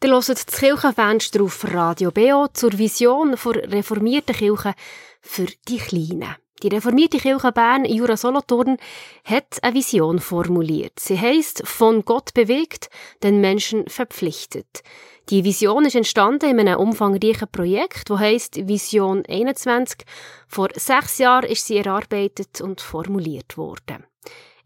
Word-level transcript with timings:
Ihr 0.00 0.12
hört 0.12 0.28
das 0.28 0.46
Kirchenfenster 0.46 1.42
auf 1.42 1.64
Radio 1.74 2.12
BO 2.12 2.46
zur 2.52 2.78
Vision 2.78 3.32
der 3.32 3.72
reformierten 3.72 4.36
Kirche 4.36 4.74
für 5.20 5.46
die 5.66 5.78
Kleinen. 5.78 6.36
Die 6.62 6.68
reformierte 6.68 7.18
Kirche 7.18 7.50
Bern 7.50 7.84
Jura 7.84 8.16
Solothurn 8.16 8.76
hat 9.24 9.58
eine 9.60 9.74
Vision 9.74 10.20
formuliert. 10.20 11.00
Sie 11.00 11.18
heißt 11.18 11.66
von 11.66 12.04
Gott 12.04 12.32
bewegt, 12.32 12.90
den 13.24 13.40
Menschen 13.40 13.88
verpflichtet. 13.88 14.84
Die 15.30 15.42
Vision 15.42 15.84
ist 15.84 15.96
entstanden 15.96 16.50
in 16.50 16.60
einem 16.60 16.78
umfangreichen 16.78 17.48
Projekt, 17.50 18.08
das 18.08 18.20
heißt 18.20 18.68
Vision 18.68 19.24
21. 19.26 20.06
Vor 20.46 20.68
sechs 20.76 21.18
Jahren 21.18 21.50
ist 21.50 21.66
sie 21.66 21.76
erarbeitet 21.76 22.60
und 22.60 22.80
formuliert 22.80 23.56
worden. 23.56 24.04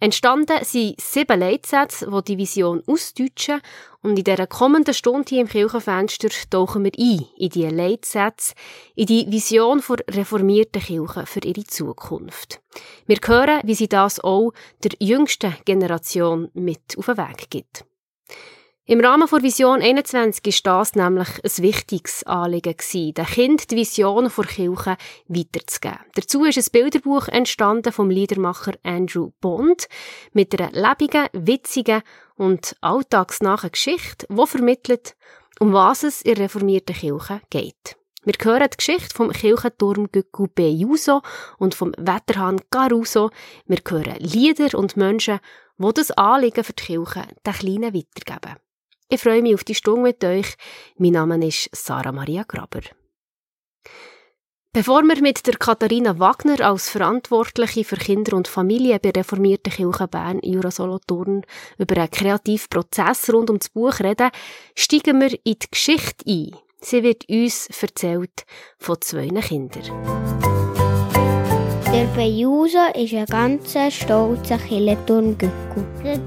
Entstanden 0.02 0.64
sind 0.64 1.00
sieben 1.00 1.38
Leitsätze, 1.38 2.10
die 2.10 2.24
die 2.24 2.38
Vision 2.38 2.82
ausdeutschen 2.88 3.60
und 4.02 4.18
in 4.18 4.24
dieser 4.24 4.48
kommenden 4.48 4.94
Stunde 4.94 5.28
hier 5.28 5.42
im 5.42 5.48
Kirchenfenster 5.48 6.28
tauchen 6.50 6.82
wir 6.82 6.90
ein 6.98 7.24
in 7.36 7.48
diese 7.50 7.68
Leitsätze, 7.68 8.54
in 8.96 9.06
die 9.06 9.30
Vision 9.30 9.80
der 9.88 10.16
reformierten 10.16 10.82
Kirche 10.82 11.24
für 11.24 11.44
ihre 11.44 11.62
Zukunft. 11.62 12.60
Wir 13.06 13.18
hören, 13.24 13.60
wie 13.62 13.76
sie 13.76 13.86
das 13.86 14.18
auch 14.18 14.50
der 14.82 14.90
jüngsten 14.98 15.54
Generation 15.64 16.50
mit 16.52 16.98
auf 16.98 17.06
den 17.06 17.18
Weg 17.18 17.48
gibt. 17.48 17.84
Im 18.84 18.98
Rahmen 18.98 19.28
der 19.30 19.42
Vision 19.44 19.80
21 19.80 20.64
war 20.64 20.80
das 20.80 20.96
nämlich 20.96 21.28
ein 21.28 21.62
wichtiges 21.62 22.24
Anliegen, 22.24 22.74
den 22.92 23.26
Kind 23.26 23.70
die 23.70 23.76
Vision 23.76 24.28
der 24.36 24.44
Kirche 24.44 24.96
weiterzugeben. 25.28 26.00
Dazu 26.16 26.44
ist 26.44 26.58
ein 26.58 26.72
Bilderbuch 26.72 27.28
entstanden 27.28 27.92
vom 27.92 28.10
Liedermacher 28.10 28.72
Andrew 28.82 29.30
Bond 29.40 29.86
mit 30.32 30.60
einer 30.60 30.72
lebigen, 30.72 31.28
witzigen 31.32 32.02
und 32.34 32.74
alltagsnahen 32.80 33.70
Geschichte, 33.70 34.26
die 34.28 34.46
vermittelt, 34.48 35.14
um 35.60 35.72
was 35.72 36.02
es 36.02 36.20
in 36.22 36.38
reformierten 36.38 36.96
Kirche 36.96 37.40
geht. 37.50 37.96
Wir 38.24 38.34
hören 38.42 38.68
die 38.68 38.76
Geschichte 38.76 39.14
vom 39.14 39.30
Kirchenturm 39.30 40.10
Gökku 40.10 40.48
Juso 40.58 41.22
und 41.56 41.76
vom 41.76 41.92
Wetterhahn 41.98 42.60
Caruso. 42.68 43.30
Wir 43.64 43.78
hören 43.88 44.16
Lieder 44.18 44.76
und 44.76 44.96
Menschen, 44.96 45.38
die 45.78 45.92
das 45.94 46.10
Anliegen 46.10 46.64
für 46.64 46.72
die 46.72 46.82
Kirche 46.82 47.28
den 47.46 47.52
Kleinen 47.52 47.94
weitergeben. 47.94 48.56
Ich 49.12 49.20
freue 49.20 49.42
mich 49.42 49.52
auf 49.52 49.62
die 49.62 49.74
Stunde 49.74 50.00
mit 50.00 50.24
euch. 50.24 50.54
Mein 50.96 51.12
Name 51.12 51.46
ist 51.46 51.68
Sarah 51.72 52.12
Maria 52.12 52.44
Graber. 52.48 52.80
Bevor 54.72 55.02
wir 55.02 55.20
mit 55.20 55.46
der 55.46 55.58
Katharina 55.58 56.18
Wagner 56.18 56.62
als 56.62 56.88
Verantwortliche 56.88 57.84
für 57.84 57.96
Kinder 57.96 58.34
und 58.34 58.48
Familie 58.48 58.98
bei 59.00 59.10
reformierten 59.10 59.70
Kirche 59.70 60.08
Bern 60.08 60.40
Jura 60.42 60.70
Solothurn 60.70 61.42
über 61.76 61.94
einen 61.98 62.10
kreativen 62.10 62.68
Prozess 62.70 63.30
rund 63.30 63.50
um 63.50 63.58
das 63.58 63.68
Buch 63.68 64.00
reden, 64.00 64.30
steigen 64.74 65.20
wir 65.20 65.32
in 65.44 65.58
die 65.60 65.70
Geschichte 65.70 66.24
ein. 66.26 66.56
Sie 66.80 67.02
wird 67.02 67.28
uns 67.28 67.68
erzählt 67.82 68.46
von 68.78 68.98
zwei 69.02 69.28
Kindern. 69.28 70.51
Der 71.92 72.06
Bejuso 72.16 72.78
ist 72.94 73.12
ein 73.12 73.26
ganz 73.26 73.76
stolzer 73.94 74.56
Killenturmgückel. 74.56 75.50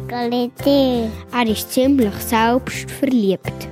Er 0.07 1.47
ist 1.47 1.72
ziemlich 1.73 2.13
selbstverliebt. 2.13 3.67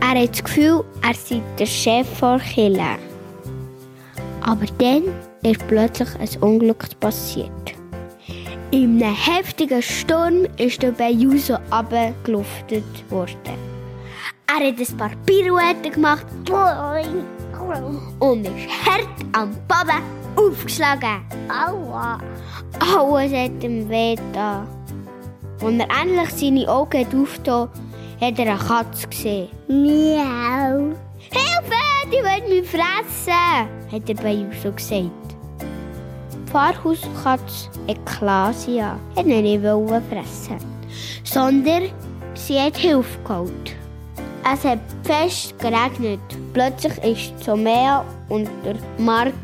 Er 0.00 0.20
hat 0.20 0.30
das 0.30 0.42
Gefühl, 0.42 0.84
er 1.06 1.14
sei 1.14 1.40
der 1.56 1.66
Chef 1.66 2.08
der 2.18 2.40
Kille. 2.40 2.98
Aber 4.40 4.66
dann 4.78 5.04
ist 5.44 5.64
plötzlich 5.68 6.08
ein 6.18 6.42
Unglück 6.42 6.98
passiert. 6.98 7.52
In 8.72 9.00
einem 9.00 9.14
heftigen 9.14 9.80
Sturm 9.80 10.48
ist 10.56 10.82
der 10.82 10.90
Bejuso 10.90 11.58
abgeluftet 11.70 12.84
worden. 13.08 13.56
Er 14.48 14.66
hat 14.66 14.80
ein 14.80 14.96
paar 14.96 15.12
Pirouetten 15.26 15.92
gemacht 15.92 16.26
und 18.18 18.44
ist 18.44 18.84
hart 18.84 19.06
am 19.32 19.52
Boden 19.68 20.15
aufgeschlagen. 20.36 21.24
Aua. 21.48 22.18
Alles 22.78 23.32
hat 23.32 23.64
ihm 23.64 23.88
weh 23.88 24.16
da. 24.32 24.66
Als 25.62 25.78
er 25.78 25.88
endlich 26.02 26.30
seine 26.30 26.68
Augen 26.68 27.06
aufgetan 27.06 27.68
hat 28.20 28.38
er 28.38 28.52
eine 28.52 28.58
Katze 28.58 29.08
gesehen. 29.08 29.48
Miau. 29.68 30.94
Hilfe, 31.18 31.82
die 32.06 32.22
will 32.22 32.60
mich 32.60 32.68
fressen, 32.68 33.68
hat 33.92 34.08
er 34.08 34.14
bei 34.14 34.36
uns 34.36 34.62
so 34.62 34.72
gesagt. 34.72 35.10
Die 36.32 36.50
Pfarrhauskatze 36.50 37.70
Eklasia 37.88 38.98
hat 39.16 39.26
ihn 39.26 39.42
nicht 39.42 39.62
fressen 39.62 40.76
sondern 41.26 41.90
sie 42.34 42.58
hat 42.58 42.76
Hilfe 42.76 43.18
geholt. 43.24 43.76
Es 44.52 44.64
hat 44.64 44.78
fest 45.02 45.58
geregnet. 45.58 46.20
Plötzlich 46.52 46.96
ist 46.98 47.44
Somea 47.44 48.04
und 48.28 48.48
der 48.64 48.76
Mark 48.98 49.34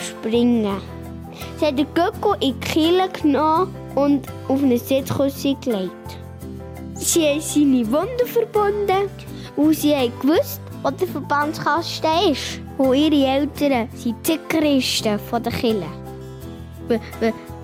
springen 0.00 0.80
Sie 1.58 1.66
hat 1.66 1.78
den 1.78 1.86
Göcko 1.94 2.34
in 2.34 2.40
die 2.40 2.60
Kille 2.60 3.08
genommen 3.10 3.74
und 3.94 4.26
auf 4.48 4.62
eine 4.62 4.78
Sitzküsse 4.78 5.54
gelegt. 5.62 6.18
Sie 6.94 7.26
haben 7.26 7.40
seine 7.40 7.92
Wunden 7.92 8.26
verbunden 8.26 9.10
und 9.56 9.74
sie 9.74 9.94
gewusst, 10.20 10.60
wo 10.82 10.90
der 10.90 11.08
Verbandskasten 11.08 12.30
ist. 12.30 12.60
Und 12.78 12.94
ihre 12.94 13.26
Eltern 13.26 13.88
sind 13.94 14.26
die 14.26 14.38
Christen 14.48 15.18
von 15.18 15.42
der 15.42 15.52
Kille. 15.52 15.86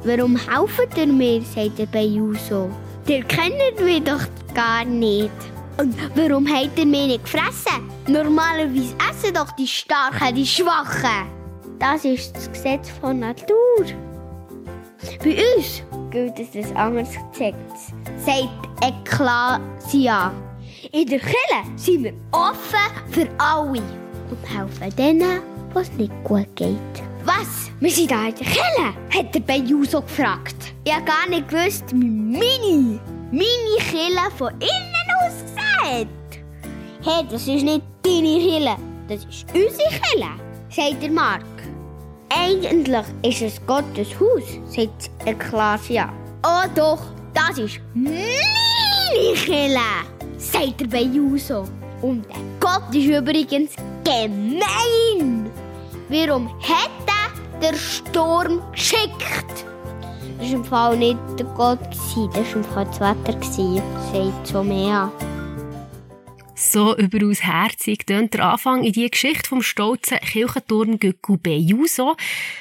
Warum 0.04 0.36
helfen 0.36 0.88
ihr 0.96 1.06
mir, 1.06 1.42
sagt 1.42 1.78
der 1.78 1.86
Bejuso. 1.86 2.70
Ihr 3.06 3.24
kennt 3.24 3.80
mich 3.80 4.02
doch 4.04 4.26
gar 4.54 4.84
nicht. 4.84 5.30
Und 5.78 5.94
warum 6.14 6.46
habt 6.46 6.78
ihr 6.78 6.86
mich 6.86 7.06
nicht 7.06 7.24
gefressen? 7.24 7.90
Normalerweise 8.06 8.94
essen 9.10 9.34
doch 9.34 9.50
die 9.52 9.66
Starken 9.66 10.34
die 10.34 10.46
Schwachen. 10.46 11.41
Das 11.82 12.04
ist 12.04 12.36
das 12.36 12.48
Gesetz 12.52 12.90
von 13.00 13.18
Natur. 13.18 13.56
Bei 15.18 15.36
uns 15.56 15.82
gilt 16.12 16.38
es 16.38 16.54
ein 16.54 16.76
anderes 16.76 17.08
Gesetz, 17.32 17.92
sagt 18.24 18.48
Eklasia. 18.80 20.32
In 20.92 21.08
der 21.08 21.18
Kirche 21.18 21.64
sind 21.74 22.04
wir 22.04 22.14
offen 22.30 23.10
für 23.10 23.26
alle 23.36 23.82
und 24.30 24.48
helfen 24.48 24.94
denen, 24.96 25.40
was 25.74 25.90
nicht 25.94 26.12
gut 26.22 26.46
geht. 26.54 26.76
Was? 27.24 27.72
Wir 27.80 27.90
sind 27.90 28.12
da 28.12 28.28
in 28.28 28.34
der 28.36 28.46
Kirche? 28.46 28.94
hat 29.10 29.34
der 29.34 29.40
Bejuso 29.40 30.02
gefragt. 30.02 30.72
Ich 30.84 30.94
habe 30.94 31.04
gar 31.04 31.28
nicht 31.28 31.48
gewusst, 31.48 31.86
wie 31.90 32.08
meine, 32.08 33.00
meine 33.32 33.90
Kirche 33.90 34.30
von 34.38 34.52
innen 34.52 35.08
aussieht. 35.26 36.08
Hey, 37.02 37.26
das 37.28 37.48
ist 37.48 37.64
nicht 37.64 37.82
deine 38.04 38.38
Kirche, 38.38 38.76
das 39.08 39.24
ist 39.24 39.46
unsere 39.52 39.88
Kirche, 39.88 40.30
sagt 40.70 41.02
der 41.02 41.10
Mark. 41.10 41.51
Eigentlich 42.34 43.04
ist 43.22 43.42
es 43.42 43.66
Gottes 43.66 44.08
Haus, 44.18 44.58
sagt 44.68 45.10
Eklasia. 45.26 46.10
Oh 46.42 46.66
doch, 46.74 47.00
das 47.34 47.58
ist 47.58 47.80
meine 47.92 49.34
Kille, 49.34 49.78
sagt 50.38 50.80
der 50.80 50.86
Bejuso. 50.86 51.64
Und 52.00 52.24
der 52.28 52.36
Gott 52.58 52.94
ist 52.94 53.06
übrigens 53.06 53.72
gemein. 54.04 55.50
Warum 56.08 56.48
er 56.68 57.60
der 57.60 57.76
Sturm 57.76 58.62
geschickt? 58.72 59.66
Das 60.38 60.48
war 60.48 60.54
im 60.54 60.64
Fall 60.64 60.96
nicht 60.96 61.18
der 61.38 61.46
Gott, 61.46 61.78
das 61.90 62.16
war 62.16 62.56
im 62.56 62.64
Fall 62.64 62.86
das 62.86 63.00
Wetter, 63.00 63.82
sagt 64.12 64.46
Somea. 64.46 65.12
So 66.64 66.96
überaus 66.96 67.42
herzig 67.42 68.06
tönt 68.06 68.34
der 68.34 68.44
Anfang 68.44 68.84
in 68.84 68.92
die 68.92 69.10
Geschichte 69.10 69.48
vom 69.48 69.62
stolzen 69.62 70.20
Kirchenturm 70.20 71.00
Gökku 71.00 71.36
Bejuso. 71.36 72.16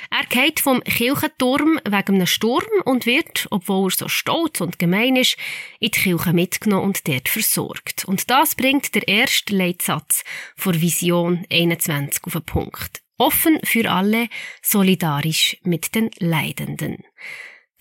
Er 0.10 0.26
geht 0.28 0.60
vom 0.60 0.84
Kirchenturm 0.84 1.80
wegen 1.86 2.16
einem 2.16 2.26
Sturm 2.26 2.66
und 2.84 3.06
wird, 3.06 3.48
obwohl 3.52 3.92
er 3.92 3.96
so 3.96 4.08
stolz 4.10 4.60
und 4.60 4.80
gemein 4.80 5.18
ist, 5.18 5.38
in 5.80 5.92
die 5.92 6.00
Kirche 6.00 6.34
mitgenommen 6.34 6.86
und 6.86 7.08
dort 7.08 7.30
versorgt. 7.30 8.04
Und 8.06 8.32
das 8.32 8.56
bringt 8.56 8.96
der 8.96 9.08
erste 9.08 9.56
Leitsatz 9.56 10.24
vor 10.56 10.74
Vision 10.74 11.46
21 11.52 12.24
auf 12.24 12.34
den 12.34 12.42
Punkt. 12.42 13.04
Offen 13.20 13.60
für 13.64 13.92
alle, 13.92 14.30
solidarisch 14.64 15.58
mit 15.62 15.94
den 15.94 16.10
Leidenden. 16.18 17.06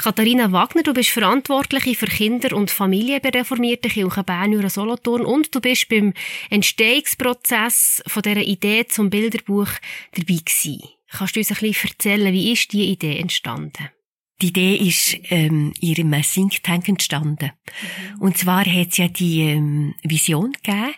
Katharina 0.01 0.51
Wagner, 0.51 0.83
du 0.83 0.95
bist 0.95 1.11
Verantwortliche 1.11 1.95
für 1.95 2.07
Kinder 2.07 2.57
und 2.57 2.71
Familie 2.71 3.21
bei 3.21 3.29
reformierten 3.29 3.91
Kirche 3.91 4.25
Bern 4.25 4.67
Solothurn 4.71 5.27
und 5.27 5.55
du 5.55 5.61
bist 5.61 5.91
beim 5.91 6.15
Entstehungsprozess 6.49 8.03
von 8.07 8.23
dieser 8.23 8.41
Idee 8.41 8.87
zum 8.87 9.11
Bilderbuch 9.11 9.69
dabei 10.13 10.39
gewesen. 10.43 10.81
Kannst 11.11 11.37
du 11.37 11.41
uns 11.41 11.51
ein 11.51 11.59
bisschen 11.61 11.91
erzählen, 11.91 12.33
wie 12.33 12.53
ist 12.53 12.73
diese 12.73 12.85
Idee 12.85 13.19
entstanden? 13.19 13.91
Die 14.41 14.47
Idee 14.47 14.77
ist 14.77 15.19
ähm, 15.29 15.75
in 15.81 15.89
ihrem 15.89 16.23
Think 16.23 16.63
Tank 16.63 16.89
entstanden. 16.89 17.53
Mhm. 18.15 18.21
Und 18.23 18.39
zwar 18.39 18.65
hat 18.65 18.89
es 18.93 18.97
ja 18.97 19.09
die 19.09 19.43
ähm, 19.43 19.95
Vision 20.03 20.53
gegeben 20.53 20.95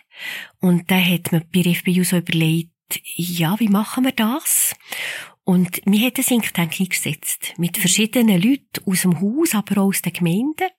und 0.61 0.89
da 0.89 0.97
hat 0.97 1.33
man 1.33 1.43
bei 1.53 1.73
FBU 1.73 2.05
so 2.05 2.19
überlegt, 2.19 2.69
ja, 3.15 3.59
wie 3.59 3.67
machen 3.67 4.05
wir 4.05 4.13
das? 4.13 4.75
Und 5.45 5.81
wir 5.85 5.99
haben 5.99 6.13
ein 6.15 6.23
Think 6.23 6.53
Tank 6.53 6.79
eingesetzt. 6.79 7.53
Mit 7.57 7.77
verschiedenen 7.77 8.41
Leuten 8.41 8.89
aus 8.89 9.01
dem 9.01 9.19
Haus, 9.19 9.53
aber 9.53 9.81
auch 9.81 9.87
aus 9.87 10.01
den 10.01 10.13
Gemeinden. 10.13 10.69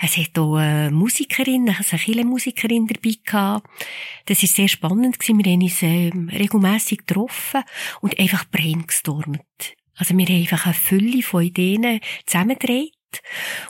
Es 0.00 0.16
hat 0.16 0.38
auch 0.38 0.56
eine 0.56 0.90
Musikerin, 0.90 1.68
also 1.68 1.90
eine 1.90 2.00
Kirchenmusikerin 2.00 2.86
dabei 2.86 3.14
gehabt. 3.22 3.68
Das 4.26 4.42
war 4.42 4.48
sehr 4.48 4.68
spannend 4.68 5.18
gewesen. 5.18 5.44
Wir 5.44 5.52
haben 5.52 5.62
uns 5.62 5.82
ähm, 5.82 6.28
regelmässig 6.30 7.06
getroffen 7.06 7.62
und 8.00 8.18
einfach 8.18 8.44
brainstormt. 8.46 9.42
Also 9.96 10.16
wir 10.16 10.24
haben 10.24 10.36
einfach 10.36 10.64
eine 10.64 10.74
Fülle 10.74 11.22
von 11.22 11.42
Ideen 11.42 12.00
zusammengedreht. 12.24 12.94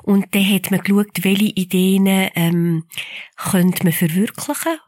Und 0.03 0.35
dann 0.35 0.53
hat 0.53 0.71
man 0.71 0.81
geschaut, 0.81 1.25
welche 1.25 1.47
Ideen 1.47 2.07
ähm, 2.35 2.85
könnte 3.37 3.85
man 3.85 3.93
verwirklichen 3.93 4.79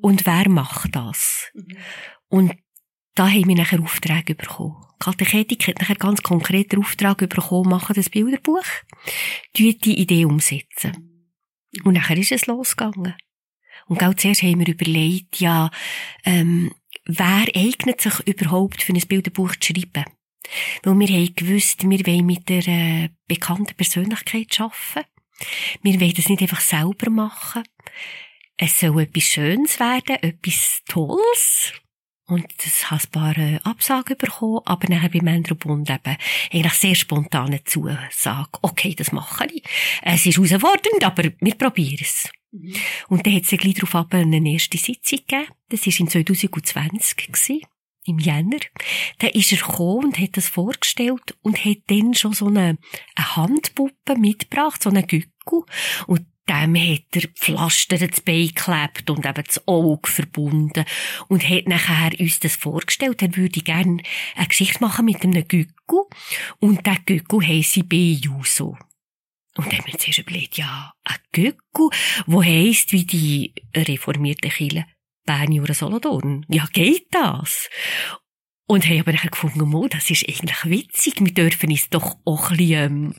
und 0.00 0.26
wer 0.26 0.48
macht 0.48 0.94
das. 0.96 1.50
Mhm. 1.54 1.76
Und 2.28 2.52
da 3.14 3.28
haben 3.28 3.48
wir 3.48 3.56
nachher 3.56 3.82
Aufträge 3.82 4.34
bekommen. 4.34 4.76
Katechetik 4.98 5.66
hat 5.66 5.80
nachher 5.80 5.96
ganz 5.96 6.22
konkret 6.22 6.72
den 6.72 6.80
Auftrag 6.80 7.18
bekommen, 7.18 7.70
machen 7.70 7.94
das 7.94 8.08
Bilderbuch, 8.08 8.64
die 9.56 9.70
Idee 9.70 10.24
umsetzen. 10.24 11.28
Und 11.84 11.94
nachher 11.94 12.16
ist 12.16 12.32
es 12.32 12.46
losgegangen. 12.46 13.14
Und 13.86 13.98
ganz 13.98 14.22
zuerst 14.22 14.42
haben 14.42 14.60
wir 14.60 14.68
überlegt, 14.68 15.40
ja, 15.40 15.70
ähm, 16.24 16.72
wer 17.04 17.46
eignet 17.54 18.00
sich 18.00 18.20
überhaupt 18.20 18.82
für 18.82 18.92
ein 18.92 19.00
Bilderbuch 19.00 19.56
zu 19.56 19.72
schreiben? 19.72 20.04
Weil 20.82 20.98
wir 20.98 21.08
haben 21.08 21.34
gewusst, 21.34 21.88
wir 21.88 22.06
wollen 22.06 22.26
mit 22.26 22.48
der 22.48 22.68
äh, 22.68 23.08
bekannten 23.26 23.74
Persönlichkeit 23.74 24.60
arbeiten. 24.60 25.08
Wir 25.82 26.00
wollen 26.00 26.14
das 26.14 26.28
nicht 26.28 26.42
einfach 26.42 26.60
selber 26.60 27.10
machen. 27.10 27.64
Es 28.56 28.78
soll 28.78 29.02
etwas 29.02 29.24
Schönes 29.24 29.80
werden, 29.80 30.16
etwas 30.22 30.82
Tolles. 30.86 31.72
Und 32.26 32.46
das 32.64 32.90
hat 32.90 33.04
ein 33.04 33.10
paar 33.10 33.36
äh, 33.36 33.58
Absagen 33.64 34.16
bekommen, 34.16 34.60
aber 34.64 34.88
nachher 34.88 35.08
beim 35.08 35.24
Männerbund 35.24 35.90
eben 35.90 36.16
eigentlich 36.52 36.72
sehr 36.74 36.94
spontane 36.94 37.64
Zusage. 37.64 38.48
Okay, 38.62 38.94
das 38.94 39.12
mache 39.12 39.46
ich. 39.46 39.64
Es 40.02 40.24
ist 40.24 40.36
herausfordernd, 40.36 41.04
aber 41.04 41.24
wir 41.40 41.54
probieren 41.56 41.98
es. 42.00 42.30
Mhm. 42.52 42.74
Und 43.08 43.26
dann 43.26 43.34
hat 43.34 43.42
es 43.42 43.50
gleich 43.50 43.74
darauf 43.74 44.12
eine 44.12 44.52
erste 44.52 44.78
Sitzung 44.78 45.18
gegeben. 45.18 45.48
Das 45.68 45.86
war 45.86 46.00
in 46.00 46.08
2020 46.08 47.16
gewesen 47.16 47.62
im 48.04 48.18
Jänner, 48.18 48.58
da 49.18 49.28
ist 49.28 49.52
er 49.52 49.58
gekommen 49.58 50.06
und 50.06 50.18
hat 50.18 50.36
das 50.36 50.48
vorgestellt 50.48 51.36
und 51.42 51.64
hat 51.64 51.78
dann 51.86 52.14
schon 52.14 52.32
so 52.32 52.46
eine, 52.46 52.78
eine 53.14 53.36
Handpuppe 53.36 54.16
mitgebracht, 54.16 54.82
so 54.82 54.90
eine 54.90 55.04
Gückel. 55.04 55.62
Und 56.06 56.26
dem 56.48 56.76
hat 56.76 57.04
er 57.14 57.28
Pflaster 57.28 58.00
ins 58.00 58.20
Bein 58.20 58.48
geklebt 58.48 59.10
und 59.10 59.24
eben 59.24 59.44
das 59.44 59.66
Auge 59.68 60.10
verbunden 60.10 60.84
und 61.28 61.48
hat 61.48 61.68
nachher 61.68 62.18
uns 62.18 62.40
das 62.40 62.56
vorgestellt. 62.56 63.22
Er 63.22 63.36
würde 63.36 63.60
gerne 63.60 64.02
eine 64.34 64.48
Geschichte 64.48 64.80
machen 64.80 65.04
mit 65.04 65.22
einem 65.22 65.46
Gückel 65.46 66.04
und 66.58 66.84
der 66.84 66.98
Gückel 67.06 67.46
heisse 67.46 67.84
Bejuso. 67.84 68.76
Und 69.56 69.66
dann 69.66 69.78
haben 69.78 69.86
wir 69.86 69.98
zuerst 69.98 70.18
überlegt, 70.18 70.56
ja, 70.56 70.92
ein 71.04 71.16
Gückel, 71.30 71.90
wo 72.26 72.42
heisst 72.42 72.92
wie 72.92 73.04
die 73.04 73.54
reformierte 73.76 74.48
Kirche 74.48 74.86
Bern, 75.24 75.52
Jura, 75.52 75.74
Solothurn. 75.74 76.44
Ja, 76.48 76.66
geht 76.72 77.06
das? 77.12 77.68
Und 78.66 78.86
haben 78.88 79.00
aber 79.00 79.12
nachher 79.12 79.30
gefunden, 79.30 79.74
oh, 79.74 79.86
das 79.86 80.10
ist 80.10 80.28
eigentlich 80.28 80.64
witzig. 80.64 81.20
Wir 81.20 81.34
dürfen 81.34 81.70
uns 81.70 81.88
doch 81.90 82.16
auch 82.24 82.50
ein 82.50 82.56
bisschen, 82.56 82.74
ähm, 82.74 83.14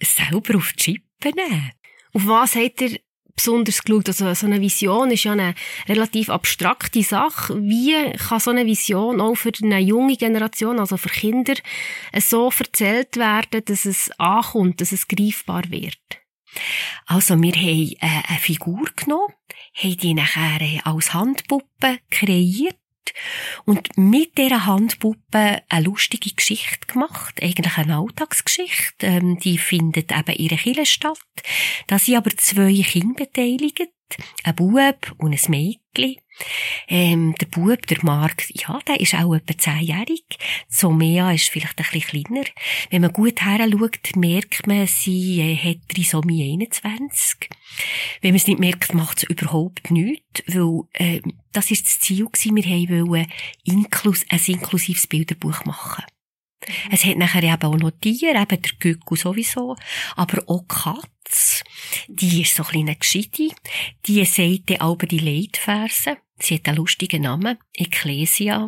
selber 0.00 0.56
auf 0.56 0.72
die 0.74 0.94
Chippe 0.94 1.34
nehmen. 1.34 1.72
Auf 2.12 2.26
was 2.26 2.54
habt 2.54 2.80
ihr 2.80 2.98
besonders 3.34 3.82
geschaut? 3.82 4.08
Also, 4.08 4.32
so 4.34 4.46
eine 4.46 4.60
Vision 4.60 5.10
ist 5.10 5.24
ja 5.24 5.32
eine 5.32 5.54
relativ 5.88 6.30
abstrakte 6.30 7.02
Sache. 7.02 7.56
Wie 7.62 8.12
kann 8.12 8.40
so 8.40 8.50
eine 8.50 8.66
Vision 8.66 9.20
auch 9.20 9.34
für 9.34 9.52
eine 9.62 9.78
junge 9.78 10.16
Generation, 10.16 10.78
also 10.78 10.96
für 10.96 11.08
Kinder, 11.08 11.54
so 12.18 12.50
erzählt 12.58 13.16
werden, 13.16 13.62
dass 13.64 13.84
es 13.84 14.10
ankommt, 14.18 14.80
dass 14.80 14.92
es 14.92 15.08
greifbar 15.08 15.64
wird? 15.70 15.98
Also, 17.06 17.40
wir 17.40 17.52
haben 17.52 17.92
äh, 18.00 18.22
eine 18.28 18.38
Figur 18.38 18.84
genommen, 18.96 19.34
haben 19.74 19.96
die 19.96 20.14
nachher 20.14 20.60
äh, 20.60 20.80
als 20.84 21.14
Handpuppe 21.14 21.98
kreiert 22.10 22.76
und 23.64 23.96
mit 23.96 24.38
dieser 24.38 24.66
Handpuppe 24.66 25.62
eine 25.68 25.84
lustige 25.84 26.34
Geschichte 26.34 26.86
gemacht, 26.86 27.42
eigentlich 27.42 27.76
eine 27.76 27.96
Alltagsgeschichte. 27.96 29.06
Ähm, 29.06 29.38
die 29.38 29.58
findet 29.58 30.12
eben 30.12 30.34
in 30.34 30.44
ihrer 30.44 30.56
Kirche 30.56 30.86
statt. 30.86 31.18
Da 31.86 31.98
sind 31.98 32.16
aber 32.16 32.30
zwei 32.36 32.82
Kinder 32.82 33.24
beteiligt, 33.24 33.88
ein 34.44 34.56
Bub 34.56 35.14
und 35.18 35.32
ein 35.32 35.50
Mädchen. 35.50 36.16
Ähm, 36.88 37.34
der 37.40 37.46
Bub, 37.46 37.86
der 37.86 37.98
Marc, 38.02 38.50
ja, 38.54 38.78
der 38.86 39.00
ist 39.00 39.14
auch 39.14 39.34
etwa 39.34 39.56
zehnjährig. 39.56 40.24
Somea 40.68 41.32
ist 41.32 41.50
vielleicht 41.50 41.78
ein 41.78 41.86
bisschen 41.90 42.24
kleiner. 42.24 42.46
Wenn 42.90 43.02
man 43.02 43.12
gut 43.12 43.40
heranschaut, 43.40 44.16
merkt 44.16 44.66
man, 44.66 44.86
sie 44.86 45.40
äh, 45.40 45.56
hat 45.56 45.88
Trisomie 45.88 46.52
21. 46.52 47.48
Wenn 48.20 48.30
man 48.30 48.36
es 48.36 48.46
nicht 48.46 48.60
merkt, 48.60 48.94
macht 48.94 49.18
es 49.18 49.24
überhaupt 49.24 49.90
nichts, 49.90 50.42
weil 50.46 50.82
äh, 50.92 51.20
das 51.52 51.70
ist 51.70 51.86
das 51.86 51.98
Ziel 52.00 52.26
gewesen, 52.26 52.56
wir 52.56 53.06
wollen 53.06 53.32
inklus 53.64 54.24
ein 54.28 54.40
inklusives 54.46 55.06
Bilderbuch 55.06 55.64
machen. 55.64 56.04
Es 56.90 57.04
hat 57.04 57.16
nachher 57.16 57.42
eben 57.42 57.62
auch 57.62 57.76
noch 57.76 57.90
Tiere, 57.90 58.38
eben 58.38 58.62
der 58.62 58.72
Gückel 58.78 59.16
sowieso, 59.16 59.76
aber 60.16 60.42
auch 60.46 60.66
Katz. 60.68 61.64
Die 62.08 62.42
ist 62.42 62.54
so 62.54 62.62
ein 62.64 62.68
kleiner 62.68 62.94
Gescheite. 62.96 63.50
Die 64.06 64.24
sagt 64.24 64.70
dann 64.70 64.80
auch 64.80 64.98
die 64.98 65.18
Leitverse. 65.18 66.18
Sie 66.42 66.54
hat 66.56 66.68
einen 66.68 66.78
lustigen 66.78 67.22
Namen, 67.22 67.58
Ecclesia. 67.74 68.66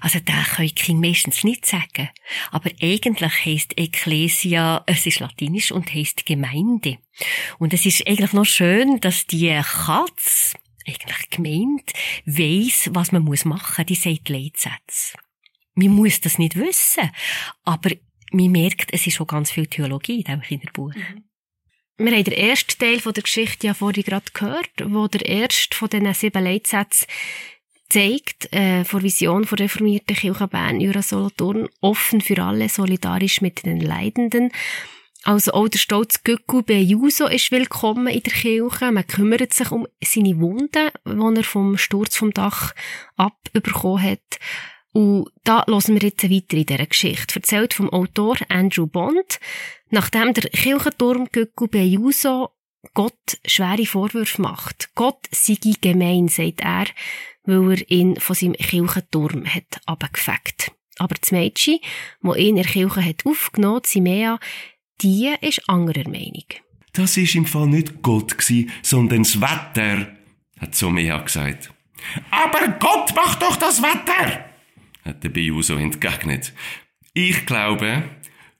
Also, 0.00 0.18
den 0.18 0.34
können 0.34 0.68
die 0.68 0.74
Kinder 0.74 1.08
meistens 1.08 1.44
nicht 1.44 1.66
sagen. 1.66 2.08
Aber 2.50 2.70
eigentlich 2.80 3.44
heisst 3.44 3.78
Ecclesia, 3.78 4.82
es 4.86 5.06
ist 5.06 5.20
latinisch 5.20 5.72
und 5.72 5.92
heisst 5.94 6.26
Gemeinde. 6.26 6.98
Und 7.58 7.72
es 7.72 7.86
ist 7.86 8.06
eigentlich 8.06 8.32
noch 8.32 8.44
schön, 8.44 9.00
dass 9.00 9.26
die 9.26 9.60
Katz, 9.62 10.54
eigentlich 10.86 11.30
gemeint, 11.30 11.92
weiss, 12.26 12.90
was 12.92 13.12
man 13.12 13.24
machen 13.24 13.44
muss. 13.44 13.86
Die 13.86 13.94
sagt 13.94 14.28
Leitsätze. 14.28 15.16
Man 15.74 15.88
muss 15.88 16.20
das 16.20 16.38
nicht 16.38 16.56
wissen, 16.56 17.10
aber 17.64 17.90
man 18.32 18.50
merkt, 18.50 18.92
es 18.92 19.06
ist 19.06 19.14
schon 19.14 19.26
ganz 19.26 19.50
viel 19.50 19.66
Theologie 19.66 20.16
in 20.18 20.24
diesem 20.24 20.42
Kinderbuch. 20.42 20.94
Mhm. 20.94 21.24
Wir 21.98 22.12
haben 22.12 22.24
den 22.24 22.34
ersten 22.34 22.78
Teil 22.78 22.98
der 22.98 23.22
Geschichte 23.22 23.66
ja 23.66 23.74
vorhin 23.74 24.02
gerade 24.02 24.24
gehört, 24.32 24.70
wo 24.84 25.06
der 25.08 25.26
erste 25.26 25.76
von 25.76 25.88
diesen 25.88 26.12
sieben 26.14 26.42
Leitsätzen 26.42 27.06
zeigt, 27.90 28.52
äh, 28.52 28.84
vor 28.84 29.02
Vision 29.02 29.44
von 29.44 29.58
reformierten 29.58 30.16
Kirche 30.16 30.48
Bern, 30.48 30.80
Jura 30.80 31.02
Solothurn, 31.02 31.68
offen 31.82 32.22
für 32.22 32.42
alle, 32.42 32.70
solidarisch 32.70 33.42
mit 33.42 33.66
den 33.66 33.80
Leidenden. 33.80 34.50
Also 35.24 35.52
auch 35.52 35.68
der 35.68 35.78
stolze 35.78 36.18
Göcku 36.24 36.62
Bejuso 36.62 37.28
ist 37.28 37.52
willkommen 37.52 38.08
in 38.08 38.22
der 38.22 38.32
Kirche. 38.32 38.90
Man 38.90 39.06
kümmert 39.06 39.52
sich 39.52 39.70
um 39.70 39.86
seine 40.02 40.40
Wunden, 40.40 40.90
die 41.06 41.36
er 41.36 41.44
vom 41.44 41.76
Sturz 41.76 42.16
vom 42.16 42.32
Dach 42.32 42.74
abbekommen 43.16 44.02
hat. 44.02 44.40
Und 44.92 45.30
da 45.44 45.64
hören 45.66 45.94
wir 45.94 46.08
jetzt 46.08 46.22
weiter 46.24 46.56
in 46.56 46.66
dieser 46.66 46.86
Geschichte. 46.86 47.36
Erzählt 47.36 47.74
vom 47.74 47.90
Autor 47.90 48.36
Andrew 48.48 48.86
Bond. 48.86 49.40
Nachdem 49.90 50.34
der 50.34 50.50
Kirchenturm 50.50 51.28
Göcku 51.32 51.66
Bejuso 51.66 52.50
Gott 52.94 53.38
schwere 53.46 53.86
Vorwürfe 53.86 54.42
macht. 54.42 54.90
Gott 54.94 55.28
sei 55.30 55.56
gemein, 55.80 56.28
sagt 56.28 56.60
er, 56.60 56.86
weil 57.44 57.72
er 57.72 57.90
ihn 57.90 58.16
von 58.16 58.34
seinem 58.34 58.54
Kirchenturm 58.54 59.46
hat 59.46 59.80
abgefegt. 59.86 60.72
Aber 60.98 61.14
das 61.14 61.32
Mädchen, 61.32 61.78
das 62.22 62.36
ihn 62.36 62.48
in 62.48 62.56
der 62.56 62.64
Kirche 62.64 63.04
hat 63.04 63.24
aufgenommen, 63.24 63.82
Simea, 63.84 64.38
die 65.00 65.32
ist 65.40 65.68
anderer 65.68 66.08
Meinung. 66.08 66.44
Das 66.92 67.16
ist 67.16 67.34
im 67.34 67.46
Fall 67.46 67.68
nicht 67.68 68.02
Gott 68.02 68.36
sondern 68.82 69.22
das 69.22 69.40
Wetter, 69.40 70.14
hat 70.60 70.74
Somea 70.74 71.18
gesagt. 71.18 71.72
Aber 72.30 72.68
Gott 72.78 73.14
macht 73.14 73.40
doch 73.42 73.56
das 73.56 73.80
Wetter! 73.80 74.51
Hat 75.02 75.22
der 75.24 75.28
Biuso 75.28 75.76
entgegnet. 75.76 76.52
Ich 77.14 77.44
glaube, 77.46 78.04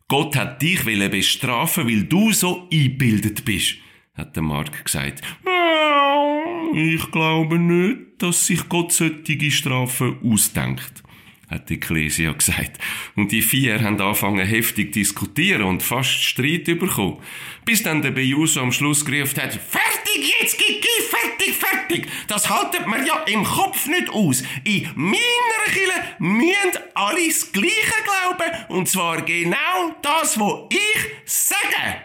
Gott 0.09 0.37
hat 0.37 0.61
dich 0.61 0.85
bestrafen, 0.85 1.89
weil 1.89 2.05
du 2.05 2.33
so 2.33 2.69
eingebildet 2.71 3.45
bist, 3.45 3.77
hat 4.15 4.37
der 4.37 4.43
Mark 4.43 4.85
gesagt. 4.85 5.23
Ich 6.75 7.11
glaube 7.11 7.59
nicht, 7.59 7.99
dass 8.19 8.47
sich 8.47 8.69
Gott 8.69 8.93
solche 8.93 9.51
Strafen 9.51 10.19
ausdenkt 10.23 11.03
hat 11.53 11.69
die 11.69 11.75
Ecclesia 11.75 12.33
gesagt. 12.33 12.79
Und 13.15 13.31
die 13.31 13.43
vier 13.43 13.81
haben 13.81 14.01
angefangen 14.01 14.47
heftig 14.47 14.93
diskutieren 14.93 15.63
und 15.63 15.83
fast 15.83 16.11
Streit 16.11 16.65
bekommen. 16.65 17.19
Bis 17.65 17.83
dann 17.83 18.03
der 18.03 18.11
Bejuso 18.11 18.61
am 18.61 18.73
Schluss 18.73 19.05
gerufen 19.05 19.41
hat, 19.41 19.53
fertig 19.55 20.35
jetzt, 20.41 20.59
Gigi, 20.59 20.82
fertig. 21.93 22.09
Das 22.29 22.49
haltet 22.49 22.87
man 22.87 23.05
ja 23.07 23.23
im 23.27 23.45
Kopf 23.45 23.87
nicht 23.87 24.11
aus. 24.11 24.43
In 24.65 24.89
meiner 24.95 25.67
Kille 25.67 25.93
müssen 26.19 26.83
alle 26.95 27.27
das 27.27 27.53
Gleiche 27.53 28.03
glauben. 28.05 28.77
Und 28.77 28.89
zwar 28.89 29.23
genau 29.23 29.95
das, 30.03 30.39
was 30.39 30.69
ich 30.71 31.11
sage. 31.25 31.97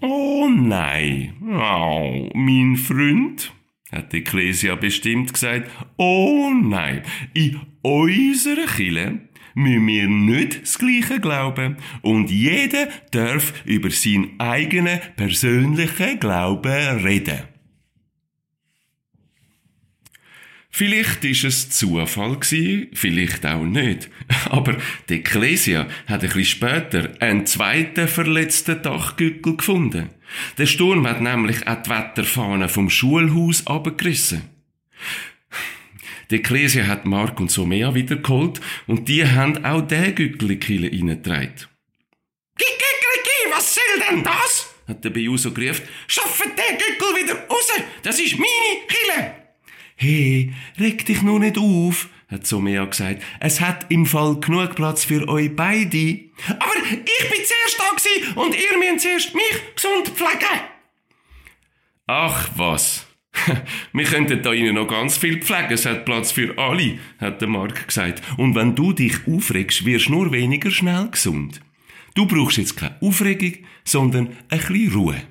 Oh 0.00 0.48
nein, 0.48 1.34
oh, 1.40 2.28
mein 2.34 2.76
Freund, 2.76 3.52
hat 3.90 4.12
die 4.12 4.18
Ecclesia 4.18 4.74
bestimmt 4.74 5.32
gesagt, 5.32 5.70
oh 5.96 6.50
nein, 6.52 7.02
in 7.32 7.60
unserer 7.80 8.66
Kille 8.66 9.28
müssen 9.54 9.86
wir 9.86 10.08
nicht 10.08 10.62
das 10.62 10.78
Gleiche 10.78 11.20
glauben. 11.20 11.76
Und 12.02 12.30
jeder 12.30 12.88
darf 13.12 13.54
über 13.64 13.90
seinen 13.90 14.38
eigenen 14.38 15.00
persönlichen 15.16 16.20
Glauben 16.20 16.98
reden. 16.98 17.53
Vielleicht 20.76 21.24
ist 21.24 21.44
es 21.44 21.70
Zufall 21.70 22.36
gewesen, 22.36 22.88
vielleicht 22.94 23.46
auch 23.46 23.62
nicht. 23.62 24.10
Aber 24.50 24.76
die 25.08 25.20
Ecclesia 25.20 25.86
hat 26.08 26.24
ein 26.24 26.30
bisschen 26.30 26.44
später 26.46 27.10
einen 27.20 27.46
zweiten 27.46 28.08
verletzten 28.08 28.82
Dachgückel 28.82 29.56
gefunden. 29.56 30.10
Der 30.58 30.66
Sturm 30.66 31.06
hat 31.06 31.20
nämlich 31.20 31.68
auch 31.68 31.80
die 31.80 31.90
Wetterfahne 31.90 32.68
vom 32.68 32.90
Schulhaus 32.90 33.64
abgerissen. 33.68 34.42
Die 36.30 36.36
Ecclesia 36.36 36.88
hat 36.88 37.04
Mark 37.04 37.38
und 37.38 37.52
Somea 37.52 37.94
wiedergeholt 37.94 38.60
und 38.88 39.08
die 39.08 39.24
haben 39.24 39.64
auch 39.64 39.82
den 39.82 40.14
Gückel 40.16 40.50
in 40.50 40.58
die 40.58 40.66
Kille 40.66 40.90
reingetragen. 40.90 41.66
Was 43.52 43.74
soll 43.76 44.00
denn 44.10 44.24
das? 44.24 44.74
hat 44.88 45.04
der 45.04 45.10
Bejuso 45.10 45.52
gerufen. 45.52 45.86
Schaffet 46.08 46.48
den 46.48 46.78
Gückel 46.78 47.22
wieder 47.22 47.46
raus! 47.46 47.70
Das 48.02 48.18
ist 48.18 48.36
meine 48.36 48.86
Kille! 48.88 49.43
Hey, 50.04 50.52
reg 50.78 51.06
dich 51.06 51.22
nur 51.22 51.40
nicht 51.40 51.56
auf, 51.56 52.10
hat 52.28 52.46
Somea 52.46 52.84
gesagt. 52.84 53.22
Es 53.40 53.62
hat 53.62 53.86
im 53.88 54.04
Fall 54.04 54.38
genug 54.38 54.74
Platz 54.74 55.06
für 55.06 55.26
euch 55.26 55.56
beide. 55.56 56.20
Aber 56.46 56.76
ich 56.90 57.30
bin 57.30 57.40
zuerst 57.42 57.78
da 57.78 58.38
und 58.38 58.54
ihr 58.54 58.78
müsst 58.78 59.02
zuerst 59.02 59.34
mich 59.34 59.74
gesund 59.74 60.08
pflegen. 60.08 60.60
Ach 62.06 62.50
was. 62.54 63.06
Wir 63.94 64.04
könnten 64.04 64.42
da 64.42 64.52
innen 64.52 64.74
noch 64.74 64.88
ganz 64.88 65.16
viel 65.16 65.40
pflegen, 65.40 65.72
es 65.72 65.86
hat 65.86 66.04
Platz 66.04 66.32
für 66.32 66.58
alle, 66.58 66.98
hat 67.18 67.40
der 67.40 67.48
Mark 67.48 67.86
gesagt. 67.86 68.22
Und 68.36 68.54
wenn 68.54 68.74
du 68.74 68.92
dich 68.92 69.26
aufregst, 69.26 69.86
wirst 69.86 70.08
du 70.08 70.12
nur 70.12 70.32
weniger 70.32 70.70
schnell 70.70 71.08
gesund. 71.10 71.62
Du 72.14 72.26
brauchst 72.26 72.58
jetzt 72.58 72.76
keine 72.76 73.00
Aufregung, 73.00 73.54
sondern 73.84 74.36
ein 74.50 74.58
bisschen 74.58 74.92
Ruhe. 74.92 75.22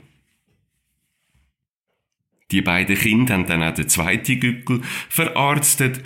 Die 2.53 2.61
beiden 2.61 2.95
Kinder 2.95 3.33
haben 3.33 3.47
dann 3.47 3.63
auch 3.63 3.73
den 3.73 3.89
zweiten 3.89 4.39
Gückel 4.39 4.81
verarztet 5.09 6.03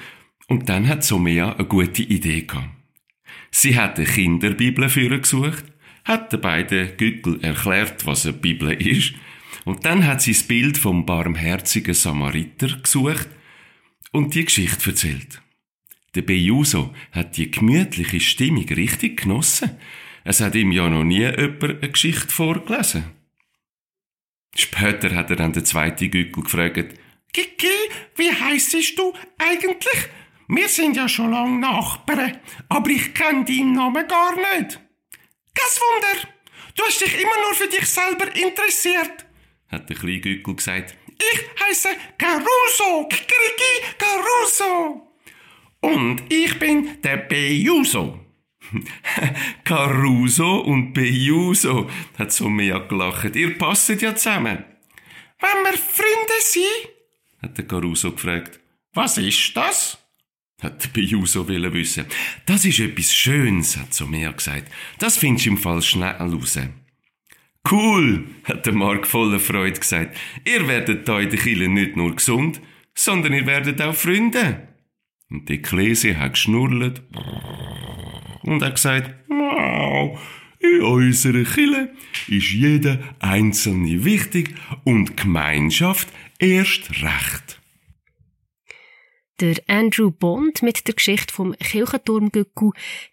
und 0.47 0.69
dann 0.69 0.87
hat 0.87 1.03
Somea 1.03 1.51
eine 1.51 1.67
gute 1.67 2.03
Idee 2.03 2.43
gehabt. 2.43 2.69
Sie 3.51 3.77
hat 3.77 3.97
eine 3.97 4.07
Kinderbibel 4.07 4.87
für 4.87 5.19
gesucht, 5.19 5.65
hat 6.05 6.31
den 6.31 6.39
beiden 6.39 6.95
Gückel 6.95 7.43
erklärt, 7.43 8.05
was 8.05 8.25
eine 8.25 8.37
Bibel 8.37 8.71
ist, 8.71 9.13
und 9.65 9.85
dann 9.85 10.05
hat 10.05 10.21
sie 10.21 10.31
das 10.31 10.43
Bild 10.43 10.77
vom 10.77 11.05
barmherzigen 11.05 11.93
Samariter 11.93 12.77
gesucht 12.77 13.27
und 14.13 14.33
die 14.33 14.45
Geschichte 14.45 14.91
erzählt. 14.91 15.41
Der 16.15 16.21
Bejuso 16.21 16.93
hat 17.11 17.35
die 17.35 17.51
gemütliche 17.51 18.21
Stimmung 18.21 18.69
richtig 18.69 19.23
genossen. 19.23 19.71
Es 20.23 20.39
hat 20.39 20.55
ihm 20.55 20.71
ja 20.71 20.89
noch 20.89 21.03
nie 21.03 21.25
jemand 21.25 21.61
eine 21.61 21.91
Geschichte 21.91 22.29
vorgelesen. 22.29 23.16
Später 24.57 25.13
hat 25.15 25.29
er 25.29 25.35
dann 25.35 25.53
den 25.53 25.65
zweiten 25.65 26.09
Gückel 26.09 26.41
gefragt, 26.43 26.95
Kiki, 27.31 27.67
wie 28.15 28.31
heissest 28.31 28.97
du 28.97 29.13
eigentlich? 29.37 30.09
Wir 30.47 30.67
sind 30.67 30.97
ja 30.97 31.07
schon 31.07 31.29
lange 31.29 31.59
Nachbarn, 31.59 32.39
aber 32.67 32.89
ich 32.89 33.13
kenne 33.13 33.45
deinen 33.45 33.73
Namen 33.73 34.07
gar 34.07 34.35
nicht. 34.35 34.79
Kein 35.53 35.73
Wunder, 35.79 36.27
du 36.75 36.83
hast 36.83 37.01
dich 37.01 37.13
immer 37.21 37.39
nur 37.43 37.53
für 37.53 37.67
dich 37.67 37.85
selber 37.85 38.35
interessiert, 38.35 39.25
hat 39.67 39.89
der 39.89 39.95
kleine 39.95 40.21
Gückel 40.21 40.55
gesagt. 40.55 40.95
Ich 41.19 41.63
heiße 41.63 41.89
Caruso, 42.17 43.07
Kikeriki 43.09 43.95
Caruso. 43.99 45.07
Und 45.81 46.23
ich 46.33 46.57
bin 46.57 46.99
der 47.03 47.17
Bejuso. 47.17 48.26
Caruso 49.63 50.59
und 50.59 50.93
Bejuso, 50.93 51.89
hat 52.17 52.31
Somea 52.31 52.79
gelacht. 52.79 53.35
Ihr 53.35 53.57
passet 53.57 54.01
ja 54.01 54.15
zusammen. 54.15 54.63
Wenn 55.39 55.63
wir 55.63 55.77
Freunde 55.77 56.33
sind? 56.39 56.89
hat 57.41 57.57
der 57.57 57.65
Caruso 57.65 58.11
gefragt. 58.11 58.59
Was 58.93 59.17
ist 59.17 59.55
das? 59.55 59.97
hat 60.61 60.83
der 60.83 60.89
Bejuso 60.89 61.47
wissen. 61.47 62.05
Das 62.45 62.65
ist 62.65 62.79
etwas 62.79 63.13
Schönes, 63.13 63.77
hat 63.77 63.93
Somea 63.93 64.31
gesagt. 64.31 64.71
Das 64.97 65.17
findest 65.17 65.45
du 65.45 65.51
im 65.51 65.57
Fall 65.57 65.81
schnell 65.81 66.15
raus. 66.15 66.57
Cool, 67.69 68.25
hat 68.45 68.65
der 68.65 68.73
Mark 68.73 69.05
voller 69.05 69.39
Freude 69.39 69.79
gesagt. 69.79 70.17
Ihr 70.45 70.67
werdet 70.67 71.07
da 71.07 71.19
in 71.19 71.29
der 71.29 71.39
Kille 71.39 71.67
nicht 71.67 71.95
nur 71.95 72.15
gesund, 72.15 72.61
sondern 72.95 73.33
ihr 73.33 73.45
werdet 73.45 73.81
auch 73.81 73.93
Freunde. 73.93 74.67
Und 75.29 75.49
die 75.49 75.55
Ecclesia 75.55 76.15
hat 76.15 76.33
geschnurrt 76.33 77.01
und 78.43 78.63
hat 78.63 78.75
gesagt, 78.75 79.13
wow, 79.27 80.19
in 80.59 80.81
unserer 80.81 81.43
Kille 81.43 81.93
ist 82.27 82.51
jeder 82.51 82.99
Einzelne 83.19 84.03
wichtig 84.05 84.55
und 84.83 85.17
Gemeinschaft 85.17 86.07
erst 86.39 86.89
recht. 87.03 87.61
Der 89.39 89.57
Andrew 89.67 90.09
Bond 90.09 90.63
mit 90.63 90.87
der 90.87 90.95
Geschichte 90.95 91.31
vom 91.31 91.53
Kirchenturmgückel 91.59 92.71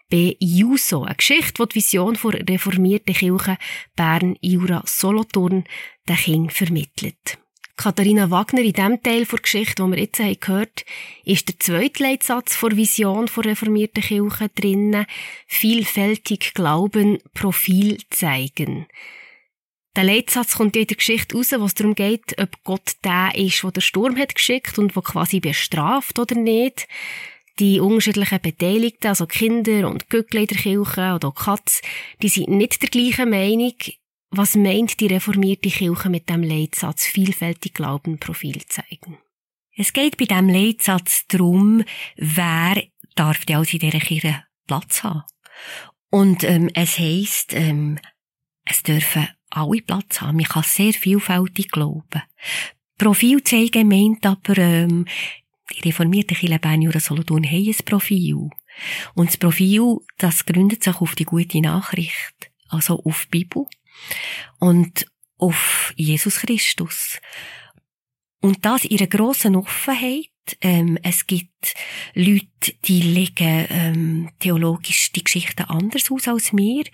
B. 0.09 0.37
Juso. 0.41 1.03
Eine 1.03 1.17
Geschichte, 1.17 1.63
die 1.63 1.69
die 1.69 1.75
Vision 1.75 2.17
der 2.23 2.49
reformierten 2.49 3.15
Kirche 3.15 3.59
Bern, 3.95 4.37
Jura, 4.41 4.83
Solothurn 4.87 5.65
den 6.09 6.17
Kindern 6.17 6.51
vermittelt. 6.51 7.44
Katharina 7.77 8.31
Wagner, 8.31 8.63
in 8.63 8.73
dem 8.73 9.03
Teil 9.03 9.25
der 9.25 9.39
Geschichte, 9.41 9.83
den 9.83 9.91
wir 9.91 9.99
jetzt 9.99 10.21
haben 10.21 10.39
gehört 10.39 10.85
ist 11.25 11.49
der 11.49 11.59
zweite 11.59 12.03
Leitsatz 12.03 12.59
der 12.61 12.77
Vision 12.77 13.29
der 13.35 13.45
reformierten 13.45 14.03
Kirche 14.03 14.49
drinnen. 14.55 15.07
Vielfältig 15.47 16.55
glauben, 16.55 17.19
Profil 17.35 17.99
zeigen. 18.11 18.87
Der 19.97 20.05
Leitsatz 20.05 20.57
kommt 20.57 20.77
in 20.77 20.87
der 20.87 20.97
Geschichte 20.97 21.37
raus, 21.37 21.53
wo 21.57 21.65
es 21.65 21.75
darum 21.75 21.95
geht, 21.95 22.37
ob 22.39 22.51
Gott 22.65 22.97
der 23.05 23.33
ist, 23.35 23.63
der 23.63 23.71
der 23.71 23.81
Sturm 23.81 24.17
hat 24.17 24.35
geschickt 24.35 24.79
und 24.79 24.95
der 24.95 25.03
quasi 25.03 25.41
bestraft 25.41 26.19
oder 26.19 26.35
nicht. 26.35 26.89
Die 27.61 27.79
unterschiedlichen 27.79 28.41
Beteiligten, 28.41 29.07
also 29.07 29.27
Kinder 29.27 29.89
und 29.89 30.11
Göckle 30.11 30.41
in 30.41 30.47
der 30.47 30.59
Kirche 30.59 31.15
oder 31.15 31.33
Katz, 31.33 31.81
die 32.23 32.29
sind 32.29 32.49
nicht 32.49 32.83
der 32.83 32.91
gleichen 32.91 33.31
Meinung. 33.31 33.75
Was 34.37 34.57
meint 34.57 34.99
die 34.99 35.07
reformierte 35.07 35.69
Kirche 35.69 36.11
mit 36.11 36.29
dem 36.29 36.43
Leitsatz 36.43 37.07
vielfältig 37.07 37.73
Glaubenprofil 37.73 38.67
zeigen? 38.67 39.19
Es 39.77 39.93
geht 39.93 40.17
bei 40.17 40.25
diesem 40.25 40.49
Leitsatz 40.49 41.25
darum, 41.29 41.85
wer 42.17 42.83
darf 43.15 43.45
denn 43.45 43.59
also 43.59 43.75
in 43.75 43.79
dieser 43.79 44.01
Kirche 44.01 44.43
Platz 44.67 45.05
haben. 45.05 45.23
Und 46.11 46.43
ähm, 46.43 46.69
es 46.75 46.99
heisst, 46.99 47.55
ähm, 47.55 48.01
es 48.65 48.83
dürfen 48.83 49.29
alle 49.51 49.83
Platz 49.83 50.21
haben. 50.21 50.39
Man 50.39 50.47
kann 50.47 50.65
sehr 50.65 50.95
vielfältig 50.95 51.71
glauben. 51.71 52.23
Profil 52.99 53.41
zeigen 53.45 53.87
meint 53.87 54.27
aber, 54.27 54.59
ähm, 54.59 55.05
die 55.77 55.89
reformierten 55.89 56.37
Kirche 56.37 56.59
Bern 56.59 56.83
Jura 56.83 56.99
Solothurn 56.99 57.45
haben 57.45 57.69
ein 57.69 57.85
Profil. 57.85 58.51
Und 59.15 59.29
das 59.29 59.37
Profil, 59.37 59.99
das 60.19 60.45
gründet 60.45 60.83
sich 60.83 61.01
auf 61.01 61.15
die 61.15 61.25
gute 61.25 61.61
Nachricht. 61.61 62.51
Also 62.69 63.01
auf 63.05 63.27
die 63.27 63.39
Bibel 63.39 63.67
und 64.59 65.07
auf 65.39 65.93
Jesus 65.97 66.37
Christus. 66.37 67.19
Und 68.41 68.65
das 68.65 68.85
in 68.85 68.99
einer 68.99 69.07
grossen 69.07 69.57
Offenheit. 69.57 70.31
Ähm, 70.61 70.99
es 71.03 71.27
gibt 71.27 71.75
Leute, 72.13 72.75
die 72.85 73.01
legen 73.01 73.67
ähm, 73.71 74.31
theologisch 74.39 75.13
die 75.13 75.25
Geschichten 75.25 75.63
anders 75.63 76.11
aus 76.11 76.29
als 76.29 76.53
wir. 76.53 76.85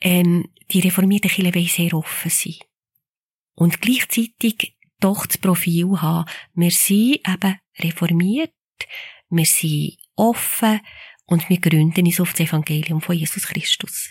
Ähm, 0.00 0.48
die 0.72 0.80
reformierten 0.80 1.30
Kirche 1.30 1.54
wollen 1.54 1.68
sehr 1.68 1.94
offen 1.94 2.30
sein. 2.30 2.56
Und 3.54 3.80
gleichzeitig 3.80 4.76
doch 4.98 5.26
das 5.26 5.38
Profil 5.38 6.00
haben. 6.00 6.28
Wir 6.54 6.70
sind 6.70 7.20
eben 7.28 7.58
reformiert, 7.78 8.54
wir 9.28 9.46
sind 9.46 9.96
offen 10.16 10.80
und 11.26 11.48
wir 11.48 11.60
gründen 11.60 12.06
uns 12.06 12.20
auf 12.20 12.32
das 12.32 12.40
Evangelium 12.40 13.00
von 13.00 13.16
Jesus 13.16 13.46
Christus. 13.46 14.10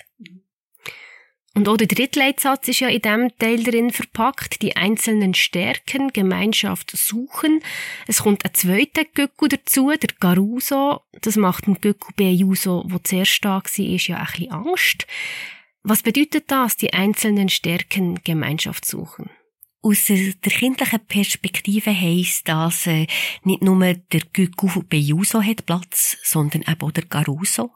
Und 1.54 1.68
auch 1.68 1.76
der 1.76 1.88
dritte 1.88 2.20
Leitsatz 2.20 2.70
ist 2.70 2.80
ja 2.80 2.88
in 2.88 3.02
dem 3.02 3.38
Teil 3.38 3.62
drin 3.62 3.92
verpackt, 3.92 4.62
die 4.62 4.78
einzelnen 4.78 5.34
Stärken, 5.34 6.14
Gemeinschaft 6.14 6.92
suchen. 6.96 7.62
Es 8.08 8.24
kommt 8.24 8.46
ein 8.46 8.54
zweiter 8.54 9.04
Göcku 9.04 9.48
dazu, 9.48 9.90
der 9.90 10.16
Garuso. 10.18 11.02
Das 11.22 11.36
macht 11.36 11.68
dem 11.68 11.82
Göcku 11.82 12.14
Bejuso, 12.16 12.84
der 12.90 13.04
zuerst 13.04 13.44
da 13.44 13.62
war, 13.62 13.64
ja 13.78 14.18
ein 14.18 14.26
bisschen 14.26 14.52
Angst. 14.52 15.08
Was 15.84 16.04
bedeutet 16.04 16.46
das, 16.48 16.78
die 16.78 16.94
einzelnen 16.94 17.50
Stärken, 17.50 18.22
Gemeinschaft 18.24 18.86
suchen? 18.86 19.30
Aus 19.82 20.06
der 20.06 20.52
kindlichen 20.52 21.00
Perspektive 21.08 21.90
heisst 21.90 22.48
das, 22.48 22.86
äh, 22.86 23.08
nicht 23.44 23.64
nur 23.64 23.78
der 23.80 24.22
Göcku 24.32 24.84
Bejuso 24.88 25.42
hat 25.42 25.66
Platz, 25.66 26.18
sondern 26.24 26.62
eben 26.62 26.82
auch 26.82 26.92
der 26.92 27.06
Garuso. 27.06 27.72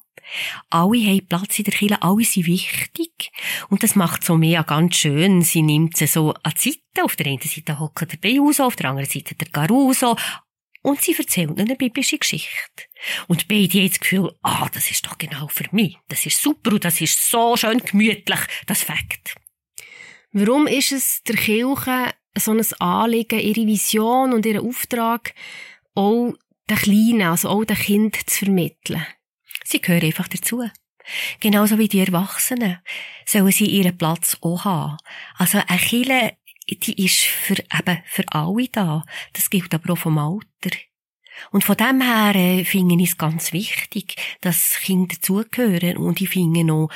Alle 0.70 0.98
haben 1.00 1.28
Platz 1.28 1.60
in 1.60 1.66
der 1.66 1.74
Kirche, 1.74 2.02
alle 2.02 2.24
sind 2.24 2.46
wichtig. 2.46 3.32
Und 3.70 3.84
das 3.84 3.96
macht 3.96 4.24
so 4.24 4.38
mehr 4.38 4.64
ganz 4.64 4.96
schön. 4.96 5.42
Sie 5.42 5.62
nimmt 5.62 5.98
sie 5.98 6.08
so 6.08 6.34
an 6.44 6.54
die 6.56 6.72
Seite. 6.72 7.04
Auf 7.04 7.16
der 7.16 7.28
einen 7.28 7.42
Seite 7.42 7.80
hockt 7.80 8.12
der 8.12 8.18
Beuso, 8.18 8.64
auf 8.64 8.76
der 8.76 8.90
anderen 8.90 9.10
Seite 9.10 9.36
der 9.36 9.50
Caruso. 9.50 10.16
und 10.82 11.02
sie 11.02 11.16
erzählt 11.18 11.60
eine 11.60 11.76
biblische 11.76 12.18
Geschichte. 12.18 12.84
Und 13.28 13.48
beide 13.48 13.80
haben 13.80 13.90
das 13.90 14.00
Gefühl, 14.00 14.36
ah, 14.44 14.70
das 14.72 14.92
ist 14.92 15.06
doch 15.06 15.18
genau 15.18 15.48
für 15.48 15.66
mich. 15.72 15.98
Das 16.08 16.26
ist 16.26 16.42
super 16.42 16.74
und 16.74 16.86
das 16.86 17.02
ist 17.02 17.30
so 17.30 17.58
schön 17.58 17.80
gemütlich, 17.80 18.40
das 18.68 18.84
Fakt. 18.84 19.36
Warum 20.32 20.68
ist 20.68 20.92
es 20.92 21.24
der 21.24 21.38
Kirche 21.38 22.14
so 22.38 22.52
ein 22.52 22.62
Anliegen, 22.80 23.40
ihre 23.40 23.66
Vision 23.66 24.34
und 24.34 24.46
ihren 24.46 24.68
Auftrag 24.68 25.34
auch 25.96 26.34
den 26.70 26.78
Kleinen, 26.78 27.22
also 27.30 27.50
auch 27.50 27.66
den 27.66 27.78
Kind 27.78 28.30
zu 28.30 28.46
vermitteln? 28.46 29.06
Sie 29.64 29.82
gehören 29.82 30.04
einfach 30.04 30.28
dazu. 30.28 30.64
Genauso 31.40 31.78
wie 31.78 31.88
die 31.88 32.00
Erwachsenen 32.00 32.80
sollen 33.26 33.52
sie 33.52 33.66
ihren 33.66 33.98
Platz 33.98 34.38
auch 34.42 34.66
haben. 34.66 34.98
Also 35.38 35.62
eine 35.68 35.80
Kirche, 35.80 36.38
die 36.68 37.06
ist 37.06 37.20
für, 37.26 37.58
eben 37.58 38.02
für 38.06 38.24
alle 38.32 38.68
da. 38.70 39.04
Das 39.34 39.50
gilt 39.50 39.74
aber 39.74 39.94
auch 39.94 39.98
vom 39.98 40.18
Alter. 40.18 40.76
Und 41.52 41.64
von 41.64 41.78
dem 41.78 42.02
her 42.02 42.36
äh, 42.36 42.64
finde 42.64 42.96
ich 42.96 43.10
es 43.10 43.18
ganz 43.18 43.52
wichtig, 43.54 44.16
dass 44.42 44.80
Kinder 44.82 45.16
dazugehören 45.16 45.98
und 45.98 46.22
ich 46.22 46.30
finde 46.30 46.74
auch, 46.74 46.90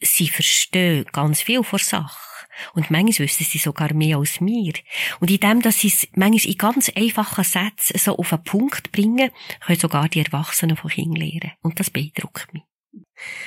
sie 0.00 0.28
verstehen 0.28 1.06
ganz 1.12 1.42
viel 1.42 1.62
von 1.62 1.78
Sache. 1.78 2.35
Und 2.74 2.90
manchmal 2.90 3.26
wissen 3.26 3.44
sie 3.44 3.58
sogar 3.58 3.92
mehr 3.94 4.18
als 4.18 4.40
mir. 4.40 4.72
Und 5.20 5.30
in 5.30 5.40
dem, 5.40 5.62
dass 5.62 5.80
sie 5.80 5.88
es 5.88 6.08
manchmal 6.14 6.52
in 6.52 6.58
ganz 6.58 6.90
einfachen 6.90 7.44
Sätzen 7.44 7.98
so 7.98 8.16
auf 8.16 8.32
einen 8.32 8.44
Punkt 8.44 8.92
bringen, 8.92 9.30
können 9.60 9.78
sogar 9.78 10.08
die 10.08 10.20
Erwachsenen 10.20 10.76
von 10.76 10.90
Kindern 10.90 11.16
lernen. 11.16 11.52
Und 11.62 11.80
das 11.80 11.90
beeindruckt 11.90 12.52
mich. 12.52 12.62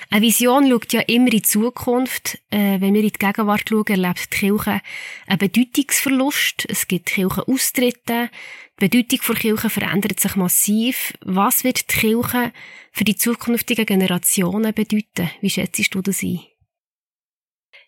Eine 0.09 0.21
Vision 0.21 0.67
schaut 0.67 0.93
ja 0.93 1.01
immer 1.01 1.25
in 1.25 1.31
die 1.31 1.41
Zukunft. 1.41 2.39
Äh, 2.49 2.81
wenn 2.81 2.93
wir 2.93 3.01
in 3.01 3.09
die 3.09 3.19
Gegenwart 3.19 3.69
schauen, 3.69 3.85
erlebt 3.87 4.33
die 4.33 4.37
Kirche 4.37 4.81
einen 5.27 5.37
Bedeutungsverlust. 5.37 6.65
Es 6.67 6.87
gibt 6.87 7.07
Kirchenaustritte. 7.07 8.29
Die 8.79 8.87
Bedeutung 8.87 9.19
der 9.27 9.35
Kirche 9.35 9.69
verändert 9.69 10.19
sich 10.19 10.35
massiv. 10.35 11.13
Was 11.21 11.63
wird 11.63 11.91
die 11.91 11.99
Kirche 11.99 12.51
für 12.91 13.03
die 13.03 13.15
zukünftigen 13.15 13.85
Generationen 13.85 14.73
bedeuten? 14.73 15.29
Wie 15.41 15.49
schätzt 15.49 15.93
du 15.93 16.01
das 16.01 16.23
ein? 16.23 16.48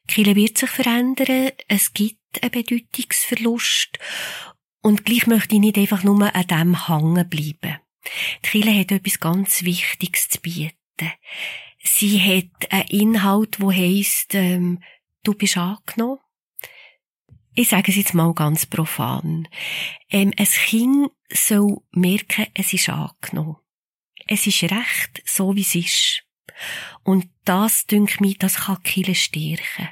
Kirche 0.07 0.35
wird 0.35 0.57
sich 0.57 0.69
verändern. 0.69 1.51
Es 1.67 1.93
gibt 1.93 2.41
einen 2.41 2.51
Bedeutungsverlust. 2.51 3.99
Und 4.81 5.05
gleich 5.05 5.27
möchte 5.27 5.55
ich 5.55 5.61
nicht 5.61 5.77
einfach 5.77 6.03
nur 6.03 6.35
an 6.35 6.47
dem 6.47 6.87
hängen 6.87 7.29
bleiben. 7.29 7.79
Die 8.43 8.49
Kirche 8.49 8.79
hat 8.79 8.91
etwas 8.91 9.19
ganz 9.19 9.63
Wichtiges 9.63 10.29
zu 10.29 10.39
bieten. 10.41 10.75
Sie 11.83 12.19
hat 12.19 12.71
einen 12.71 12.87
Inhalt, 12.87 13.59
wo 13.59 13.71
heisst, 13.71 14.35
ähm, 14.35 14.83
du 15.23 15.33
bist 15.33 15.57
angenommen. 15.57 16.19
Ich 17.53 17.69
sage 17.69 17.91
es 17.91 17.97
jetzt 17.97 18.13
mal 18.13 18.33
ganz 18.33 18.65
profan. 18.65 19.47
Ähm, 20.09 20.33
ein 20.37 20.45
Kind 20.45 21.11
soll 21.31 21.77
merken, 21.91 22.47
es 22.53 22.73
ist 22.73 22.89
angenommen. 22.89 23.57
Es 24.27 24.47
ist 24.47 24.63
recht, 24.63 25.21
so 25.25 25.55
wie 25.55 25.61
es 25.61 25.75
ist. 25.75 26.23
Und 27.03 27.29
das, 27.45 27.85
denke 27.85 28.21
mich, 28.21 28.37
das 28.37 28.55
kann 28.65 28.81
Kille 28.83 29.15
stärken. 29.15 29.89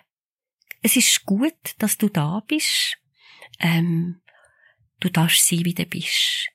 Es 0.82 0.96
ist 0.96 1.26
gut, 1.26 1.76
dass 1.80 1.98
du 1.98 2.10
da 2.10 2.42
bist. 2.48 2.98
Ähm, 3.60 4.22
du 5.00 5.10
darfst 5.10 5.48
sein, 5.48 5.66
wie 5.66 5.74
du 5.74 5.86
bist. 5.86 6.50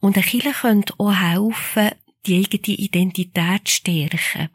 Und 0.00 0.16
ein 0.16 0.24
Kille 0.24 0.52
könnte 0.52 0.94
auch 0.98 1.14
helfen, 1.14 1.90
die 2.26 2.38
eigene 2.44 2.76
Identität 2.76 3.68
stärken. 3.68 4.50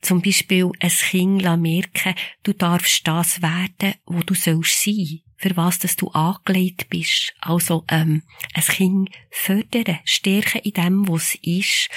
Zum 0.00 0.20
Beispiel 0.22 0.70
ein 0.80 0.90
Kind 0.90 1.42
merken, 1.42 2.14
du 2.42 2.52
darfst 2.52 3.06
das 3.06 3.40
werden, 3.40 3.94
wo 4.06 4.20
du 4.20 4.34
sollst 4.34 4.82
sein, 4.82 5.20
für 5.36 5.56
was 5.56 5.78
dass 5.78 5.96
du 5.96 6.08
angelegt 6.08 6.88
bist. 6.88 7.34
Also 7.40 7.84
ähm, 7.88 8.22
ein 8.54 8.62
Kind 8.62 9.10
fördern, 9.30 9.98
stärken 10.04 10.62
in 10.62 10.72
dem, 10.72 11.08
was 11.08 11.34
es 11.34 11.38
ist. 11.42 11.88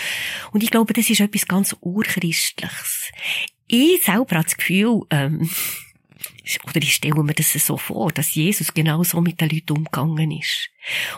Und 0.51 0.63
ich 0.63 0.71
glaube, 0.71 0.93
das 0.93 1.09
ist 1.09 1.19
etwas 1.19 1.47
ganz 1.47 1.75
Urchristliches. 1.81 3.11
Ich 3.67 4.03
selber 4.03 4.37
habe 4.37 4.43
das 4.43 4.57
Gefühl, 4.57 5.01
ähm, 5.09 5.49
oder 6.65 6.77
ich 6.77 6.95
stelle 6.95 7.23
mir 7.23 7.33
das 7.33 7.53
so 7.53 7.77
vor, 7.77 8.11
dass 8.11 8.35
Jesus 8.35 8.73
genau 8.73 9.03
so 9.03 9.21
mit 9.21 9.41
den 9.41 9.49
Leuten 9.49 9.77
umgegangen 9.77 10.31
ist. 10.31 10.69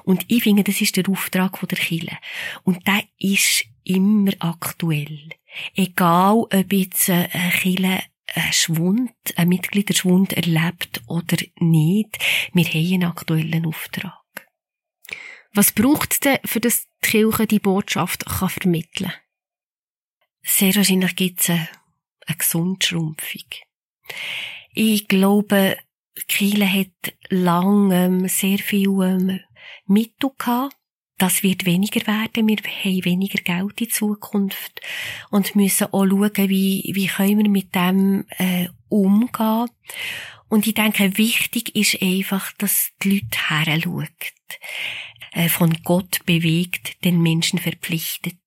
Und 0.04 0.26
ich 0.28 0.44
finde, 0.44 0.64
das 0.64 0.82
ist 0.82 0.98
der 0.98 1.08
Auftrag 1.10 1.60
der 1.68 1.78
Kirche. 1.78 2.18
Und 2.64 2.86
der 2.88 3.04
ist 3.18 3.66
immer 3.84 4.32
aktuell. 4.40 5.30
Egal, 5.76 6.46
ob 6.52 6.74
jetzt 6.74 7.10
eine 7.10 7.30
Kirche 7.60 8.04
einen 8.36 8.54
Schwund, 8.54 9.12
einen 9.36 9.50
Mitgliederschwund 9.50 10.34
erlebt 10.34 11.02
oder 11.08 11.38
nicht, 11.60 12.18
wir 12.54 12.66
haben 12.66 12.94
einen 12.94 13.04
aktuellen 13.04 13.66
Auftrag. 13.66 14.14
Was 15.54 15.72
braucht 15.72 16.14
es 16.14 16.20
denn, 16.20 16.38
für 16.46 16.60
das 16.60 16.86
die 17.04 17.10
Kirche 17.10 17.48
die 17.48 17.60
Botschaft 17.60 18.26
kann 18.26 18.50
vermitteln 18.50 19.12
Sehr 20.44 20.76
wahrscheinlich 20.76 21.16
gibt 21.16 21.42
es 21.42 21.50
eine, 21.50 21.70
eine 22.28 22.38
Gesundschrumpfung. 22.38 23.46
Ich 24.74 25.08
glaube, 25.08 25.78
Kiel 26.28 26.68
hat 26.68 27.14
lange 27.30 28.06
ähm, 28.06 28.28
sehr 28.28 28.60
viel 28.60 28.90
ähm, 29.02 29.40
Mittel 29.86 30.32
gehabt. 30.38 30.76
Das 31.20 31.44
wird 31.44 31.66
weniger 31.66 32.08
werden. 32.08 32.48
Wir 32.48 32.58
haben 32.58 33.06
weniger 33.06 33.42
Geld 33.44 33.82
in 33.82 33.90
Zukunft 33.90 34.82
und 35.30 35.56
müssen 35.56 35.94
auch 35.94 36.06
schauen, 36.06 36.50
wie, 36.50 36.90
wie 36.94 37.08
können 37.08 37.38
wir 37.38 37.50
mit 37.50 37.76
dem 37.76 38.26
äh, 38.38 38.70
umgehen. 38.88 39.70
Und 40.48 40.66
ich 40.66 40.74
denke, 40.74 41.18
wichtig 41.18 41.76
ist 41.76 42.02
einfach, 42.02 42.52
dass 42.54 42.92
die 43.04 43.20
Leute 43.20 43.50
heranschauen. 43.50 44.08
Äh, 45.32 45.50
von 45.50 45.78
Gott 45.84 46.26
bewegt, 46.26 47.04
den 47.04 47.22
Menschen 47.22 47.60
verpflichtet. 47.60 48.38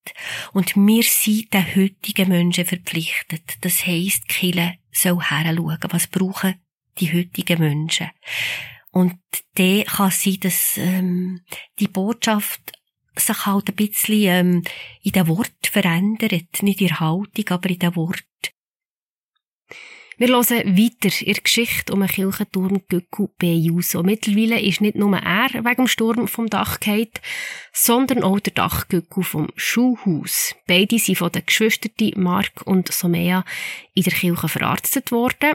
Und 0.52 0.74
wir 0.74 1.02
sind 1.02 1.54
den 1.54 1.76
heutigen 1.76 2.28
Menschen 2.28 2.64
verpflichtet. 2.64 3.58
Das 3.60 3.86
heisst, 3.86 4.28
Kille 4.28 4.74
soll 4.90 5.22
heranschauen, 5.22 5.78
was 5.90 6.08
brauchen 6.08 6.54
die 6.98 7.12
heutigen 7.12 7.60
Menschen. 7.60 8.10
Und 8.92 9.18
der 9.56 9.84
kann 9.84 10.10
sein, 10.10 10.36
dass 10.40 10.76
ähm, 10.76 11.40
die 11.80 11.88
Botschaft 11.88 12.72
sich 13.16 13.46
halt 13.46 13.68
ein 13.68 13.74
bisschen 13.74 14.22
ähm, 14.22 14.62
in 15.02 15.12
den 15.12 15.28
Wort 15.28 15.66
verändert. 15.66 16.62
Nicht 16.62 16.80
in 16.80 16.88
der 16.88 17.00
Haltung, 17.00 17.48
aber 17.48 17.70
in 17.70 17.78
den 17.78 17.96
Wort. 17.96 18.24
Wir 20.18 20.28
hören 20.28 20.76
weiter 20.76 21.26
in 21.26 21.36
Geschichte 21.42 21.92
um 21.92 22.00
den 22.00 22.08
Kirchenturm 22.08 22.82
Göcku 22.88 23.28
B. 23.38 23.54
Juso. 23.54 24.02
Mittlerweile 24.02 24.60
ist 24.60 24.82
nicht 24.82 24.94
nur 24.94 25.16
er 25.16 25.52
wegen 25.52 25.74
dem 25.74 25.88
Sturm 25.88 26.28
vom 26.28 26.48
Dach 26.48 26.78
gefallen, 26.78 27.08
sondern 27.72 28.22
auch 28.22 28.38
der 28.38 28.52
Dachgöcku 28.52 29.22
vom 29.22 29.48
Schulhaus. 29.56 30.54
Beide 30.66 30.98
sind 30.98 31.16
von 31.16 31.32
den 31.32 31.46
Geschwistern 31.46 32.12
Mark 32.16 32.62
und 32.66 32.92
Somea 32.92 33.44
in 33.94 34.02
der 34.02 34.12
Kirche 34.12 34.48
verarztet 34.48 35.10
worden. 35.10 35.54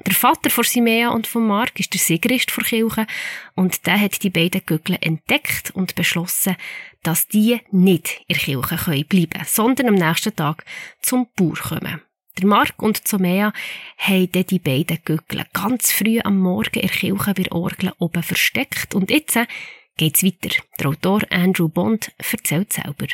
Der 0.00 0.14
Vater 0.14 0.50
von 0.50 0.64
Simea 0.64 1.10
und 1.10 1.28
von 1.28 1.46
Mark 1.46 1.78
ist 1.78 1.92
der 1.92 2.00
Sigrist 2.00 2.52
der 2.56 2.64
Kirche 2.64 3.06
und 3.54 3.86
der 3.86 4.00
hat 4.00 4.22
die 4.24 4.30
beiden 4.30 4.62
Göckle 4.66 4.98
entdeckt 5.00 5.70
und 5.72 5.94
beschlossen, 5.94 6.56
dass 7.04 7.28
die 7.28 7.60
nicht 7.70 8.22
in 8.26 8.36
Kirche 8.36 8.76
bleiben 9.04 9.30
können, 9.30 9.44
sondern 9.46 9.88
am 9.88 9.94
nächsten 9.94 10.34
Tag 10.34 10.64
zum 11.00 11.28
Bauer 11.36 11.54
kommen. 11.54 12.00
Der 12.36 12.46
Mark 12.48 12.82
und 12.82 13.06
Zomea 13.06 13.52
haben 13.96 14.32
dann 14.32 14.46
die 14.46 14.58
beiden 14.58 14.98
Gückel 15.04 15.44
ganz 15.52 15.92
früh 15.92 16.18
am 16.18 16.38
Morgen 16.38 16.80
in 16.80 16.88
Kirche 16.88 17.34
bei 17.34 17.52
Orgel 17.52 17.92
oben 17.98 18.24
versteckt. 18.24 18.96
Und 18.96 19.10
jetzt 19.10 19.38
geht's 19.96 20.24
weiter. 20.24 20.56
Der 20.80 20.88
Autor 20.88 21.20
Andrew 21.30 21.68
Bond 21.68 22.10
erzählt 22.18 22.72
selber. 22.72 23.06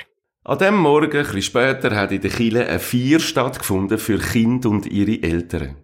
An 0.45 0.59
dem 0.59 0.77
Morgen, 0.77 1.19
ein 1.19 1.25
bisschen 1.25 1.43
später, 1.43 1.95
hat 1.95 2.13
in 2.13 2.23
der 2.23 2.31
Kille 2.31 2.67
eine 2.67 2.79
Vier 2.79 3.21
stattgefunden 3.21 3.99
für 3.99 4.19
Kinder 4.19 4.71
und 4.71 4.87
ihre 4.87 5.23
Eltern. 5.23 5.77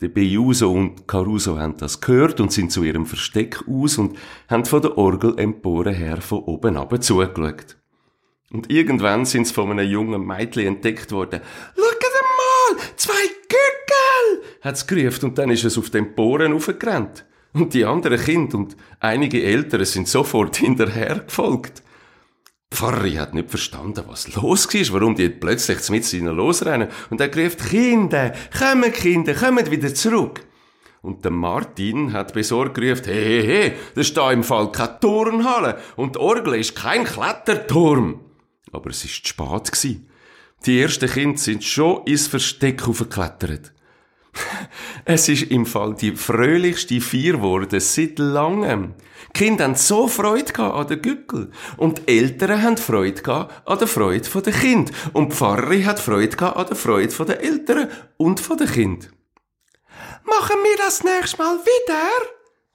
Der 0.00 0.08
Bejuso 0.08 0.70
und 0.70 1.08
Caruso 1.08 1.58
haben 1.58 1.76
das 1.76 2.00
gehört 2.00 2.38
und 2.38 2.52
sind 2.52 2.70
zu 2.70 2.84
ihrem 2.84 3.04
Versteck 3.04 3.64
aus 3.66 3.98
und 3.98 4.16
haben 4.48 4.64
von 4.64 4.80
der 4.80 4.96
Orgel 4.96 5.36
empore 5.36 5.90
her 5.90 6.20
von 6.20 6.38
oben 6.44 6.76
ab 6.76 7.02
zugeschaut. 7.02 7.76
Und 8.52 8.70
irgendwann 8.70 9.24
sind 9.24 9.48
sie 9.48 9.54
von 9.54 9.72
einem 9.72 9.90
jungen 9.90 10.24
Mädchen 10.24 10.68
entdeckt 10.68 11.10
worden. 11.10 11.40
Schaut 11.74 12.00
mal, 12.76 12.82
zwei 12.94 13.12
Gürtel! 13.48 14.44
hat's 14.60 14.86
gerufen 14.86 15.30
und 15.30 15.38
dann 15.38 15.50
ist 15.50 15.64
es 15.64 15.76
auf 15.76 15.90
den 15.90 16.14
Bohren 16.14 16.52
aufgerannt. 16.52 17.24
Und 17.52 17.74
die 17.74 17.84
anderen 17.84 18.20
Kinder 18.20 18.56
und 18.58 18.76
einige 19.00 19.42
Eltern 19.42 19.84
sind 19.84 20.06
sofort 20.06 20.56
hinterher 20.58 21.24
gefolgt. 21.26 21.82
Die 22.70 22.76
Pfarrerin 22.76 23.18
hat 23.18 23.34
nicht 23.34 23.50
verstanden, 23.50 24.04
was 24.06 24.34
los 24.34 24.66
war, 24.72 25.00
warum 25.00 25.14
die 25.14 25.28
plötzlich 25.30 25.88
mit 25.90 26.12
ihnen 26.12 26.36
losrennen. 26.36 26.88
Und 27.10 27.20
er 27.20 27.34
rief, 27.34 27.56
Kinder, 27.56 28.32
kommen 28.56 28.92
Kinder, 28.92 29.34
kommen 29.34 29.70
wieder 29.70 29.94
zurück. 29.94 30.44
Und 31.00 31.24
der 31.24 31.30
Martin 31.30 32.12
hat 32.12 32.34
besorgt 32.34 32.74
gerufen, 32.74 33.04
hey, 33.06 33.42
hey, 33.42 33.46
hey, 33.46 33.72
das 33.94 34.08
ist 34.08 34.16
da 34.16 34.32
im 34.32 34.42
Fall 34.42 34.72
keine 34.72 34.98
Turnhalle 35.00 35.78
und 35.96 36.16
die 36.16 36.18
Orgel 36.18 36.54
ist 36.54 36.74
kein 36.74 37.04
Kletterturm. 37.04 38.20
Aber 38.72 38.90
es 38.90 39.04
war 39.38 39.64
zu 39.64 39.74
spät. 39.74 40.00
Die 40.66 40.80
ersten 40.80 41.08
Kinder 41.08 41.38
sind 41.38 41.62
schon 41.62 42.04
ins 42.04 42.26
Versteck 42.26 42.86
aufgeklettert. 42.86 43.72
Es 45.04 45.28
ist 45.28 45.44
im 45.50 45.64
Fall 45.64 45.94
die 45.94 46.14
fröhlichste 46.16 47.00
Vier 47.00 47.34
geworden 47.34 47.80
seit 47.80 48.18
langem. 48.18 48.94
Die 49.28 49.38
Kinder 49.38 49.64
haben 49.64 49.74
so 49.74 50.06
Freude 50.06 50.58
an 50.58 50.86
den 50.86 51.00
Gückel. 51.00 51.50
Und 51.76 51.98
die 51.98 52.18
Eltern 52.18 52.62
haben 52.62 52.76
Freude 52.76 53.48
an 53.64 53.78
der 53.78 53.88
Freude 53.88 54.42
der 54.42 54.52
Kind. 54.52 54.92
Und 55.12 55.32
die 55.32 55.36
Pfarrerin 55.36 55.86
hat 55.86 56.00
Freude 56.00 56.56
an 56.56 56.66
der 56.66 56.76
Freude 56.76 57.24
der 57.24 57.42
Eltern 57.42 57.88
und 58.16 58.60
der 58.60 58.66
Kind. 58.66 59.10
Machen 60.24 60.56
wir 60.62 60.76
das 60.76 61.04
nächstes 61.04 61.38
Mal 61.38 61.56
wieder? 61.58 62.28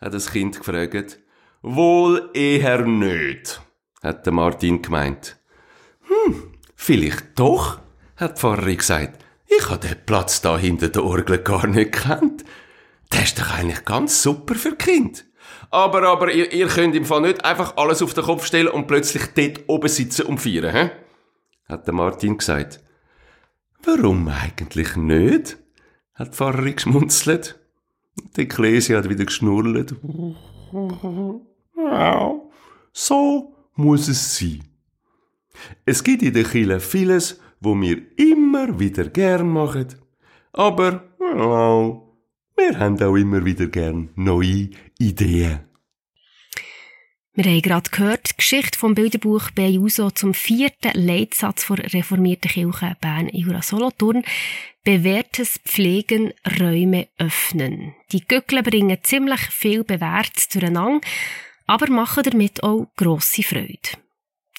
hat 0.04 0.14
das 0.14 0.32
Kind 0.32 0.58
gefragt. 0.58 1.20
Wohl 1.62 2.30
eher 2.34 2.86
nicht, 2.86 3.62
hat 4.02 4.26
der 4.26 4.34
Martin 4.34 4.82
gemeint. 4.82 5.38
Hm, 6.02 6.54
vielleicht 6.76 7.40
doch, 7.40 7.80
hat 8.18 8.38
die 8.38 8.42
Pfarrerin 8.42 8.78
gesagt. 8.78 9.24
Ich 9.58 9.70
habe 9.70 9.88
den 9.88 9.98
Platz 10.06 10.42
da 10.42 10.58
hinter 10.58 10.90
der 10.90 11.04
Orgel 11.04 11.40
gar 11.40 11.68
nicht 11.68 11.92
gekannt. 11.92 12.44
Der 13.12 13.24
ist 13.24 13.40
doch 13.40 13.54
eigentlich 13.54 13.86
ganz 13.86 14.24
super 14.24 14.56
für 14.56 14.76
Kind. 14.76 15.26
Aber, 15.70 16.04
aber, 16.04 16.32
ihr, 16.32 16.52
ihr 16.54 16.68
könnt 16.68 16.96
im 16.96 17.06
Fall 17.06 17.22
nicht 17.22 17.44
einfach 17.44 17.78
alles 17.78 18.02
auf 18.02 18.14
den 18.14 18.24
Kopf 18.24 18.46
stellen 18.46 18.68
und 18.68 18.88
plötzlich 18.88 19.24
dort 19.36 19.62
oben 19.68 19.90
sitzen 19.90 20.26
und 20.28 20.40
feiern, 20.40 20.74
hä? 20.74 20.92
Hat 21.68 21.88
der 21.88 21.94
Martin 21.94 22.38
gesagt. 22.38 22.80
Warum 23.84 24.28
eigentlich 24.28 24.96
nicht? 24.96 25.58
Hat 26.14 26.30
die 26.30 26.38
Pfarrerin 26.38 26.76
geschmunzelt. 26.76 27.60
Die 28.36 28.42
Ekklesia 28.42 28.98
hat 28.98 29.10
wieder 29.10 29.26
geschnurrt. 29.26 29.96
So 32.94 33.56
muss 33.76 34.08
es 34.08 34.38
sein. 34.38 34.64
Es 35.86 36.04
gibt 36.04 36.22
in 36.22 36.34
der 36.34 36.44
Kirche 36.44 36.80
vieles, 36.80 37.40
wo 37.64 37.80
wir 37.80 38.02
immer 38.18 38.80
wieder 38.80 39.06
gern 39.06 39.50
machen. 39.50 39.88
Aber, 40.52 41.04
ja, 41.20 42.02
wir 42.58 42.80
haben 42.80 43.02
auch 43.02 43.16
immer 43.16 43.44
wieder 43.46 43.68
gern 43.68 44.10
neue 44.16 44.70
Ideen. 45.00 45.62
Wir 47.36 47.46
haben 47.46 47.62
gerade 47.64 47.90
gehört, 47.90 48.30
die 48.30 48.38
Geschichte 48.38 48.78
vom 48.78 48.94
Bilderbuch 48.94 49.50
Bejuso 49.52 50.12
zum 50.12 50.36
vierten 50.36 50.92
Leitsatz 50.94 51.66
der 51.66 51.92
reformierten 51.92 52.52
Kirche 52.52 52.96
Bern 53.02 53.28
Jura 53.30 53.64
Solothurn. 53.64 54.24
Bewährtes 54.84 55.60
Pflegen, 55.66 56.34
Räume 56.60 57.08
öffnen. 57.18 57.96
Die 58.12 58.24
Göckle 58.28 58.62
bringen 58.62 59.00
ziemlich 59.02 59.42
viel 59.50 59.84
Bewährtes 59.84 60.50
durcheinander, 60.50 61.02
aber 61.66 61.90
machen 61.90 62.24
damit 62.24 62.62
auch 62.62 62.92
grosse 62.98 63.42
Freude. 63.42 64.03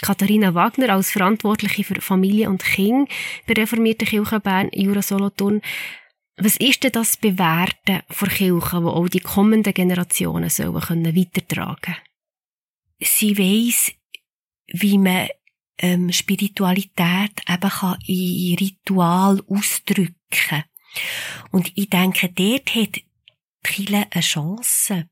Katharina 0.04 0.54
Wagner 0.54 0.90
als 0.90 1.12
Verantwortliche 1.12 1.82
für 1.82 1.98
Familie 2.02 2.50
und 2.50 2.62
Kinder 2.62 3.10
bei 3.46 3.54
reformierten 3.54 4.06
Kirche 4.06 4.38
Bern 4.38 4.68
Jura 4.74 5.00
Solothurn. 5.00 5.62
Was 6.36 6.58
ist 6.58 6.84
denn 6.84 6.92
das 6.92 7.16
Bewerten 7.16 8.02
von 8.10 8.28
Kirchen, 8.28 8.84
wo 8.84 8.90
auch 8.90 9.08
die 9.08 9.20
kommenden 9.20 9.72
Generationen 9.72 10.50
sollen 10.50 10.78
können 10.82 11.16
weitertragen? 11.16 11.96
Sie 13.00 13.38
weiss, 13.38 13.92
wie 14.66 14.98
man 14.98 15.28
ähm, 15.78 16.12
Spiritualität 16.12 17.40
eben 17.48 17.70
kann 17.70 17.98
in 18.06 18.56
Ritual 18.56 19.42
ausdrücken. 19.48 20.64
Und 21.50 21.72
ich 21.76 21.88
denke, 21.88 22.28
dort 22.28 22.74
hat 22.74 23.00
Chile 23.66 24.06
eine 24.10 24.20
Chance. 24.20 25.08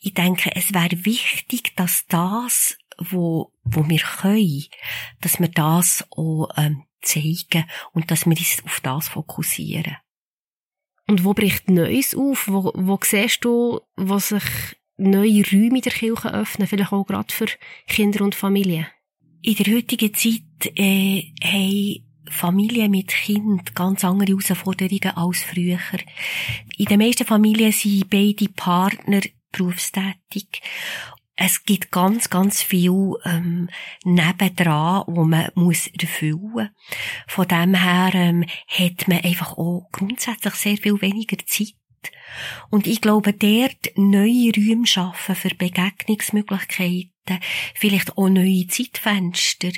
Ich 0.00 0.14
denke, 0.14 0.54
es 0.54 0.72
wäre 0.72 1.04
wichtig, 1.04 1.74
dass 1.74 2.06
das, 2.06 2.78
wo, 2.98 3.52
wo 3.64 3.88
wir 3.88 3.98
können, 3.98 4.64
dass 5.20 5.40
wir 5.40 5.48
das 5.48 6.06
auch 6.10 6.48
ähm, 6.56 6.84
zeigen 7.02 7.64
und 7.92 8.10
dass 8.10 8.26
wir 8.26 8.36
uns 8.36 8.62
auf 8.64 8.80
das 8.80 9.08
fokussieren. 9.08 9.96
Und 11.08 11.24
wo 11.24 11.34
bricht 11.34 11.70
Neues 11.70 12.14
auf? 12.14 12.48
Wo, 12.48 12.72
wo 12.74 12.98
siehst 13.02 13.44
du, 13.44 13.80
wo 13.96 14.18
sich 14.18 14.42
neue 14.96 15.44
Räume 15.44 15.76
in 15.76 15.82
der 15.82 15.92
Kirche 15.92 16.32
öffnen, 16.34 16.66
vielleicht 16.66 16.92
auch 16.92 17.06
gerade 17.06 17.32
für 17.32 17.46
Kinder 17.86 18.24
und 18.24 18.34
Familien? 18.34 18.86
In 19.42 19.54
der 19.54 19.74
heutigen 19.74 20.12
Zeit 20.14 20.72
äh, 20.76 21.32
haben 21.42 22.02
Familien 22.28 22.90
mit 22.90 23.08
Kind 23.08 23.74
ganz 23.76 24.04
andere 24.04 24.32
Herausforderungen 24.32 25.16
als 25.16 25.42
früher. 25.42 25.78
In 26.76 26.86
den 26.86 26.98
meisten 26.98 27.24
Familien 27.24 27.70
sind 27.70 28.10
beide 28.10 28.48
Partner 28.48 29.20
berufstätig 29.52 30.60
es 31.36 31.64
gibt 31.64 31.92
ganz, 31.92 32.30
ganz 32.30 32.62
viel 32.62 33.14
ähm, 33.24 33.68
nebendran, 34.04 35.04
wo 35.06 35.24
man 35.24 35.50
muss 35.54 35.86
erfüllen. 35.88 36.70
Von 37.26 37.48
dem 37.48 37.74
her 37.74 38.10
ähm, 38.14 38.44
hat 38.68 39.06
man 39.06 39.20
einfach 39.20 39.52
auch 39.58 39.88
grundsätzlich 39.92 40.54
sehr 40.54 40.76
viel 40.78 41.00
weniger 41.02 41.36
Zeit. 41.46 41.74
Und 42.70 42.86
ich 42.86 43.00
glaube, 43.00 43.32
dort 43.32 43.96
neue 43.96 44.52
Räume 44.54 44.86
schaffen 44.86 45.34
für 45.34 45.54
Begegnungsmöglichkeiten, 45.54 47.40
vielleicht 47.74 48.16
auch 48.16 48.28
neue 48.28 48.66
Zeitfenster, 48.68 49.72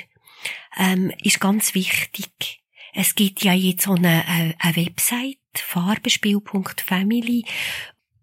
ähm, 0.77 1.11
ist 1.23 1.41
ganz 1.41 1.75
wichtig. 1.75 2.63
Es 2.93 3.15
gibt 3.15 3.43
ja 3.43 3.53
jetzt 3.53 3.83
so 3.83 3.93
eine, 3.93 4.23
äh, 4.27 4.53
eine 4.59 4.75
Website, 4.75 5.37
farbenspiel.family, 5.55 7.43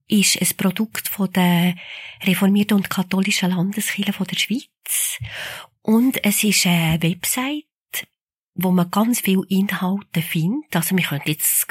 ist 0.09 0.40
ein 0.40 0.57
Produkt 0.57 1.09
von 1.09 1.33
der 1.33 1.75
reformierten 2.23 2.77
und 2.77 2.90
katholischen 2.90 3.51
Landeskirche 3.51 4.12
von 4.12 4.27
der 4.27 4.37
Schweiz. 4.37 5.19
Und 5.83 6.25
es 6.25 6.45
ist 6.45 6.66
eine 6.66 7.03
Website, 7.03 7.64
wo 8.55 8.71
man 8.71 8.90
ganz 8.90 9.21
viel 9.21 9.42
Inhalte 9.49 10.23
findet. 10.23 10.75
Also, 10.75 10.97
wir 10.97 11.05
können 11.05 11.23
jetzt 11.27 11.66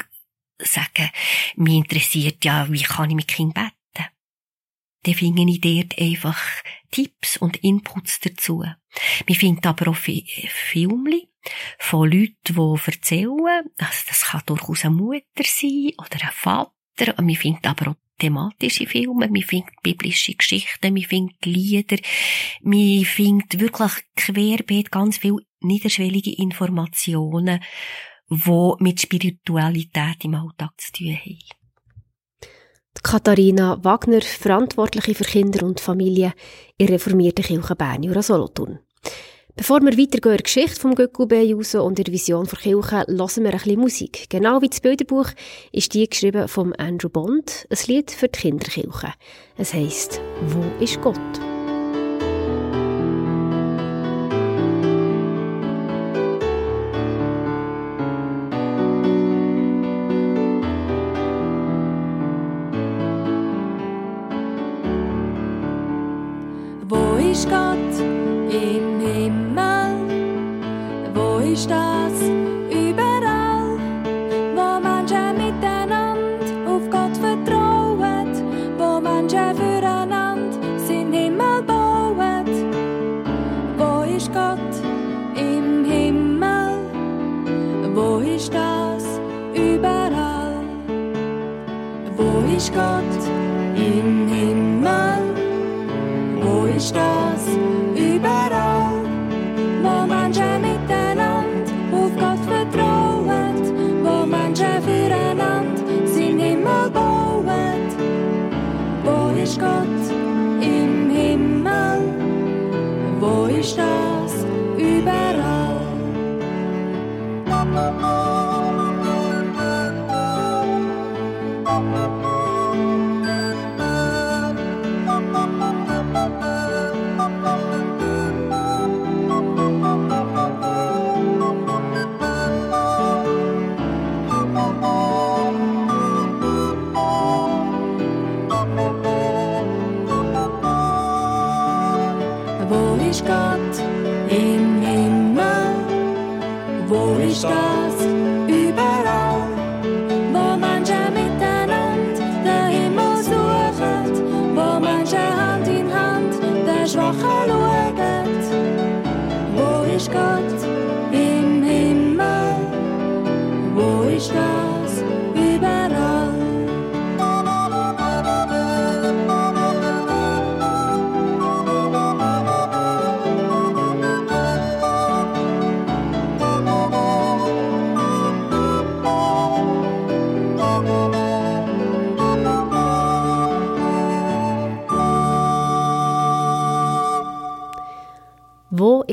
sagen, 0.58 1.10
mich 1.56 1.74
interessiert 1.74 2.44
ja, 2.44 2.70
wie 2.70 2.82
kann 2.82 3.10
ich 3.10 3.16
mit 3.16 3.28
Kind 3.28 3.54
beten? 3.54 3.72
Dann 5.02 5.14
finde 5.14 5.42
ich 5.48 5.60
dort 5.60 5.98
einfach 6.00 6.40
Tipps 6.90 7.36
und 7.36 7.58
Inputs 7.58 8.20
dazu. 8.20 8.64
Wir 9.26 9.36
finden 9.36 9.66
aber 9.66 9.90
auch 9.90 9.96
Filme 9.96 11.28
von 11.78 12.10
Leuten, 12.10 12.36
die 12.48 12.90
erzählen. 12.90 13.70
Also, 13.78 14.04
das 14.08 14.22
kann 14.22 14.42
durchaus 14.46 14.84
eine 14.84 14.94
Mutter 14.94 15.44
sein 15.44 15.92
oder 15.98 16.22
ein 16.22 16.32
Vater. 16.32 17.14
Wir 17.18 17.36
finden 17.36 17.66
aber 17.66 17.90
auch 17.90 18.05
thematische 18.18 18.86
Filme, 18.86 19.28
man 19.28 19.42
findet 19.42 19.74
biblische 19.82 20.34
Geschichten, 20.34 20.94
man 20.94 21.02
findet 21.02 21.44
Lieder, 21.44 21.98
man 22.62 23.04
findet 23.04 23.60
wirklich 23.60 23.92
querbeet 24.16 24.90
ganz 24.90 25.18
viel 25.18 25.36
niederschwellige 25.60 26.36
Informationen, 26.36 27.60
die 28.28 28.72
mit 28.78 29.00
Spiritualität 29.00 30.24
im 30.24 30.34
Alltag 30.34 30.72
zu 30.78 30.92
tun 30.92 31.16
haben. 31.16 31.38
Katharina 33.02 33.84
Wagner, 33.84 34.20
Verantwortliche 34.20 35.14
für 35.14 35.24
Kinder 35.24 35.64
und 35.64 35.80
Familie 35.80 36.32
in 36.76 36.88
reformierten 36.88 37.44
Kirche 37.44 37.76
Bern, 37.76 38.02
Jura 38.02 38.22
Solothurn. 38.22 38.80
Bevor 39.56 39.80
wir 39.80 39.96
weitergehen 39.96 40.32
in 40.32 40.36
die 40.36 40.42
Geschichte 40.42 40.78
vom 40.78 40.94
Göckel 40.94 41.26
Bejuso 41.26 41.82
und 41.82 41.96
der 41.96 42.06
Vision 42.08 42.46
der 42.46 42.58
Kirche, 42.58 43.06
hören 43.08 43.08
wir 43.08 43.52
ein 43.52 43.52
bisschen 43.52 43.80
Musik. 43.80 44.26
Genau 44.28 44.60
wie 44.60 44.68
das 44.68 44.82
Bilderbuch 44.82 45.30
ist 45.72 45.94
die 45.94 46.06
geschrieben 46.06 46.46
von 46.46 46.74
Andrew 46.74 47.08
Bond, 47.08 47.66
ein 47.70 47.78
Lied 47.86 48.10
für 48.10 48.28
die 48.28 48.38
Kinderkirche. 48.38 49.14
Es 49.56 49.72
heisst 49.72 50.20
«Wo 50.48 50.84
ist 50.84 51.00
Gott?» 51.00 51.45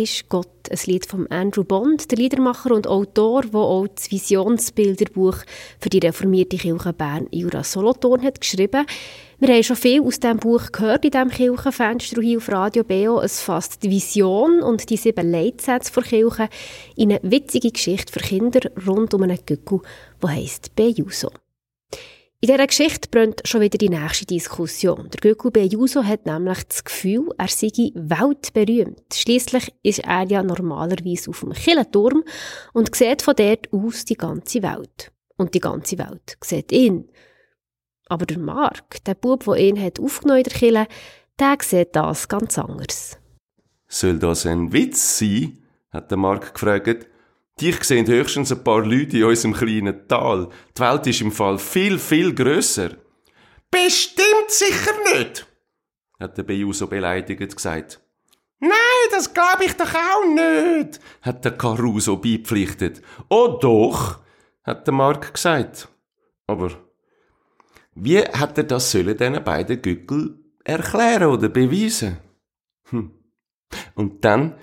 Ist 0.03 0.29
Gott? 0.29 0.47
Ein 0.69 0.77
Lied 0.85 1.05
von 1.05 1.27
Andrew 1.27 1.63
Bond, 1.63 2.11
der 2.11 2.17
Liedermacher 2.17 2.71
und 2.71 2.87
Autor, 2.87 3.43
der 3.43 3.59
auch 3.59 3.87
das 3.87 4.11
Visionsbilderbuch 4.11 5.37
für 5.79 5.89
die 5.89 5.99
reformierte 5.99 6.57
Kirche 6.57 6.93
Bern 6.93 7.27
Jura 7.31 7.63
Solothurn 7.63 8.21
hat 8.21 8.41
geschrieben. 8.41 8.85
Wir 9.39 9.55
haben 9.55 9.63
schon 9.63 9.75
viel 9.75 10.01
aus 10.01 10.19
diesem 10.19 10.37
Buch 10.37 10.71
gehört 10.71 11.05
in 11.05 11.11
diesem 11.11 11.29
Kirchenfenster 11.29 12.21
hier 12.21 12.37
auf 12.37 12.49
Radio 12.49 12.83
BO. 12.83 13.21
Es 13.21 13.41
fasst 13.41 13.83
die 13.83 13.89
Vision 13.89 14.61
und 14.61 14.89
die 14.89 14.97
sieben 14.97 15.31
Leitsätze 15.31 15.91
der 15.93 16.03
Kirche 16.03 16.49
in 16.95 17.11
eine 17.11 17.19
witzige 17.23 17.71
Geschichte 17.71 18.11
für 18.11 18.19
Kinder 18.19 18.61
rund 18.85 19.13
um 19.13 19.23
einen 19.23 19.39
Gückel, 19.45 19.81
der 20.21 20.29
heisst 20.29 20.75
Bejuso. 20.75 21.29
In 22.43 22.47
dieser 22.47 22.67
Geschichte 22.67 23.07
brennt 23.09 23.41
schon 23.47 23.61
wieder 23.61 23.77
die 23.77 23.87
nächste 23.87 24.25
Diskussion. 24.25 25.09
Der 25.09 25.21
Gökul 25.21 25.49
Bejuso 25.49 26.03
hat 26.03 26.25
nämlich 26.25 26.61
das 26.65 26.83
Gefühl, 26.83 27.29
er 27.37 27.47
sei 27.47 27.69
weltberühmt. 27.95 29.13
Schließlich 29.13 29.73
ist 29.81 29.99
er 29.99 30.23
ja 30.23 30.43
normalerweise 30.43 31.29
auf 31.29 31.39
dem 31.39 31.53
Killenturm 31.53 32.25
und 32.73 32.93
sieht 32.93 33.21
von 33.21 33.37
dort 33.37 33.71
aus 33.71 34.03
die 34.03 34.17
ganze 34.17 34.61
Welt. 34.61 35.13
Und 35.37 35.53
die 35.53 35.61
ganze 35.61 35.97
Welt 35.97 36.37
sieht 36.43 36.73
ihn. 36.73 37.09
Aber 38.07 38.25
der 38.25 38.39
Mark, 38.39 39.01
der 39.05 39.15
Bub, 39.15 39.45
der 39.45 39.55
ihn 39.55 39.81
hat 39.81 40.01
aufgenommen 40.01 40.39
in 40.39 40.43
der 40.43 40.53
Kille, 40.53 40.87
der 41.39 41.55
sieht 41.61 41.95
das 41.95 42.27
ganz 42.27 42.59
anders. 42.59 43.17
Soll 43.87 44.19
das 44.19 44.45
ein 44.45 44.73
Witz 44.73 45.19
sein? 45.19 45.63
hat 45.91 46.11
der 46.11 46.17
Mark 46.17 46.53
gefragt. 46.55 47.07
Dich 47.61 47.83
sehen 47.83 48.07
höchstens 48.07 48.51
ein 48.51 48.63
paar 48.63 48.83
Leute 48.85 49.17
in 49.17 49.25
unserem 49.25 49.53
kleinen 49.53 50.07
Tal. 50.07 50.49
Die 50.75 50.81
Welt 50.81 51.07
ist 51.07 51.21
im 51.21 51.31
Fall 51.31 51.59
viel, 51.59 51.99
viel 51.99 52.33
grösser. 52.33 52.97
Bestimmt 53.69 54.49
sicher 54.49 54.93
nicht, 55.13 55.47
hat 56.19 56.37
der 56.37 56.43
Bejuso 56.43 56.87
beleidigend 56.87 57.55
gesagt. 57.55 57.99
Nein, 58.59 58.71
das 59.11 59.33
glaube 59.33 59.65
ich 59.65 59.73
doch 59.73 59.93
auch 59.93 60.25
nicht, 60.25 60.99
hat 61.21 61.43
der 61.43 61.57
Caruso 61.57 62.17
beipflichtet. 62.17 63.01
Oh 63.29 63.57
doch, 63.59 64.19
hat 64.63 64.87
der 64.87 64.93
Mark 64.93 65.33
gesagt. 65.33 65.89
Aber 66.47 66.71
wie 67.95 68.19
hat 68.19 68.57
er 68.57 68.63
das 68.63 68.91
sollen 68.91 69.17
diesen 69.17 69.43
beiden 69.43 69.81
Gückel 69.81 70.39
erklären 70.63 71.29
oder 71.29 71.49
beweisen? 71.49 72.17
Hm. 72.89 73.11
Und 73.95 74.23
dann 74.23 74.55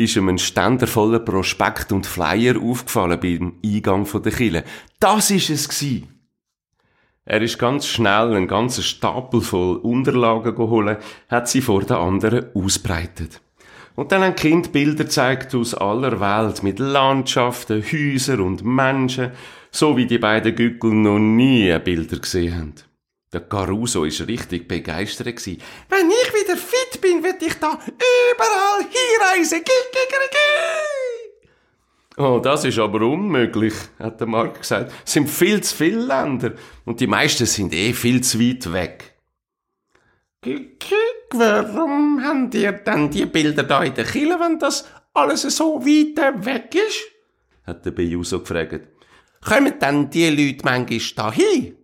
ist 0.00 0.16
ihm 0.16 0.28
ein 0.28 0.38
Ständer 0.38 0.86
voller 0.86 1.20
Prospekt 1.20 1.92
und 1.92 2.06
Flyer 2.06 2.60
aufgefallen 2.60 3.20
beim 3.20 3.52
Eingang 3.64 4.06
der 4.22 4.32
Kille. 4.32 4.64
Das 4.98 5.30
ist 5.30 5.50
es 5.50 5.68
gsi. 5.68 6.06
Er 7.24 7.42
ist 7.42 7.58
ganz 7.58 7.86
schnell 7.86 8.34
einen 8.34 8.48
ganzen 8.48 8.82
Stapel 8.82 9.40
voll 9.40 9.76
Unterlagen 9.76 10.54
geholt, 10.54 10.98
hat 11.28 11.48
sie 11.48 11.60
vor 11.60 11.82
den 11.82 11.96
anderen 11.96 12.46
ausbreitet. 12.54 13.40
Und 13.94 14.12
dann 14.12 14.22
ein 14.22 14.34
Kind 14.34 14.72
Bilder 14.72 15.08
zeigt 15.08 15.54
aus 15.54 15.74
aller 15.74 16.20
Welt 16.20 16.62
mit 16.62 16.78
Landschaften, 16.78 17.82
Häusern 17.82 18.40
und 18.40 18.64
Menschen, 18.64 19.32
so 19.70 19.96
wie 19.96 20.06
die 20.06 20.18
beiden 20.18 20.56
Gückel 20.56 20.92
noch 20.92 21.18
nie 21.18 21.78
Bilder 21.78 22.18
gesehen 22.18 22.56
haben. 22.56 22.89
Der 23.32 23.42
Caruso 23.42 24.04
ist 24.04 24.26
richtig 24.26 24.66
begeistert. 24.66 25.26
Wenn 25.46 26.10
ich 26.10 26.34
wieder 26.34 26.56
fit 26.56 27.00
bin, 27.00 27.22
wird 27.22 27.40
ich 27.42 27.54
da 27.54 27.78
überall 27.78 28.84
hinreisen. 28.90 29.62
Oh, 32.16 32.40
das 32.42 32.64
ist 32.64 32.78
aber 32.78 33.00
unmöglich, 33.02 33.74
hat 33.98 34.20
der 34.20 34.26
Mark 34.26 34.60
gesagt. 34.60 34.92
Es 35.06 35.12
sind 35.12 35.30
viel 35.30 35.62
zu 35.62 35.76
viele 35.76 36.00
Länder 36.00 36.54
und 36.84 37.00
die 37.00 37.06
meisten 37.06 37.46
sind 37.46 37.72
eh 37.72 37.92
viel 37.92 38.20
zu 38.20 38.40
weit 38.40 38.72
weg. 38.72 39.14
Warum 41.32 42.22
habt 42.24 42.54
ihr 42.54 42.72
dann 42.72 43.10
die 43.10 43.26
Bilder 43.26 43.62
da 43.62 43.84
in 43.84 43.94
der 43.94 44.04
Kille, 44.04 44.40
wenn 44.40 44.58
das 44.58 44.86
alles 45.14 45.42
so 45.42 45.80
weit 45.80 46.44
weg 46.44 46.74
ist? 46.74 47.10
hat 47.70 47.86
der 47.86 47.92
Bejuso 47.92 48.40
gefragt. 48.40 48.88
Kommen 49.40 49.74
dann 49.78 50.10
die 50.10 50.28
Leute 50.28 50.64
manchmal 50.64 51.00
da 51.16 51.32
hin? 51.32 51.76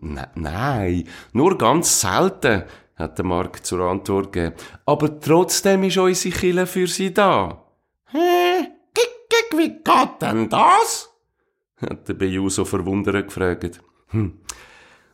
Ne 0.00 0.28
nein, 0.34 1.04
nur 1.32 1.56
ganz 1.58 2.00
selten, 2.00 2.64
hat 2.96 3.18
der 3.18 3.24
Mark 3.24 3.64
zur 3.64 3.80
Antwort 3.80 4.32
gegeben. 4.32 4.54
Aber 4.86 5.20
trotzdem 5.20 5.84
ist 5.84 5.98
unsere 5.98 6.34
Kille 6.34 6.66
für 6.66 6.86
sie 6.86 7.14
da. 7.14 7.62
Hä? 8.10 8.68
Wie 9.56 9.68
geht 9.68 10.22
denn 10.22 10.48
das? 10.48 11.10
hat 11.80 12.08
der 12.08 12.14
Bejuso 12.14 12.64
verwundert 12.64 13.28
gefragt. 13.28 13.80
Hm. 14.08 14.38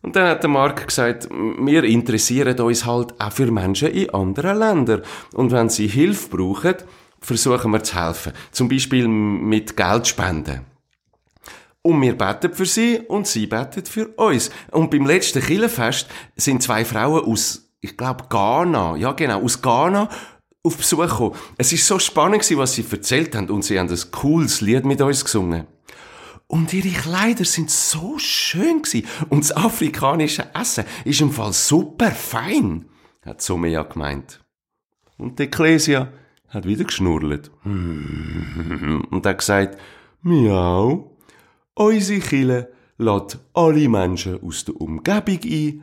Und 0.02 0.16
dann 0.16 0.28
hat 0.28 0.42
der 0.42 0.50
Mark 0.50 0.86
gesagt, 0.86 1.28
wir 1.30 1.84
interessieren 1.84 2.58
uns 2.60 2.84
halt 2.84 3.18
auch 3.18 3.32
für 3.32 3.50
Menschen 3.50 3.88
in 3.88 4.10
anderen 4.10 4.58
Ländern. 4.58 5.02
Und 5.32 5.50
wenn 5.50 5.68
sie 5.70 5.86
Hilfe 5.86 6.28
brauchen, 6.36 6.76
versuchen 7.20 7.72
wir 7.72 7.82
zu 7.82 7.96
helfen. 7.96 8.32
Zum 8.50 8.68
Beispiel 8.68 9.08
mit 9.08 9.76
Geldspenden. 9.76 10.66
Und 11.86 12.00
wir 12.00 12.16
beten 12.16 12.54
für 12.54 12.64
sie 12.64 13.00
und 13.00 13.26
sie 13.26 13.46
beten 13.46 13.84
für 13.84 14.08
uns. 14.16 14.50
Und 14.70 14.90
beim 14.90 15.04
letzten 15.04 15.42
Killenfest 15.42 16.08
sind 16.34 16.62
zwei 16.62 16.82
Frauen 16.82 17.24
aus, 17.26 17.68
ich 17.82 17.98
glaube, 17.98 18.24
Ghana, 18.30 18.96
ja 18.96 19.12
genau, 19.12 19.42
aus 19.42 19.60
Ghana 19.60 20.08
auf 20.62 20.78
Besuch 20.78 21.06
gekommen. 21.06 21.36
Es 21.58 21.74
ist 21.74 21.86
so 21.86 21.98
spannend 21.98 22.50
was 22.56 22.72
sie 22.72 22.86
erzählt 22.90 23.34
haben 23.34 23.50
und 23.50 23.64
sie 23.64 23.78
haben 23.78 23.90
ein 23.90 24.10
cooles 24.12 24.62
Lied 24.62 24.86
mit 24.86 25.02
uns 25.02 25.26
gesungen. 25.26 25.66
Und 26.46 26.72
ihre 26.72 26.88
Kleider 26.88 27.44
sind 27.44 27.70
so 27.70 28.18
schön 28.18 28.80
gewesen. 28.80 29.06
Und 29.28 29.44
das 29.44 29.54
afrikanische 29.54 30.46
Essen 30.54 30.84
ist 31.04 31.20
im 31.20 31.32
Fall 31.32 31.52
super 31.52 32.10
fein, 32.10 32.86
hat 33.26 33.42
Somea 33.42 33.82
gemeint. 33.82 34.40
Und 35.18 35.38
die 35.38 35.42
Ecclesia 35.42 36.10
hat 36.48 36.64
wieder 36.64 36.84
geschnurrt. 36.84 37.50
Und 37.64 39.22
hat 39.26 39.38
gesagt, 39.38 39.78
miau. 40.22 41.13
Unsere 41.76 42.20
Kille 42.20 42.68
lädt 42.98 43.38
alle 43.52 43.88
Menschen 43.88 44.40
aus 44.42 44.64
der 44.64 44.80
Umgebung 44.80 45.40
ein 45.42 45.82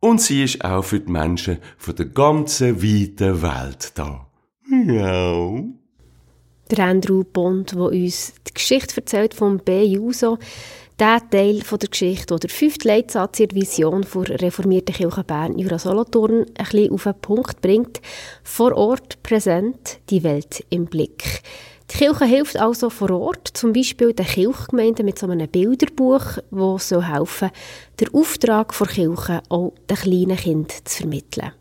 und 0.00 0.20
sie 0.20 0.44
ist 0.44 0.64
auch 0.64 0.82
für 0.82 1.00
die 1.00 1.12
Menschen 1.12 1.58
von 1.76 1.94
der 1.94 2.06
ganzen 2.06 2.82
weiten 2.82 3.42
Welt 3.42 3.92
da. 3.96 4.26
Miau. 4.66 5.64
Der 6.70 6.84
Andrew 6.86 7.22
Bond, 7.22 7.72
der 7.72 7.80
uns 7.80 8.32
die 8.48 8.54
Geschichte 8.54 8.96
erzählt 8.96 9.34
vom 9.34 9.58
B. 9.58 9.84
Juso, 9.84 10.38
der 10.98 11.20
Teil 11.30 11.60
von 11.60 11.78
der 11.78 11.90
Geschichte, 11.90 12.26
der 12.28 12.38
der 12.38 12.50
fünfte 12.50 12.88
Leitsatz 12.88 13.38
in 13.38 13.48
der 13.48 13.60
Vision 13.60 14.06
der 14.14 14.40
reformierten 14.40 14.94
Kirche 14.94 15.22
Bern 15.22 15.58
Jura 15.58 15.78
Solothurn 15.78 16.46
ein 16.56 16.64
bisschen 16.64 16.92
auf 16.92 17.04
den 17.04 17.20
Punkt 17.20 17.60
bringt, 17.60 18.00
vor 18.42 18.74
Ort 18.74 19.22
präsent, 19.22 20.00
die 20.08 20.24
Welt 20.24 20.64
im 20.70 20.86
Blick. 20.86 21.42
Die 21.90 21.98
Kirche 21.98 22.24
hilft 22.24 22.56
also 22.56 22.90
vor 22.90 23.10
Ort, 23.10 23.48
zum 23.54 23.72
Beispiel 23.72 24.12
den 24.12 24.26
Kirchgemeinden 24.26 25.06
mit 25.06 25.18
so 25.18 25.28
einem 25.28 25.48
Bilderbuch, 25.48 26.38
das 26.50 26.88
so 26.88 27.02
helfen 27.02 27.50
den 28.00 28.12
Auftrag 28.12 28.76
der 28.76 28.86
Kirche 28.86 29.42
auch 29.48 29.72
den 29.88 29.96
kleinen 29.96 30.36
Kindern 30.36 30.78
zu 30.84 30.98
vermitteln. 30.98 31.52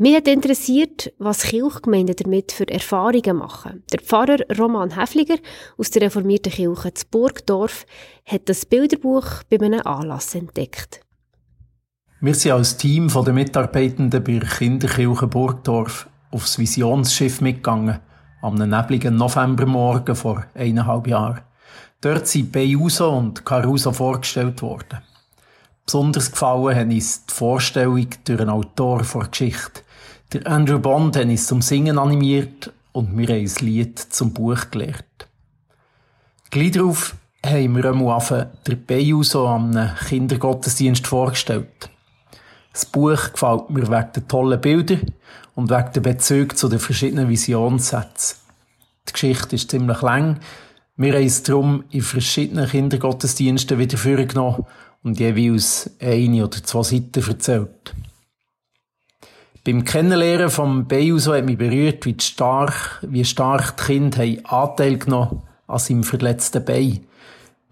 Mich 0.00 0.14
hat 0.14 0.28
interessiert, 0.28 1.12
was 1.18 1.42
Kirchgemeinden 1.42 2.14
damit 2.14 2.52
für 2.52 2.68
Erfahrungen 2.68 3.36
machen. 3.36 3.82
Der 3.92 4.00
Pfarrer 4.00 4.38
Roman 4.56 4.96
Häfliger 4.96 5.38
aus 5.76 5.90
der 5.90 6.02
reformierten 6.02 6.52
Kirche 6.52 6.94
zu 6.94 7.04
Burgdorf 7.10 7.84
hat 8.24 8.48
das 8.48 8.64
Bilderbuch 8.64 9.42
bei 9.50 9.58
einem 9.58 9.80
Anlass 9.80 10.36
entdeckt. 10.36 11.00
Wir 12.20 12.34
sind 12.34 12.52
als 12.52 12.76
Team 12.76 13.08
der 13.08 13.32
Mitarbeitenden 13.32 14.22
bei 14.22 14.38
der 14.38 14.48
Kinderkirche 14.48 15.26
Burgdorf 15.26 16.08
aufs 16.30 16.60
Visionsschiff 16.60 17.40
mitgegangen 17.40 17.98
am 18.40 18.54
nebligen 18.54 19.16
Novembermorgen 19.16 20.14
vor 20.14 20.44
eineinhalb 20.54 21.06
Jahren. 21.06 21.40
Dort 22.00 22.28
sind 22.28 22.52
Beiuso 22.52 23.10
und 23.10 23.44
Caruso 23.44 23.92
vorgestellt 23.92 24.62
worden. 24.62 24.98
Besonders 25.84 26.30
gefallen 26.30 26.76
hat 26.76 26.86
uns 26.86 27.26
die 27.26 27.34
Vorstellung 27.34 28.06
durch 28.24 28.40
einen 28.40 28.50
Autor 28.50 29.04
vor 29.04 29.26
Geschichte. 29.26 29.82
Der 30.32 30.46
Andrew 30.46 30.78
Bond 30.78 31.16
hat 31.16 31.24
uns 31.24 31.46
zum 31.46 31.62
Singen 31.62 31.98
animiert 31.98 32.72
und 32.92 33.16
wir 33.16 33.28
haben 33.28 33.46
ein 33.46 33.66
Lied 33.66 33.98
zum 33.98 34.32
Buch 34.32 34.70
gelernt. 34.70 35.26
Gleich 36.50 36.72
darauf 36.72 37.16
haben 37.44 37.76
wir 37.76 37.84
einmal 37.86 38.50
der 38.66 38.76
Beiuso 38.76 39.46
am 39.46 39.90
Kindergottesdienst 40.08 41.06
vorgestellt. 41.06 41.90
Das 42.72 42.86
Buch 42.86 43.32
gefällt 43.32 43.70
mir 43.70 43.88
wegen 43.88 44.12
der 44.14 44.28
tollen 44.28 44.60
Bilder 44.60 44.98
und 45.58 45.70
wegen 45.70 45.92
der 45.92 46.00
Bezüge 46.02 46.54
zu 46.54 46.68
den 46.68 46.78
verschiedenen 46.78 47.28
Visionssätzen. 47.28 48.38
Die 49.08 49.12
Geschichte 49.12 49.56
ist 49.56 49.72
ziemlich 49.72 50.02
lang. 50.02 50.38
Wir 50.96 51.14
haben 51.14 51.26
es 51.26 51.42
darum 51.42 51.82
in 51.90 52.02
verschiedenen 52.02 52.68
Kindergottesdiensten 52.68 53.76
wieder 53.76 53.98
vorgenommen 53.98 54.66
und 55.02 55.18
jeweils 55.18 55.90
eine 56.00 56.44
oder 56.44 56.62
zwei 56.62 56.84
Seiten 56.84 57.28
erzählt. 57.28 57.92
Beim 59.64 59.84
Kennenlernen 59.84 60.48
vom 60.48 60.86
Beuso 60.86 61.34
hat 61.34 61.44
mich 61.44 61.58
berührt, 61.58 62.06
wie 62.06 62.14
stark, 62.20 63.00
wie 63.02 63.24
stark 63.24 63.78
die 63.78 63.82
Kinder 63.82 64.24
Anteil 64.44 64.96
genommen 64.96 65.42
an 65.66 65.80
seinem 65.80 66.04
verletzten 66.04 66.64
Bein. 66.64 67.00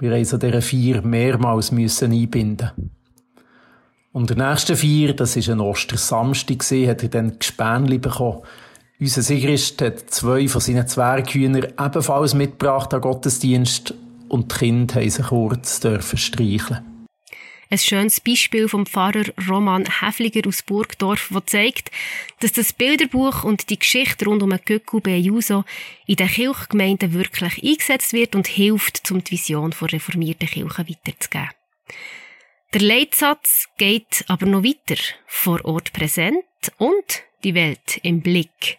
Wir 0.01 0.11
haben 0.11 0.25
so 0.25 0.39
dieser 0.39 0.61
vier 0.61 1.03
mehrmals 1.03 1.71
müssen 1.71 2.11
einbinden. 2.11 2.96
Und 4.17 4.31
der 4.31 4.49
nächste 4.49 4.77
vier, 4.77 5.13
das 5.13 5.37
ist 5.37 5.51
ein 5.51 5.61
Ostersamstag 5.61 6.63
hat 6.89 7.03
er 7.03 7.11
dann 7.11 7.39
Gespänli 7.39 7.99
bekommen. 7.99 8.41
Unser 8.99 9.21
Sigrist 9.21 9.83
hat 9.83 10.09
zwei 10.09 10.49
von 10.49 10.63
seinen 10.63 10.89
Zwerghühnern 10.89 11.75
ebenfalls 11.79 12.33
mitgebracht 12.33 12.95
an 12.95 13.03
Gottesdienst 13.03 13.93
und 14.31 14.51
die 14.51 14.57
Kinder 14.57 14.95
haben 14.95 15.11
sich 15.11 15.27
kurz 15.27 15.81
dürfen 15.81 16.17
streicheln. 16.17 17.07
Ein 17.69 17.77
schönes 17.77 18.23
Beispiel 18.23 18.71
vom 18.71 18.87
Pfarrer 18.87 19.27
Roman 19.51 19.85
Häfliger 20.01 20.49
aus 20.49 20.63
Burgdorf, 20.63 21.29
das 21.35 21.43
zeigt, 21.45 21.91
dass 22.41 22.53
das 22.53 22.73
Bilderbuch 22.73 23.45
und 23.45 23.69
die 23.69 23.79
Geschichte 23.79 24.25
rund 24.25 24.43
um 24.43 24.59
Göcku 24.65 25.01
Bejuso 25.01 25.65
in 26.07 26.17
den 26.17 26.29
Kirchgemeinden 26.29 27.13
wirklich 27.13 27.63
eingesetzt 27.63 28.15
wird 28.15 28.35
und 28.35 28.47
hilft, 28.47 29.11
um 29.11 29.23
die 29.23 29.33
Vision 29.33 29.75
der 29.79 29.93
reformierten 29.93 30.49
Kirche 30.49 30.87
weiterzugeben. 30.89 31.51
Der 32.73 32.81
Leitsatz 32.81 33.69
geht 33.79 34.25
aber 34.27 34.47
noch 34.47 34.65
weiter. 34.65 35.01
Vor 35.27 35.65
Ort 35.65 35.93
präsent 35.93 36.45
und 36.79 37.23
die 37.45 37.55
Welt 37.55 38.01
im 38.03 38.21
Blick. 38.21 38.79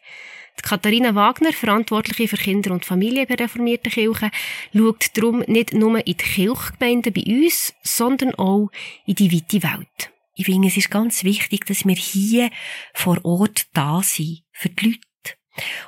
Die 0.59 0.61
Katharina 0.61 1.15
Wagner, 1.15 1.53
Verantwortliche 1.53 2.27
für 2.27 2.37
Kinder 2.37 2.71
und 2.71 2.83
Familie 2.83 3.25
bei 3.25 3.35
reformierten 3.35 3.91
Kirchen, 3.91 4.31
schaut 4.73 5.15
darum 5.15 5.39
nicht 5.47 5.73
nur 5.73 5.97
in 5.99 6.03
die 6.05 6.15
Kirchgemeinden 6.15 7.13
bei 7.13 7.23
uns, 7.25 7.73
sondern 7.81 8.35
auch 8.35 8.69
in 9.05 9.15
die 9.15 9.31
weite 9.31 9.63
Welt. 9.63 10.11
Ich 10.35 10.45
finde, 10.45 10.67
es 10.67 10.77
ist 10.77 10.91
ganz 10.91 11.23
wichtig, 11.23 11.65
dass 11.65 11.85
wir 11.85 11.95
hier 11.95 12.51
vor 12.93 13.23
Ort 13.23 13.67
da 13.73 14.01
sind, 14.03 14.43
für 14.51 14.69
die 14.69 14.85
Leute. 14.85 15.01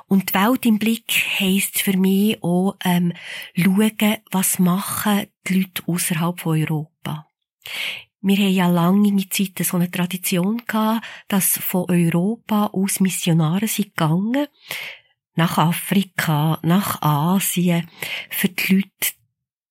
Und 0.06 0.30
die 0.30 0.34
Welt 0.34 0.66
im 0.66 0.78
Blick 0.78 1.12
heisst 1.38 1.82
für 1.82 1.96
mich 1.96 2.42
auch, 2.42 2.76
ähm, 2.84 3.12
schauen, 3.54 4.16
was 4.30 4.58
machen 4.58 5.26
die 5.46 5.60
Leute 5.60 5.82
außerhalb 5.86 6.40
von 6.40 6.60
Europa. 6.60 7.29
Wir 8.22 8.36
haben 8.36 8.52
ja 8.52 8.68
lange 8.68 9.28
Zeit 9.30 9.64
so 9.64 9.76
eine 9.76 9.90
Tradition 9.90 10.62
gehabt, 10.66 11.06
dass 11.28 11.58
von 11.58 11.86
Europa 11.88 12.66
aus 12.66 13.00
Missionare 13.00 13.66
sind 13.66 13.96
gegangen, 13.96 14.46
nach 15.34 15.56
Afrika, 15.56 16.58
nach 16.62 17.00
Asien, 17.00 17.88
für 18.28 18.48
die 18.48 18.74
Leute, 18.74 19.14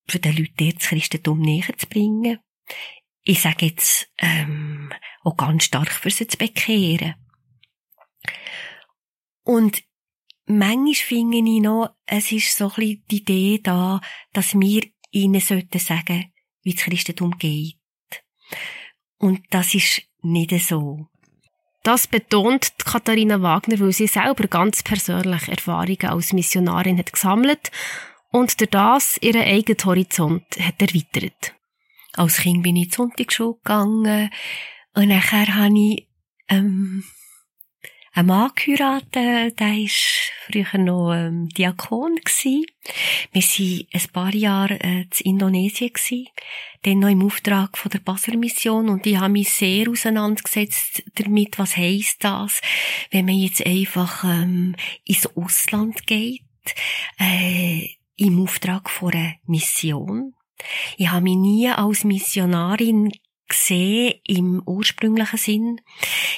für 0.08 0.20
die 0.20 0.32
Leute 0.32 0.74
das 0.76 0.88
Christentum 0.88 1.42
näher 1.42 1.78
zu 1.78 1.88
bringen. 1.88 2.40
Ich 3.22 3.42
sage 3.42 3.68
jetzt, 3.68 4.12
ähm, 4.18 4.92
auch 5.24 5.38
ganz 5.38 5.66
stark 5.66 5.92
für 5.92 6.10
sie 6.10 6.26
zu 6.26 6.38
bekehren. 6.38 7.14
Und 9.44 9.84
manchmal 10.46 10.94
finde 10.96 11.38
ich 11.38 11.62
noch, 11.62 11.96
es 12.08 12.32
ist 12.32 12.56
so 12.56 12.70
ein 12.70 12.76
bisschen 12.76 13.04
die 13.12 13.18
Idee 13.18 13.60
da, 13.62 14.02
dass 14.34 14.54
wir 14.60 14.84
ihnen 15.12 15.42
sollten 15.42 15.80
sagen, 15.80 16.34
wie 16.64 16.74
das 16.74 16.84
Christentum 16.84 17.38
geht. 17.38 17.79
Und 19.18 19.42
das 19.50 19.74
ist 19.74 20.02
nicht 20.22 20.52
so. 20.66 21.08
Das 21.84 22.08
betont 22.08 22.74
Katharina 22.86 23.42
Wagner, 23.42 23.80
weil 23.80 23.94
sie 23.94 24.08
selber 24.08 24.48
ganz 24.48 24.84
persönlich 24.84 25.48
Erfahrungen 25.48 26.06
als 26.06 26.34
Missionarin 26.34 26.98
hat 26.98 27.14
gesammelt 27.14 27.72
und 28.32 28.60
durch 28.60 28.70
das 28.70 29.18
ihren 29.22 29.42
eigenen 29.42 29.84
Horizont 29.86 30.44
hat 30.60 30.82
erweitert. 30.82 31.56
Als 32.14 32.38
Kind 32.38 32.64
bin 32.64 32.76
ich 32.76 32.92
zur 32.92 33.06
Sonntagsschule 33.06 33.56
gegangen 33.56 34.30
und 34.94 35.08
nachher 35.08 35.56
habe 35.56 35.80
ich 35.80 36.08
ähm, 36.50 37.04
einen 38.20 38.28
Mann 38.28 38.52
geheiratet, 38.54 39.60
der 39.60 39.68
war 39.68 39.88
früher 40.46 40.78
noch 40.78 41.14
ähm, 41.14 41.48
Diakon. 41.50 42.16
Gewesen. 42.18 42.66
Wir 43.32 43.42
waren 43.42 43.88
ein 43.94 44.12
paar 44.12 44.36
Jahre 44.36 44.80
äh, 44.82 45.06
in 45.20 45.32
Indonesien, 45.34 45.94
gewesen, 45.94 46.28
dann 46.84 47.00
noch 47.00 47.10
im 47.10 47.26
Auftrag 47.26 47.78
von 47.78 47.92
der 47.92 48.00
Basler 48.00 48.38
Mission 48.38 48.90
und 48.90 49.06
ich 49.06 49.18
habe 49.18 49.34
mich 49.34 49.50
sehr 49.50 49.90
auseinandergesetzt 49.90 51.04
damit, 51.16 51.60
was 51.60 51.78
heisst 51.78 52.24
das, 52.24 52.62
wenn 53.12 53.26
man 53.26 53.36
jetzt 53.36 53.66
einfach 53.66 54.24
ähm, 54.24 54.76
ins 55.06 55.28
Ausland 55.38 56.06
geht, 56.06 56.44
äh, 57.20 57.88
im 58.18 58.42
Auftrag 58.42 58.90
von 58.90 59.14
einer 59.14 59.36
Mission. 59.46 60.34
Ich 60.98 61.10
habe 61.10 61.24
mich 61.24 61.38
nie 61.38 61.70
als 61.70 62.04
Missionarin 62.04 63.12
gesehen 63.50 64.14
im 64.26 64.62
ursprünglichen 64.66 65.38
Sinn. 65.38 65.82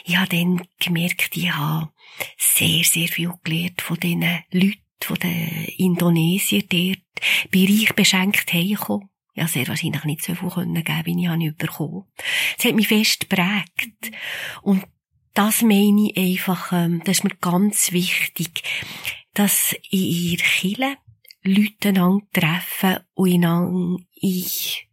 Ich 0.06 0.18
habe 0.18 0.30
dann 0.30 0.68
gemerkt, 0.80 1.36
ich 1.36 1.52
habe 1.52 1.92
sehr, 2.38 2.84
sehr 2.84 3.08
viel 3.08 3.34
gelernt 3.44 3.82
von 3.82 4.00
diesen 4.00 4.44
Leuten, 4.52 4.82
von 5.02 5.18
den 5.18 5.66
Indonesiern 5.78 6.64
dort. 6.70 7.52
Bin 7.52 7.68
reich 7.68 7.94
beschenkt 7.94 8.54
hergekommen. 8.54 9.10
Ja, 9.34 9.48
sehr 9.48 9.68
wahrscheinlich 9.68 10.04
nicht 10.04 10.24
so 10.24 10.36
viel 10.36 10.50
können 10.50 10.84
geben, 10.84 11.06
wie 11.06 11.22
ich 11.22 11.30
habe 11.30 11.52
bekommen. 11.54 12.04
Es 12.58 12.66
hat 12.66 12.76
mich 12.76 12.88
fest 12.88 13.22
geprägt. 13.22 14.12
Und 14.62 14.86
das 15.34 15.62
meine 15.62 16.12
ich 16.12 16.18
einfach, 16.18 16.74
ähm, 16.74 17.02
das 17.06 17.20
ist 17.20 17.24
mir 17.24 17.36
ganz 17.40 17.92
wichtig, 17.94 18.64
dass 19.34 19.74
in 19.90 20.00
ihr 20.00 20.38
Kille 20.38 20.98
Leute 21.44 21.90
einander 21.90 22.26
treffen 22.34 23.00
und 23.14 23.34
einander 23.34 24.04
ich 24.14 24.88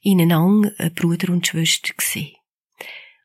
ineinander 0.00 0.72
äh, 0.78 0.90
Bruder 0.90 1.32
und 1.32 1.46
Schwester 1.46 1.94
gewesen. 1.94 2.32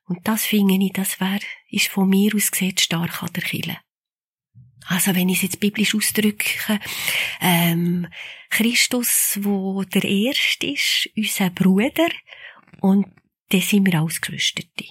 Und 0.05 0.27
das 0.27 0.45
finde 0.45 0.75
ich, 0.83 0.93
das 0.93 1.19
wär, 1.19 1.39
ist 1.69 1.87
von 1.89 2.09
mir 2.09 2.33
aus 2.35 2.51
gesehen 2.51 2.77
stark 2.77 3.21
an 3.21 3.33
der 3.33 3.43
Kille. 3.43 3.77
Also 4.87 5.13
wenn 5.13 5.29
ich 5.29 5.37
es 5.37 5.43
jetzt 5.43 5.59
biblisch 5.59 5.93
ausdrücke, 5.93 6.79
ähm, 7.41 8.07
Christus, 8.49 9.37
wo 9.41 9.83
der 9.83 10.03
Erste 10.03 10.67
ist, 10.67 11.09
unser 11.15 11.51
Bruder, 11.51 12.09
und 12.81 13.07
dann 13.49 13.61
sind 13.61 13.85
wir 13.85 13.99
alles 13.99 14.19
Geschwisterte. 14.19 14.85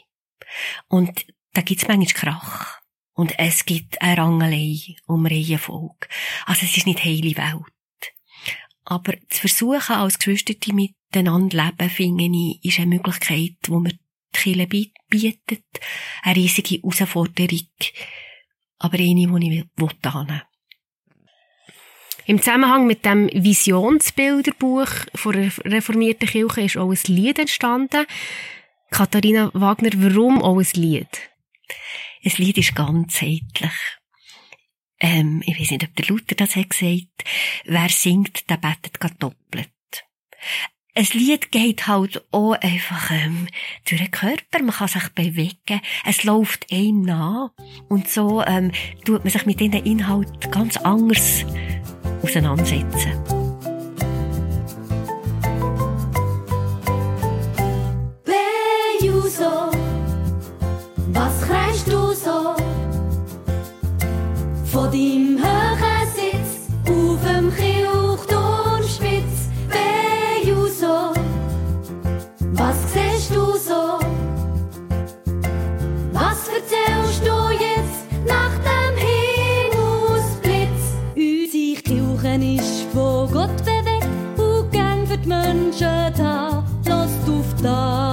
Und 0.89 1.27
da 1.53 1.63
gibt's 1.63 1.89
manchmal 1.89 2.15
Krach. 2.15 2.81
Und 3.13 3.37
es 3.39 3.65
gibt 3.65 4.01
eine 4.01 4.19
Rangelei 4.19 4.79
um 5.07 5.27
Reihenfolge. 5.27 6.07
Also 6.47 6.65
es 6.65 6.77
ist 6.77 6.87
nicht 6.87 7.05
heile 7.05 7.37
Welt. 7.37 7.65
Aber 8.91 9.13
zu 9.29 9.41
versuchen, 9.41 9.97
als 9.97 10.19
Geschwisterte 10.19 10.73
miteinander 10.73 11.67
leben, 11.67 11.91
finde 11.91 12.25
ich, 12.25 12.65
ist 12.65 12.81
eine 12.81 12.95
Möglichkeit, 12.95 13.59
wo 13.67 13.81
mir 13.81 13.91
die 13.91 13.99
Kirche 14.33 14.91
bietet. 15.11 15.65
Eine 16.23 16.37
riesige 16.37 16.77
Herausforderung. 16.77 17.67
Aber 18.79 18.99
eine, 18.99 19.15
die 19.15 19.25
ich 19.25 19.69
annehmen 20.09 20.41
Im 22.25 22.39
Zusammenhang 22.39 22.87
mit 22.87 23.05
dem 23.05 23.29
Visionsbilderbuch 23.29 24.89
von 25.15 25.33
der 25.35 25.53
reformierten 25.67 26.29
Kirche 26.29 26.63
ist 26.63 26.79
auch 26.79 26.91
ein 26.91 27.15
Lied 27.15 27.39
entstanden. 27.39 28.07
Katharina 28.91 29.51
Wagner, 29.53 29.91
warum 29.97 30.41
auch 30.41 30.61
ein 30.61 30.81
Lied? 30.81 31.31
Ein 32.25 32.33
Lied 32.39 32.57
ist 32.57 32.75
ganzheitlich 32.75 33.98
ähm, 35.01 35.43
ich 35.47 35.59
weiß 35.59 35.71
nicht, 35.71 35.85
ob 35.85 35.95
der 35.97 36.07
Luther 36.07 36.35
das 36.35 36.57
hat 36.57 36.71
gesagt, 36.71 37.25
wer 37.65 37.89
singt, 37.89 38.49
der 38.51 38.57
betet 38.57 39.01
gar 39.01 39.11
doppelt. 39.19 39.71
Ein 40.95 41.07
Lied 41.13 41.53
geht 41.53 41.87
halt 41.87 42.25
auch 42.33 42.55
einfach 42.55 43.13
ähm, 43.13 43.47
durch 43.89 44.01
den 44.01 44.11
Körper, 44.11 44.61
man 44.61 44.75
kann 44.75 44.89
sich 44.89 45.09
bewegen, 45.11 45.81
es 46.05 46.25
läuft 46.25 46.73
einem 46.73 47.03
nach 47.03 47.51
und 47.89 48.09
so 48.09 48.43
ähm, 48.43 48.73
tut 49.05 49.23
man 49.23 49.33
sich 49.33 49.47
mit 49.47 49.61
diesen 49.61 49.85
Inhalt 49.85 50.51
ganz 50.51 50.77
anders 50.79 51.45
auseinandersetzen. 52.23 53.38
Von 64.79 64.93
deinem 64.93 65.37
hohen 65.43 66.07
Sitz 66.15 66.69
auf 66.87 67.19
dem 67.27 67.53
Kirchturmspitz. 67.53 69.49
Bejuso, 69.69 71.13
was 72.53 72.77
siehst 72.93 73.31
du 73.35 73.45
so? 73.57 73.99
Was 76.13 76.47
erzählst 76.47 77.27
du 77.27 77.37
jetzt 77.59 78.07
nach 78.25 78.55
dem 78.69 78.95
Himmelsblitz? 79.75 80.83
Unsere 81.17 81.83
Kirche 81.83 82.63
ist 82.63 82.87
von 82.93 83.33
Gott 83.33 83.57
bewegt 83.65 84.07
und 84.39 84.71
gern 84.71 85.05
für 85.09 85.19
die 85.19 85.29
Menschen 85.29 86.15
da. 86.17 86.65
Lasst 86.87 87.29
auf 87.29 87.53
das, 87.61 88.08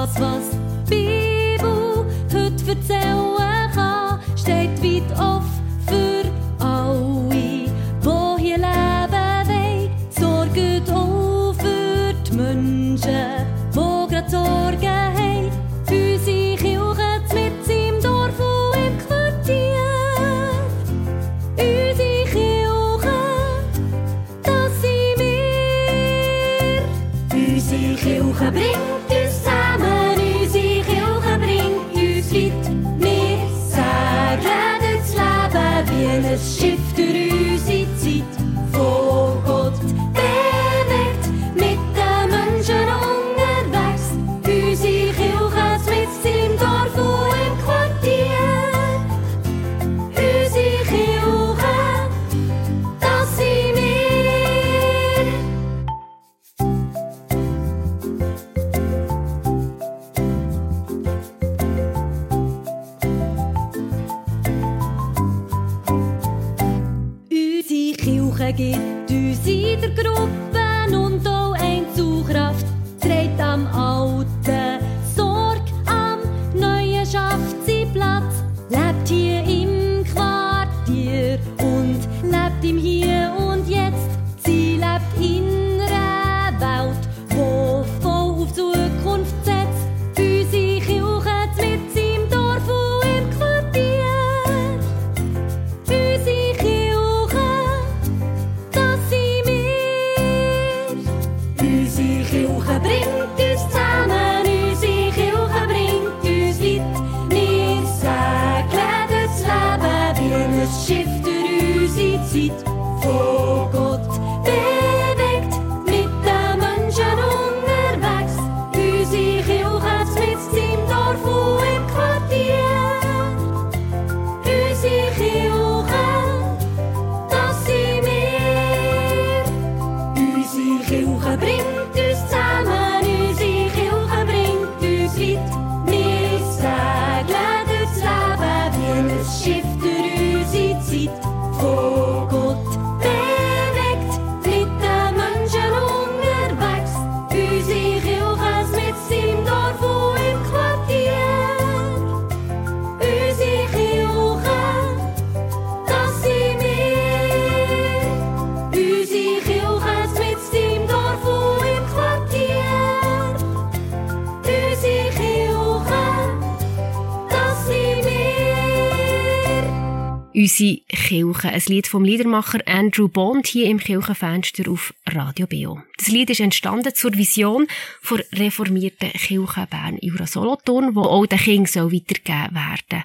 Kirche, 171.16 171.48
ein 171.48 171.62
Lied 171.68 171.88
vom 171.88 172.04
Liedermacher 172.04 172.60
Andrew 172.66 173.08
Bond 173.08 173.48
hier 173.48 173.70
im 173.70 173.80
Kirchenfenster 173.80 174.70
auf 174.70 174.94
Radio 175.08 175.48
Beo. 175.48 175.82
Das 175.98 176.10
Lied 176.10 176.30
ist 176.30 176.42
entstanden 176.42 176.94
zur 176.94 177.16
Vision 177.16 177.68
der 178.10 178.26
reformierten 178.38 179.12
Kirche 179.14 179.66
Bern 179.70 179.98
Jura 180.02 180.28
Solothurn, 180.28 180.94
wo 180.94 181.04
auch 181.04 181.26
den 181.26 181.40
Kindern 181.40 181.68
soll 181.68 181.94
weitergegeben 181.94 182.56
werden. 182.56 183.04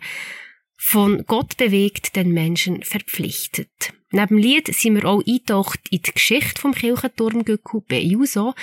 Von 0.77 1.25
Gott 1.27 1.57
bewegt, 1.57 2.17
den 2.17 2.33
Menschen 2.33 2.83
verpflichtet. 2.83 3.93
Neben 4.13 4.27
dem 4.27 4.39
Lied 4.39 4.75
sind 4.75 4.97
wir 4.97 5.05
auch 5.05 5.23
eingetaucht 5.25 5.81
in 5.91 6.03
die 6.03 6.13
Geschichte 6.13 6.61
vom 6.61 6.75
Kirchenturm 6.75 7.45
Göcku 7.45 7.81
Juso. 7.91 8.55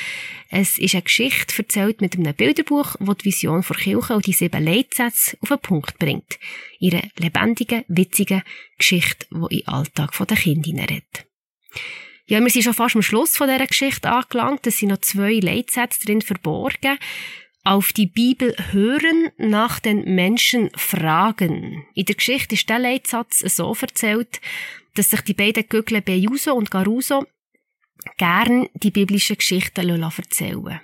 Es 0.50 0.78
ist 0.78 0.94
eine 0.94 1.04
Geschichte 1.04 1.58
erzählt 1.58 2.02
mit 2.02 2.16
einem 2.16 2.34
Bilderbuch, 2.34 2.96
wo 3.00 3.14
die 3.14 3.26
Vision 3.26 3.64
der 3.68 3.78
Kirche 3.78 4.14
und 4.14 4.26
die 4.28 4.34
sieben 4.34 4.64
Leitsätze 4.64 5.38
auf 5.40 5.48
den 5.48 5.60
Punkt 5.60 5.98
bringt. 6.00 6.38
Ihre 6.80 7.02
lebendigen, 7.18 7.86
witzigen 7.88 8.44
Geschichte, 8.78 9.26
die 9.32 9.60
in 9.60 9.68
Alltag 9.68 10.12
der 10.18 10.36
Kinder 10.36 10.66
hineinredet. 10.66 11.26
Ja, 12.26 12.42
wir 12.42 12.50
sind 12.50 12.64
schon 12.64 12.74
fast 12.74 12.98
am 12.98 13.02
Schluss 13.02 13.38
von 13.38 13.48
dieser 13.48 13.68
Geschichte 13.68 14.12
angelangt. 14.12 14.68
Es 14.68 14.80
sind 14.80 14.90
noch 14.90 15.00
zwei 15.00 15.40
Leitsätze 15.40 16.06
drin 16.06 16.22
verborgen. 16.22 16.98
Auf 17.64 17.94
die 17.94 18.08
Bibel 18.08 18.54
hören, 18.72 19.30
nach 19.38 19.80
den 19.80 20.14
Menschen 20.14 20.70
fragen. 20.76 21.86
In 21.96 22.06
der 22.06 22.16
Geschichte 22.16 22.56
ist 22.56 22.68
der 22.70 22.80
Leitsatz 22.80 23.40
so 23.40 23.76
erzählt, 23.80 24.42
dass 24.98 25.10
sich 25.10 25.22
die 25.22 25.34
beiden 25.34 25.68
Gögle 25.68 26.02
Bejuso 26.02 26.54
und 26.54 26.72
Garuso 26.72 27.26
gern 28.18 28.68
die 28.74 28.92
biblischen 28.92 29.38
Geschichten 29.38 29.90
erzählen 29.90 30.64
lassen. 30.64 30.82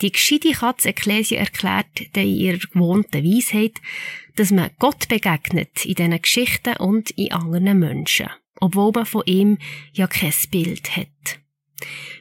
Die 0.00 0.12
gescheite 0.12 0.52
Katze 0.52 0.90
Ekklesia 0.90 1.40
erklärt 1.40 2.00
in 2.14 2.28
ihrer 2.28 2.58
gewohnten 2.58 3.24
Weisheit, 3.24 3.80
dass 4.36 4.52
man 4.52 4.70
Gott 4.78 5.08
begegnet 5.08 5.84
in 5.84 5.94
diesen 5.94 6.22
Geschichten 6.22 6.76
und 6.76 7.10
in 7.10 7.32
anderen 7.32 7.78
Menschen, 7.78 8.28
obwohl 8.60 8.92
man 8.92 9.06
von 9.06 9.22
ihm 9.26 9.58
ja 9.92 10.06
kein 10.06 10.32
Bild 10.50 10.96
hat. 10.96 11.40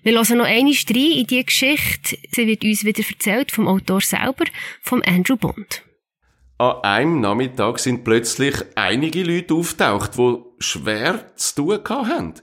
Wir 0.03 0.13
hören 0.13 0.37
noch 0.37 0.45
eine 0.45 0.69
rein 0.69 1.11
in 1.11 1.27
diese 1.27 1.43
Geschichte. 1.43 2.17
Sie 2.31 2.47
wird 2.47 2.63
uns 2.63 2.85
wieder 2.85 3.03
erzählt 3.07 3.51
vom 3.51 3.67
Autor 3.67 4.01
selber, 4.01 4.45
vom 4.81 5.01
Andrew 5.05 5.35
Bond. 5.35 5.83
An 6.59 6.83
einem 6.83 7.21
Nachmittag 7.21 7.77
sind 7.77 8.03
plötzlich 8.03 8.55
einige 8.75 9.23
Leute 9.23 9.53
auftaucht, 9.53 10.17
die 10.17 10.46
schwer 10.59 11.35
zu 11.35 11.79
tun 11.81 12.07
haben. 12.07 12.33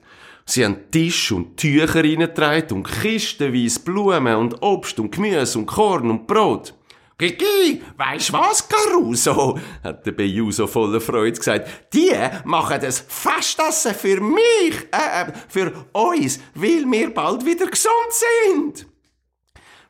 Sie 0.46 0.64
haben 0.64 0.90
Tisch 0.90 1.32
und 1.32 1.56
Tücher 1.56 1.94
reingetragen 1.94 2.78
und 2.78 3.00
kistenweise 3.02 3.80
Blumen 3.80 4.36
und 4.36 4.62
Obst 4.62 5.00
und 5.00 5.14
Gemüse 5.14 5.58
und 5.58 5.66
Korn 5.66 6.10
und 6.10 6.26
Brot. 6.26 6.74
Gigi, 7.16 7.80
weisst 7.96 8.32
was, 8.32 8.68
Caruso? 8.68 9.58
hat 9.84 10.04
der 10.04 10.12
Bejuso 10.12 10.66
voller 10.66 11.00
Freude 11.00 11.38
gesagt. 11.38 11.94
Die 11.94 12.12
machen 12.44 12.80
das 12.80 13.04
Festessen 13.06 13.94
für 13.94 14.20
mich, 14.20 14.88
äh, 14.90 15.32
für 15.48 15.72
uns, 15.92 16.40
weil 16.54 16.84
wir 16.90 17.14
bald 17.14 17.46
wieder 17.46 17.66
gesund 17.66 17.94
sind. 18.10 18.86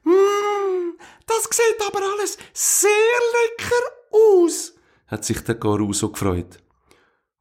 Hm, 0.05 0.99
das 1.27 1.49
sieht 1.51 1.87
aber 1.87 2.01
alles 2.13 2.37
sehr 2.53 2.91
lecker 2.91 3.85
aus, 4.13 4.75
hat 5.07 5.25
sich 5.25 5.41
der 5.41 5.55
Caruso 5.55 6.11
gefreut. 6.11 6.59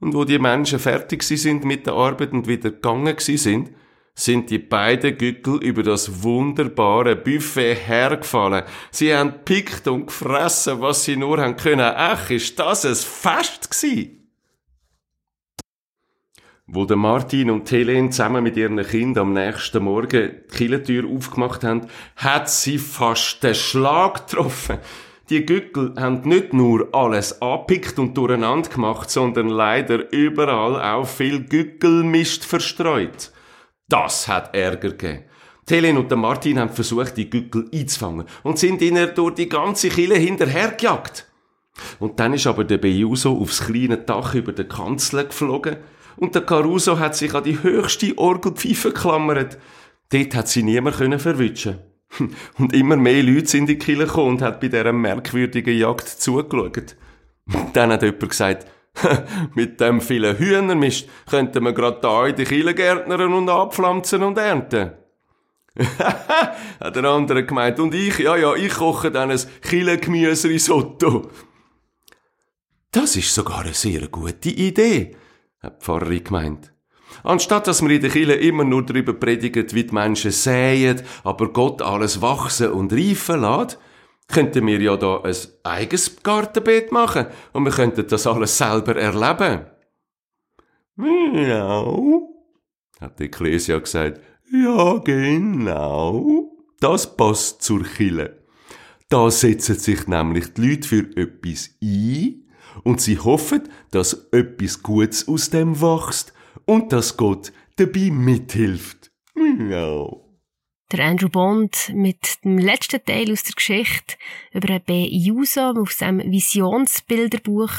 Und 0.04 0.14
wo 0.14 0.26
die 0.26 0.38
Menschen 0.38 0.80
fertig 0.80 1.24
sind 1.24 1.64
mit 1.64 1.88
der 1.88 1.94
Arbeit 1.94 2.34
und 2.34 2.46
wieder 2.46 2.72
gegangen 2.72 3.16
sind, 3.20 3.72
sind 4.14 4.50
die 4.50 4.60
beiden 4.60 5.18
Gückel 5.18 5.64
über 5.64 5.82
das 5.82 6.24
wunderbare 6.24 7.16
Buffet 7.16 7.76
hergefallen. 7.76 8.64
Sie 8.92 9.16
haben 9.16 9.46
pickt 9.46 9.88
und 9.88 10.08
gefressen, 10.08 10.82
was 10.82 11.06
sie 11.06 11.16
nur 11.16 11.40
haben 11.40 11.56
können. 11.56 11.94
Ach, 11.96 12.30
ist 12.30 12.60
das 12.60 12.86
ein 12.86 12.96
Fest 12.96 13.72
gsi? 13.72 14.28
Wo 16.68 16.84
der 16.84 16.98
Martin 16.98 17.50
und 17.50 17.72
Helene 17.72 18.10
zusammen 18.10 18.44
mit 18.44 18.58
ihren 18.58 18.86
Kindern 18.86 19.28
am 19.28 19.34
nächsten 19.34 19.86
Morgen 19.86 20.32
die 20.52 20.54
Killentür 20.54 21.10
aufgemacht 21.10 21.64
haben, 21.64 21.88
hat 22.18 22.50
sie 22.50 22.78
fast 22.78 23.42
den 23.42 23.56
Schlag 23.56 24.28
getroffen. 24.28 24.80
Die 25.34 25.48
Gückel 25.48 25.96
haben 25.98 26.22
nicht 26.30 26.54
nur 26.54 26.90
alles 26.92 27.42
abpickt 27.42 27.98
und 27.98 28.16
durcheinander 28.16 28.70
gemacht, 28.70 29.10
sondern 29.10 29.50
leider 29.50 30.14
überall 30.14 30.80
auch 30.80 31.08
viel 31.08 31.44
Gückelmist 31.46 32.46
verstreut. 32.46 33.32
Das 33.90 34.28
hat 34.28 34.54
Ärger 34.54 34.92
gegeben. 34.92 35.24
Die 35.68 35.74
Helene 35.74 36.02
und 36.02 36.16
Martin 36.16 36.60
haben 36.60 36.70
versucht, 36.70 37.18
die 37.18 37.32
Gückel 37.32 37.68
einzufangen 37.74 38.28
und 38.44 38.60
sind 38.60 38.80
ihnen 38.84 39.10
durch 39.16 39.34
die 39.34 39.50
ganze 39.50 39.90
Kille 39.90 40.18
hinterhergejagt. 40.18 41.28
Und 41.98 42.20
dann 42.20 42.34
ist 42.34 42.46
aber 42.46 42.64
der 42.64 42.78
Bejuso 42.78 43.36
aufs 43.36 43.66
kleine 43.66 43.98
Dach 43.98 44.36
über 44.36 44.52
der 44.52 44.68
Kanzel 44.68 45.26
geflogen 45.26 45.78
und 46.16 46.36
der 46.36 46.44
Caruso 46.44 47.00
hat 47.00 47.16
sich 47.16 47.34
an 47.34 47.44
die 47.44 47.64
höchste 47.64 48.16
Orgelpfeife 48.20 48.90
geklammert. 48.90 49.58
Dort 50.12 50.36
hat 50.36 50.48
sie 50.48 50.62
niemand 50.62 50.96
verwischen. 50.96 51.80
Und 52.58 52.74
immer 52.74 52.96
mehr 52.96 53.24
Leute 53.24 53.48
sind 53.48 53.62
in 53.62 53.68
die 53.68 53.78
Kille 53.78 54.06
gekommen 54.06 54.30
und 54.30 54.42
hat 54.42 54.62
bei 54.62 54.68
dieser 54.68 54.94
merkwürdigen 54.94 55.78
Jagd 55.78 56.08
zugeschaut. 56.08 56.96
Dann 57.74 57.92
hat 57.92 58.04
jemand 58.04 58.30
gesagt, 58.30 58.68
mit 59.56 59.80
dem 59.80 60.02
vielen 60.02 60.38
Hühnermist 60.38 61.10
könnten 61.30 61.64
wir 61.64 61.74
gerade 61.74 62.00
da 62.02 62.28
in 62.28 62.36
die 62.36 62.46
gärtnern 62.46 63.34
und 63.34 63.50
abpflanzen 63.50 64.24
und 64.24 64.38
ernten. 64.38 64.92
hat 66.80 66.96
der 66.96 67.04
andere 67.06 67.46
gemeint. 67.46 67.80
Und 67.80 67.96
ich, 67.96 68.20
ja, 68.20 68.36
ja, 68.36 68.56
ich 68.56 68.74
koche 68.74 69.12
dann 69.12 69.32
ein 69.32 69.40
Killengemüse-Risotto. 69.62 71.30
Das 72.92 73.16
ist 73.16 73.34
sogar 73.34 73.62
eine 73.62 73.74
sehr 73.74 74.08
gute 74.08 74.50
Idee, 74.50 75.16
hat 75.62 75.82
die 75.82 75.86
Pfarrerin 75.86 76.24
gemeint. 76.24 76.73
Anstatt 77.24 77.68
dass 77.68 77.82
wir 77.82 77.90
in 77.90 78.02
der 78.02 78.10
Kirche 78.10 78.34
immer 78.34 78.66
nur 78.66 78.86
darüber 78.86 79.14
predigen, 79.14 79.66
wie 79.72 79.86
die 79.86 79.94
Menschen 79.94 80.32
säen, 80.32 81.02
aber 81.24 81.52
Gott 81.54 81.82
alles 81.82 82.22
wachsen 82.22 82.72
und 82.72 82.92
reifen 82.92 83.42
lässt, 83.42 83.80
könnten 84.28 84.68
wir 84.68 84.80
ja 84.80 84.98
da 84.98 85.22
ein 85.22 85.36
eigenes 85.64 86.22
Gartenbeet 86.22 86.92
machen 86.92 87.28
und 87.54 87.66
wir 87.66 87.72
könnten 87.72 88.08
das 88.08 88.28
alles 88.28 88.58
selber 88.58 88.96
erleben. 88.96 89.66
Miau, 90.96 92.30
Hat 93.00 93.20
die 93.20 93.26
Ecclesia 93.26 93.80
gesagt, 93.80 94.22
ja 94.52 94.98
genau, 95.00 96.52
das 96.80 97.16
passt 97.16 97.64
zur 97.64 97.84
Kille. 97.84 98.44
Da 99.10 99.32
setzen 99.32 99.78
sich 99.78 100.08
nämlich 100.08 100.54
die 100.54 100.70
Leute 100.70 100.88
für 100.88 101.18
etwas 101.18 101.70
ein 101.82 102.44
und 102.84 103.00
sie 103.02 103.20
hoffen, 103.20 103.64
dass 103.92 104.28
etwas 104.32 104.84
Gutes 104.84 105.28
aus 105.28 105.50
dem 105.50 105.82
wächst 105.82 106.34
und 106.66 106.92
dass 106.92 107.18
Gott 107.18 107.52
dabei 107.76 108.12
mithilft. 108.12 109.12
Ja. 109.36 110.08
Der 110.92 111.06
Andrew 111.06 111.30
Bond 111.30 111.92
mit 111.94 112.44
dem 112.44 112.60
letzten 112.60 113.04
Teil 113.04 113.32
aus 113.32 113.44
der 113.44 113.56
Geschichte 113.56 114.16
über 114.52 114.80
B. 114.80 115.08
Juso 115.08 115.72
aus 115.72 115.98
seinem 115.98 116.32
Visionsbilderbuch, 116.32 117.72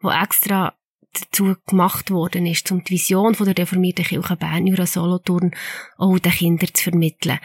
wo 0.00 0.10
extra 0.10 0.74
dazu 1.12 1.56
gemacht 1.66 2.10
worden 2.10 2.46
ist, 2.46 2.70
um 2.72 2.82
die 2.82 2.94
Vision 2.94 3.34
von 3.34 3.46
der 3.46 3.58
reformierten 3.58 4.04
Kirche 4.04 4.36
Bern 4.36 4.66
Jura 4.66 4.86
Solothurn 4.86 5.54
auch 5.98 6.18
den 6.18 6.32
Kindern 6.32 6.70
zu 6.72 6.84
vermitteln. 6.84 7.38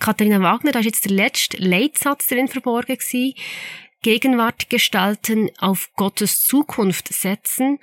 Katharina 0.00 0.40
Wagner, 0.40 0.72
da 0.72 0.80
ist 0.80 0.86
jetzt 0.86 1.04
der 1.04 1.12
letzte 1.12 1.56
Leitsatz 1.58 2.26
drin 2.26 2.48
verborgen 2.48 2.96
gewesen. 2.96 3.34
Gegenwart 4.00 4.70
gestalten, 4.70 5.50
auf 5.58 5.90
Gottes 5.96 6.42
Zukunft 6.42 7.12
setzen. 7.12 7.78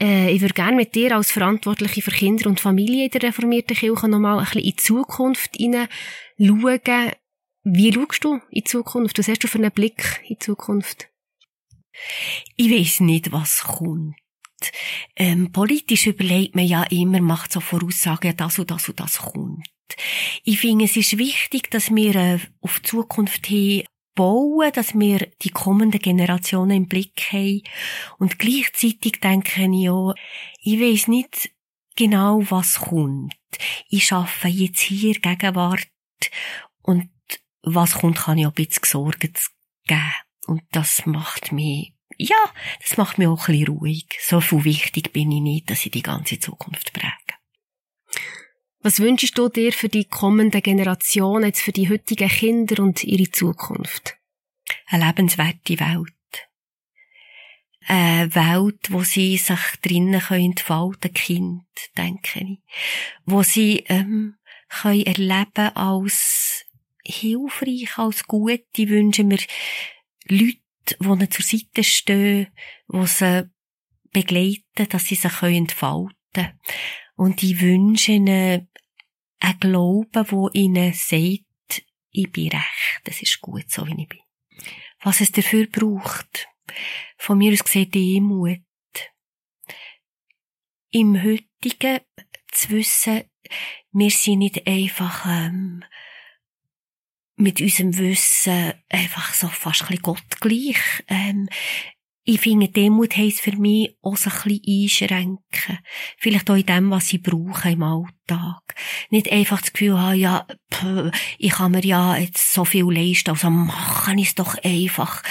Äh, 0.00 0.32
ich 0.32 0.40
würde 0.40 0.54
gerne 0.54 0.76
mit 0.76 0.94
dir 0.94 1.14
als 1.14 1.30
Verantwortliche 1.30 2.02
für 2.02 2.10
Kinder 2.10 2.48
und 2.48 2.60
Familie 2.60 3.04
in 3.04 3.10
der 3.10 3.22
reformierten 3.22 3.76
Kirche 3.76 4.08
nochmal 4.08 4.38
ein 4.38 4.44
bisschen 4.44 4.62
in 4.62 4.66
die 4.70 4.76
Zukunft 4.76 5.56
hinein 5.56 5.88
schauen. 6.38 7.12
Wie 7.62 7.92
schaust 7.92 8.24
du 8.24 8.34
in 8.34 8.40
die 8.52 8.64
Zukunft? 8.64 9.18
Was 9.18 9.28
hast 9.28 9.44
du 9.44 9.48
für 9.48 9.58
einen 9.58 9.70
Blick 9.70 10.20
in 10.22 10.36
die 10.36 10.38
Zukunft? 10.38 11.08
Ich 12.56 12.70
weiß 12.70 13.00
nicht, 13.00 13.32
was 13.32 13.62
kommt. 13.62 14.16
Ähm, 15.16 15.52
politisch 15.52 16.06
überlegt 16.06 16.54
man 16.54 16.66
ja 16.66 16.82
immer, 16.84 17.20
macht 17.20 17.52
so 17.52 17.60
Voraussagen, 17.60 18.36
das 18.36 18.58
und 18.58 18.70
das 18.70 18.88
und 18.88 19.00
das 19.00 19.18
kommt. 19.18 19.66
Ich 20.44 20.60
finde, 20.60 20.84
es 20.84 20.96
ist 20.96 21.18
wichtig, 21.18 21.70
dass 21.70 21.94
wir 21.94 22.14
äh, 22.14 22.38
auf 22.60 22.80
die 22.80 22.88
Zukunft 22.88 23.46
hin 23.46 23.84
bauen, 24.20 24.70
dass 24.74 24.92
wir 24.92 25.30
die 25.40 25.48
kommenden 25.48 25.98
Generationen 25.98 26.76
im 26.76 26.88
Blick 26.88 27.32
haben. 27.32 27.62
Und 28.18 28.38
gleichzeitig 28.38 29.18
denke 29.22 29.62
ich 29.64 29.88
auch, 29.88 30.14
ich 30.60 30.78
weiß 30.78 31.08
nicht 31.08 31.50
genau, 31.96 32.42
was 32.50 32.80
kommt. 32.80 33.34
Ich 33.88 34.04
schaffe 34.04 34.48
jetzt 34.48 34.80
hier 34.80 35.14
Gegenwart 35.14 35.88
und 36.82 37.08
was 37.62 37.94
kommt, 37.94 38.18
kann 38.18 38.36
ich 38.36 38.44
auch 38.44 38.50
ein 38.50 38.56
bisschen 38.56 38.84
Sorgen 38.84 39.32
geben. 39.86 40.12
Und 40.46 40.64
das 40.72 41.06
macht 41.06 41.52
mich, 41.52 41.94
ja, 42.18 42.36
das 42.82 42.98
macht 42.98 43.16
mich 43.16 43.26
auch 43.26 43.48
ein 43.48 43.54
bisschen 43.54 43.74
ruhig. 43.74 44.06
So 44.20 44.42
viel 44.42 44.64
wichtig 44.64 45.14
bin 45.14 45.32
ich 45.32 45.40
nicht, 45.40 45.70
dass 45.70 45.86
ich 45.86 45.92
die 45.92 46.02
ganze 46.02 46.38
Zukunft 46.38 46.92
präge. 46.92 47.14
Was 48.82 49.00
wünschst 49.00 49.36
du 49.36 49.48
dir 49.48 49.72
für 49.72 49.90
die 49.90 50.06
kommenden 50.06 50.62
Generationen, 50.62 51.44
jetzt 51.44 51.60
für 51.60 51.72
die 51.72 51.90
heutigen 51.90 52.28
Kinder 52.28 52.82
und 52.82 53.04
ihre 53.04 53.30
Zukunft? 53.30 54.16
Eine 54.86 55.06
lebenswerte 55.06 55.78
Welt. 55.78 56.14
Eine 57.86 58.34
Welt, 58.34 58.90
wo 58.90 59.02
sie 59.02 59.36
sich 59.36 59.58
drinnen 59.82 60.20
können 60.20 60.52
entfalten, 60.52 61.12
Kind, 61.12 61.66
denke 61.96 62.40
ich. 62.40 62.58
Wo 63.26 63.42
sie, 63.42 63.84
ähm, 63.88 64.36
können 64.70 65.04
erleben 65.04 65.76
als 65.76 66.64
hilfreich, 67.04 67.98
als 67.98 68.24
gut. 68.24 68.64
Ich 68.76 68.88
wünsche 68.88 69.24
mir 69.24 69.40
Leute, 70.28 70.56
die 70.86 71.04
ihnen 71.04 71.30
zur 71.30 71.44
Seite 71.44 71.84
stehen, 71.84 72.46
die 72.88 73.06
sie 73.06 73.50
begleiten, 74.12 74.88
dass 74.88 75.06
sie 75.06 75.16
sich 75.16 75.42
entfalten 75.42 76.14
können. 76.32 76.60
Und 77.16 77.42
ich 77.42 77.60
wünsche 77.60 78.12
ihnen 78.12 78.69
einen 79.40 79.60
Glauben, 79.60 80.30
wo 80.30 80.48
ihnen 80.52 80.92
sagt, 80.92 81.84
ich 82.10 82.30
bin 82.32 82.48
recht, 82.48 83.02
es 83.04 83.22
ist 83.22 83.40
gut, 83.40 83.70
so 83.70 83.86
wie 83.86 84.02
ich 84.02 84.08
bin. 84.08 84.20
Was 85.02 85.20
es 85.20 85.32
dafür 85.32 85.66
braucht. 85.66 86.48
Von 87.16 87.38
mir 87.38 87.52
aus 87.52 87.64
gesehen 87.64 87.90
Demut. 87.90 88.60
Im 90.90 91.22
heutigen 91.22 92.00
zu 92.52 92.70
wissen, 92.70 93.22
wir 93.92 94.10
sind 94.10 94.40
nicht 94.40 94.66
einfach 94.66 95.24
ähm, 95.26 95.84
mit 97.36 97.60
unserem 97.60 97.96
Wissen 97.96 98.74
einfach 98.88 99.34
so 99.34 99.48
fast 99.48 99.82
ein 99.82 99.88
bisschen 99.88 100.02
gottgleich. 100.02 101.04
Ähm, 101.08 101.48
ich 102.24 102.40
finde, 102.40 102.68
Demut 102.68 103.16
heisst 103.16 103.40
für 103.40 103.56
mich 103.56 103.96
auch 104.02 104.16
so 104.16 104.30
ein 104.30 104.42
bisschen 104.44 105.08
einschränken. 105.08 105.78
Vielleicht 106.18 106.50
auch 106.50 106.54
in 106.54 106.66
dem, 106.66 106.90
was 106.90 107.12
ich 107.12 107.22
brauche 107.22 107.70
im 107.70 107.82
Alltag. 107.82 108.74
Nicht 109.08 109.32
einfach 109.32 109.60
das 109.60 109.72
Gefühl 109.72 109.98
haben, 109.98 110.18
ja, 110.18 110.46
pff, 110.72 111.10
ich 111.38 111.52
kann 111.52 111.72
mir 111.72 111.84
ja 111.84 112.16
jetzt 112.16 112.52
so 112.52 112.64
viel 112.64 112.84
leisten, 112.84 113.30
also 113.30 113.48
machen 113.48 114.18
es 114.18 114.34
doch 114.34 114.54
einfach. 114.62 115.22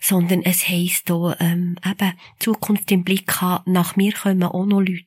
Sondern 0.00 0.42
es 0.42 0.66
heisst 0.66 1.10
auch, 1.10 1.34
ähm, 1.38 1.76
eben, 1.84 2.14
Zukunft 2.38 2.90
im 2.92 3.04
Blick 3.04 3.40
haben, 3.40 3.70
nach 3.70 3.96
mir 3.96 4.12
kommen 4.12 4.42
auch 4.42 4.64
noch 4.64 4.80
Leute. 4.80 5.04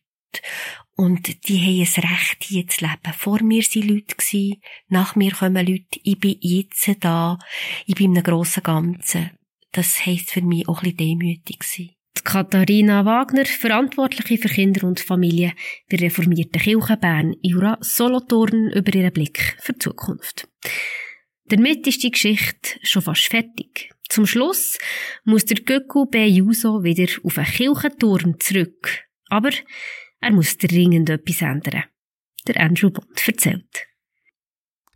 Und 0.96 1.48
die 1.48 1.60
haben 1.60 1.82
es 1.82 1.98
Recht, 1.98 2.44
hier 2.44 2.68
zu 2.68 2.86
leben. 2.86 3.14
Vor 3.18 3.42
mir 3.42 3.64
waren 3.64 3.88
Leute, 3.88 4.60
nach 4.90 5.16
mir 5.16 5.32
kommen 5.32 5.66
Leute, 5.66 6.00
ich 6.04 6.20
bin 6.20 6.38
jetzt 6.40 6.88
da, 7.00 7.40
ich 7.88 7.96
bin 7.96 8.12
in 8.12 8.18
einem 8.18 8.24
grossen 8.24 8.62
Ganzen 8.62 9.32
das 9.72 10.06
heisst 10.06 10.32
für 10.32 10.42
mich 10.42 10.68
auch 10.68 10.84
ein 10.84 10.96
bisschen 10.96 11.20
demütig 11.20 11.64
sein. 11.64 11.90
Katharina 12.24 13.06
Wagner, 13.06 13.46
Verantwortliche 13.46 14.38
für 14.38 14.54
Kinder 14.54 14.86
und 14.86 15.00
Familie 15.00 15.54
der 15.92 16.02
reformierten 16.02 16.62
Kirche 16.62 16.98
Bern, 16.98 17.36
Jura 17.42 17.78
Solothurn 17.82 18.70
über 18.72 18.94
ihren 18.94 19.14
Blick 19.14 19.58
für 19.60 19.74
die 19.74 19.80
Zukunft. 19.80 20.48
Damit 21.46 21.88
ist 21.88 22.04
die 22.04 22.12
Geschichte 22.12 22.80
schon 22.84 23.02
fast 23.02 23.28
fertig. 23.28 23.90
Zum 24.08 24.26
Schluss 24.26 24.78
muss 25.24 25.46
der 25.46 25.58
Göcku 25.58 26.06
B. 26.06 26.26
Juso 26.28 26.84
wieder 26.84 27.08
auf 27.24 27.38
einen 27.38 27.48
Kirchenturm 27.48 28.40
zurück. 28.40 29.06
Aber 29.30 29.52
er 30.20 30.32
muss 30.32 30.58
dringend 30.58 31.10
etwas 31.10 31.42
ändern. 31.42 31.86
Der 32.48 32.62
Andrew 32.62 32.90
Bond 32.90 33.28
erzählt. 33.28 33.88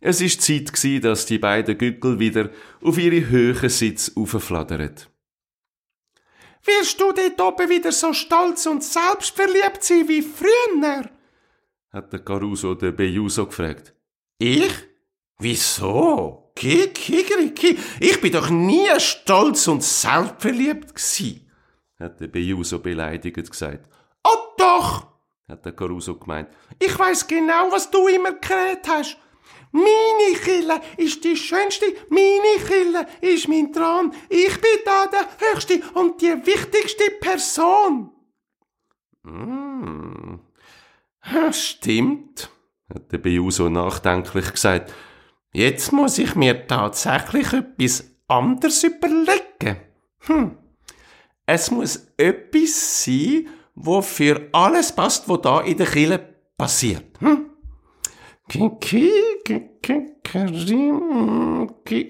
Es 0.00 0.20
ist 0.20 0.42
Zeit 0.42 0.72
gsi, 0.72 1.00
dass 1.00 1.26
die 1.26 1.38
beiden 1.38 1.78
Gückel 1.78 2.18
wieder 2.18 2.50
auf 2.82 2.98
ihre 2.98 3.28
höheren 3.28 3.70
Sitz 3.70 4.12
aufflattern. 4.14 4.96
Wirst 6.64 7.00
du 7.00 7.12
dort 7.12 7.40
oben 7.40 7.70
wieder 7.70 7.92
so 7.92 8.12
stolz 8.12 8.66
und 8.66 8.82
selbstverliebt 8.82 9.82
sein 9.82 10.08
wie 10.08 10.22
früher? 10.22 11.10
hat 11.96 12.12
der 12.12 12.20
Caruso 12.20 12.74
den 12.74 12.94
Bejuso 12.94 13.46
gefragt. 13.46 13.94
Ich? 14.38 14.74
Wieso? 15.38 16.52
Kikeriki, 16.54 17.78
ich 18.00 18.20
bin 18.20 18.32
doch 18.32 18.48
nie 18.48 18.88
stolz 18.98 19.68
und 19.68 19.82
selbstverliebt 19.82 20.94
gsi, 20.94 21.46
hat 21.98 22.20
der 22.20 22.28
Bejuso 22.28 22.78
beleidigt 22.78 23.50
gesagt. 23.50 23.90
Oh 24.24 24.54
doch, 24.56 25.06
hat 25.48 25.64
der 25.64 25.72
Caruso 25.72 26.16
gemeint. 26.16 26.48
Ich 26.78 26.98
weiß 26.98 27.26
genau, 27.26 27.70
was 27.70 27.90
du 27.90 28.08
immer 28.08 28.32
geredet 28.32 28.88
hast. 28.88 29.18
Meine 29.76 30.38
Kille 30.42 30.80
ist 30.96 31.22
die 31.22 31.36
schönste, 31.36 31.84
meine 32.08 32.64
Kille 32.66 33.06
ist 33.20 33.46
mein 33.46 33.70
Traum. 33.74 34.10
Ich 34.30 34.58
bin 34.58 34.70
da 34.86 35.06
der 35.06 35.28
höchste 35.38 35.82
und 35.92 36.22
die 36.22 36.34
wichtigste 36.46 37.10
Person. 37.20 38.10
Mm. 39.22 40.36
Stimmt, 41.52 42.48
hat 42.88 43.12
der 43.12 43.18
Biuso 43.18 43.68
nachdenklich 43.68 44.50
gesagt. 44.52 44.94
Jetzt 45.52 45.92
muss 45.92 46.16
ich 46.16 46.34
mir 46.34 46.66
tatsächlich 46.66 47.52
etwas 47.52 48.16
anderes 48.28 48.82
überlegen. 48.82 49.76
Hm. 50.20 50.56
Es 51.44 51.70
muss 51.70 52.14
etwas 52.16 53.04
sein, 53.04 53.48
wo 53.74 54.00
für 54.00 54.48
alles 54.52 54.94
passt, 54.94 55.28
was 55.28 55.42
da 55.42 55.60
in 55.60 55.76
der 55.76 55.86
Kille 55.86 56.18
passiert. 56.56 57.04
Hm? 57.18 57.50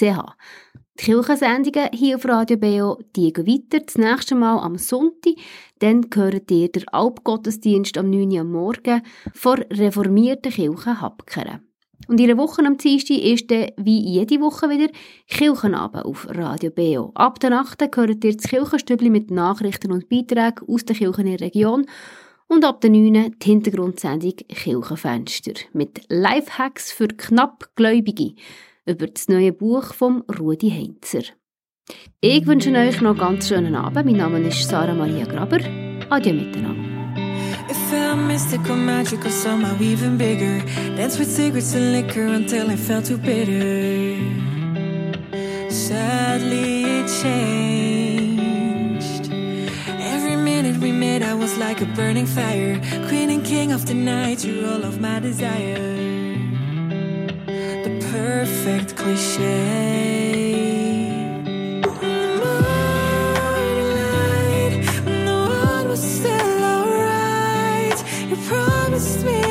Die 0.00 1.04
Kirchensendungen 1.04 1.90
hier 1.92 2.16
auf 2.16 2.24
Radio 2.24 2.56
Beo 2.56 2.98
gehen 3.12 3.46
weiter. 3.46 3.78
Das 3.86 3.96
nächste 3.96 4.34
Mal 4.34 4.58
am 4.58 4.78
Sonntag. 4.78 5.34
Dann 5.78 6.06
hört 6.12 6.50
ihr 6.50 6.72
den 6.72 6.88
Alpgottesdienst 6.88 7.96
am 7.96 8.10
9. 8.10 8.32
Uhr 8.32 8.40
am 8.40 8.50
Morgen 8.50 9.02
vor 9.32 9.58
reformierten 9.70 10.50
Kirche 10.50 11.00
Habkeren. 11.00 11.60
Und 12.08 12.18
der 12.18 12.36
Woche 12.36 12.66
am 12.66 12.76
Dienstag 12.76 13.18
ist 13.18 13.48
dann 13.48 13.70
wie 13.76 14.00
jede 14.00 14.40
Woche 14.40 14.68
wieder 14.70 14.88
Kirchenabend 15.28 16.04
auf 16.04 16.26
Radio 16.30 16.70
Beo. 16.70 17.12
Ab 17.14 17.38
der 17.38 17.50
Nacht 17.50 17.80
hört 17.80 18.24
ihr 18.24 18.36
das 18.36 18.48
Kirchenstübli 18.48 19.08
mit 19.08 19.30
Nachrichten 19.30 19.92
und 19.92 20.08
Beiträgen 20.08 20.68
aus 20.68 20.84
der 20.84 20.96
Kirchen 20.96 21.26
der 21.26 21.40
Region 21.40 21.86
und 22.54 22.64
ab 22.64 22.80
der 22.80 22.90
9. 22.90 23.34
die 23.42 23.46
Hintergrundsendung 23.46 24.36
Kirchenfenster 24.48 25.54
mit 25.72 26.02
Lifehacks 26.08 26.92
für 26.92 27.08
Knappgläubige 27.08 28.34
über 28.86 29.08
das 29.08 29.28
neue 29.28 29.52
Buch 29.52 29.92
von 29.92 30.22
Rudi 30.38 30.70
Heinzer. 30.70 31.24
Ich 32.20 32.46
wünsche 32.46 32.70
euch 32.72 33.00
noch 33.00 33.10
einen 33.10 33.18
ganz 33.18 33.48
schönen 33.48 33.74
Abend. 33.74 34.06
Mein 34.06 34.16
Name 34.16 34.40
ist 34.40 34.68
Sarah 34.68 34.94
Maria 34.94 35.26
Graber. 35.26 35.58
Adieu 36.10 36.32
miteinander. 36.32 36.94
It 37.68 38.16
mystical, 38.28 38.76
magical, 38.76 39.30
somehow 39.30 39.76
even 39.80 40.16
bigger. 40.16 40.62
Danced 40.96 41.18
with 41.18 41.28
cigarettes 41.28 41.74
and 41.74 41.92
liquor 41.92 42.26
until 42.26 42.70
I 42.70 42.76
felt 42.76 43.06
too 43.06 43.18
bitter. 43.18 44.16
Sadly, 45.70 47.00
it 47.00 47.08
changed. 47.08 47.83
I 51.02 51.34
was 51.34 51.58
like 51.58 51.80
a 51.80 51.86
burning 51.86 52.26
fire. 52.26 52.80
Queen 53.08 53.30
and 53.30 53.44
king 53.44 53.72
of 53.72 53.84
the 53.86 53.94
night, 53.94 54.44
you're 54.44 54.66
all 54.70 54.84
of 54.84 55.00
my 55.00 55.18
desire. 55.18 55.74
The 57.84 57.98
perfect 58.12 58.96
cliche. 58.96 59.94
Moonlight, 67.74 68.00
when 69.24 69.43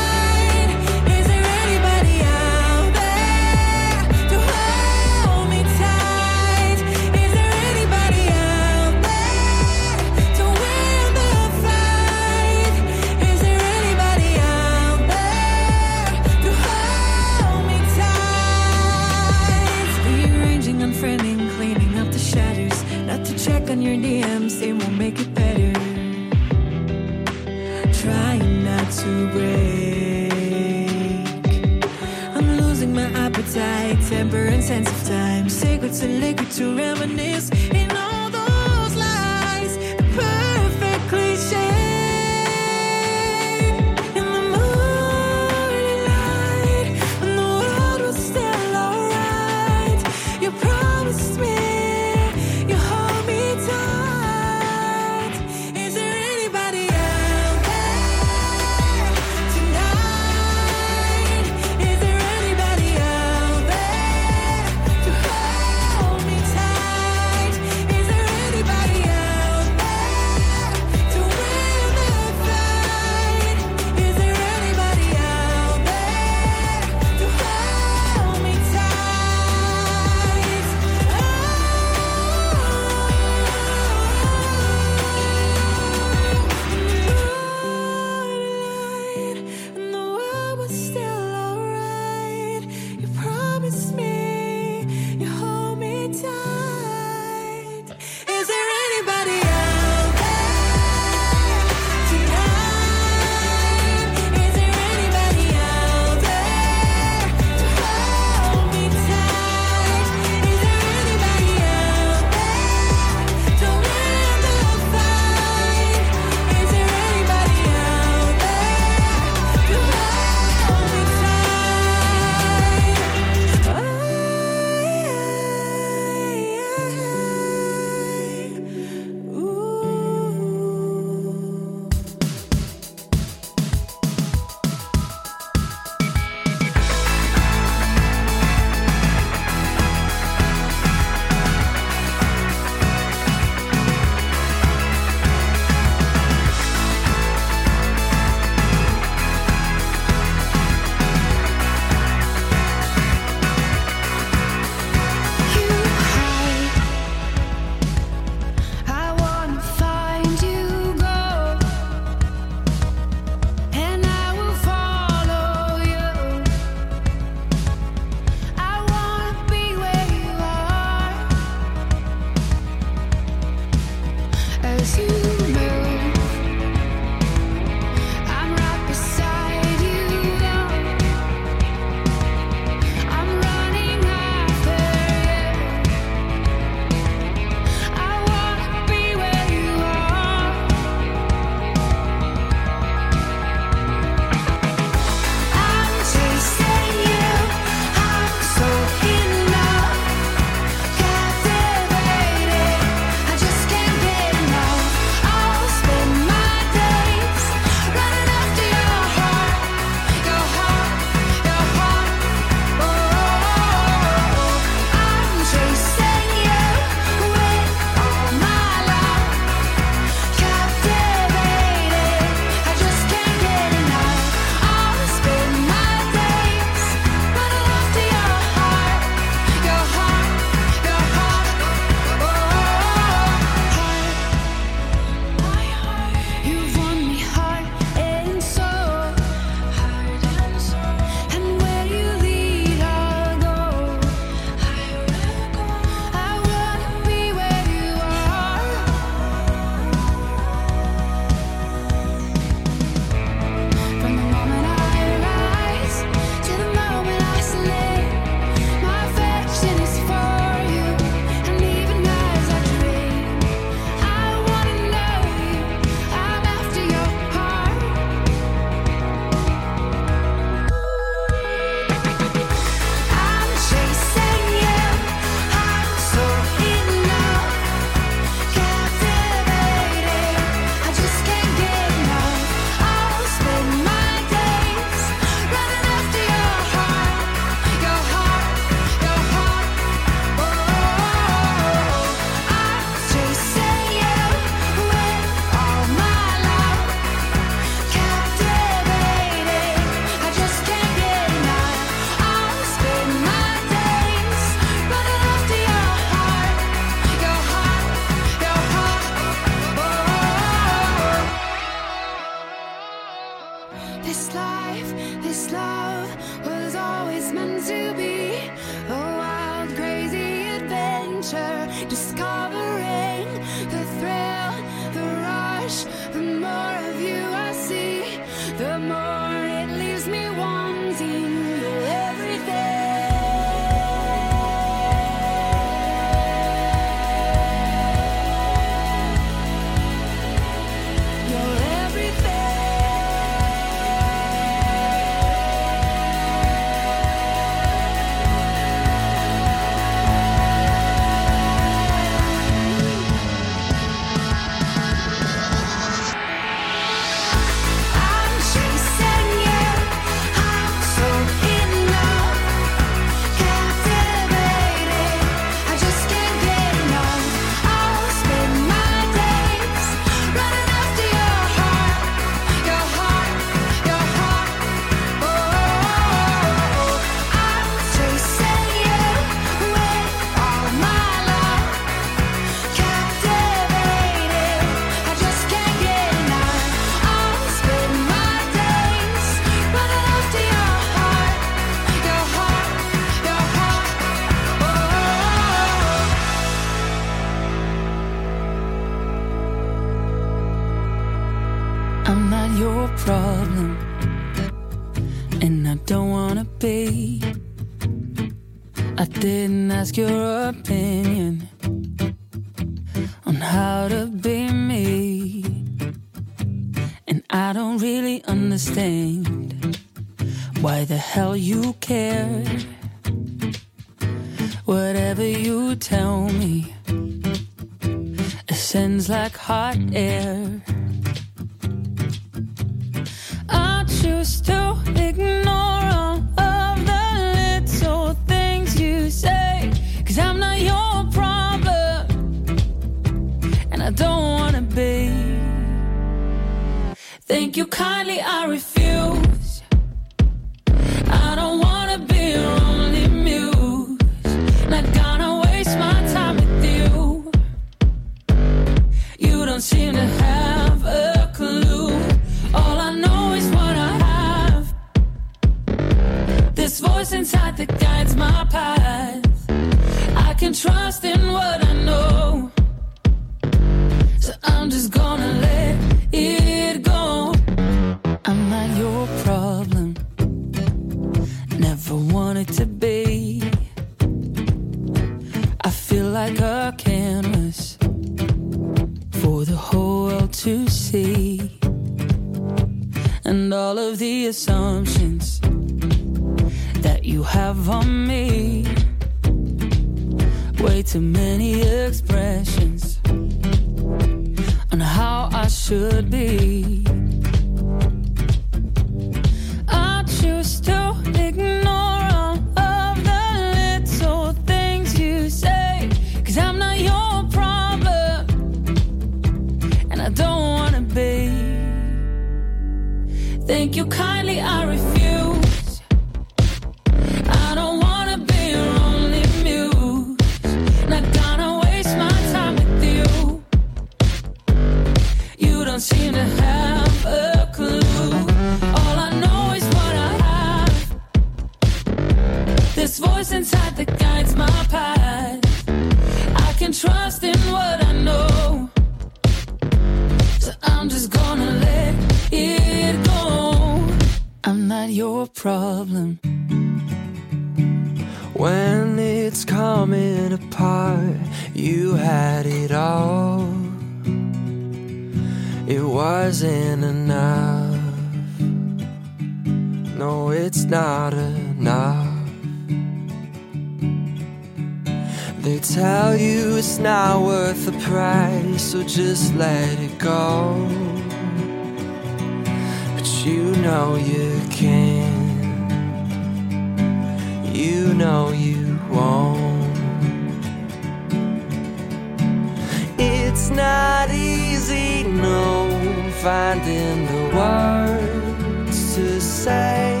finding 596.22 597.04
the 597.06 597.36
words 597.36 598.94
to 598.94 599.20
say. 599.20 600.00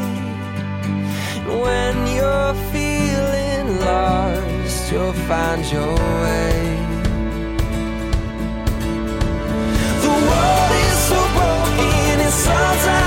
When 1.64 1.94
you're 2.16 2.54
feeling 2.70 3.80
lost, 3.80 4.92
you'll 4.92 5.18
find 5.30 5.64
your 5.72 5.94
way. 6.22 6.78
The 10.04 10.14
world 10.28 10.72
is 10.86 10.96
so 11.10 11.20
broken, 11.34 12.20
it's 12.26 12.34
sounds 12.34 13.01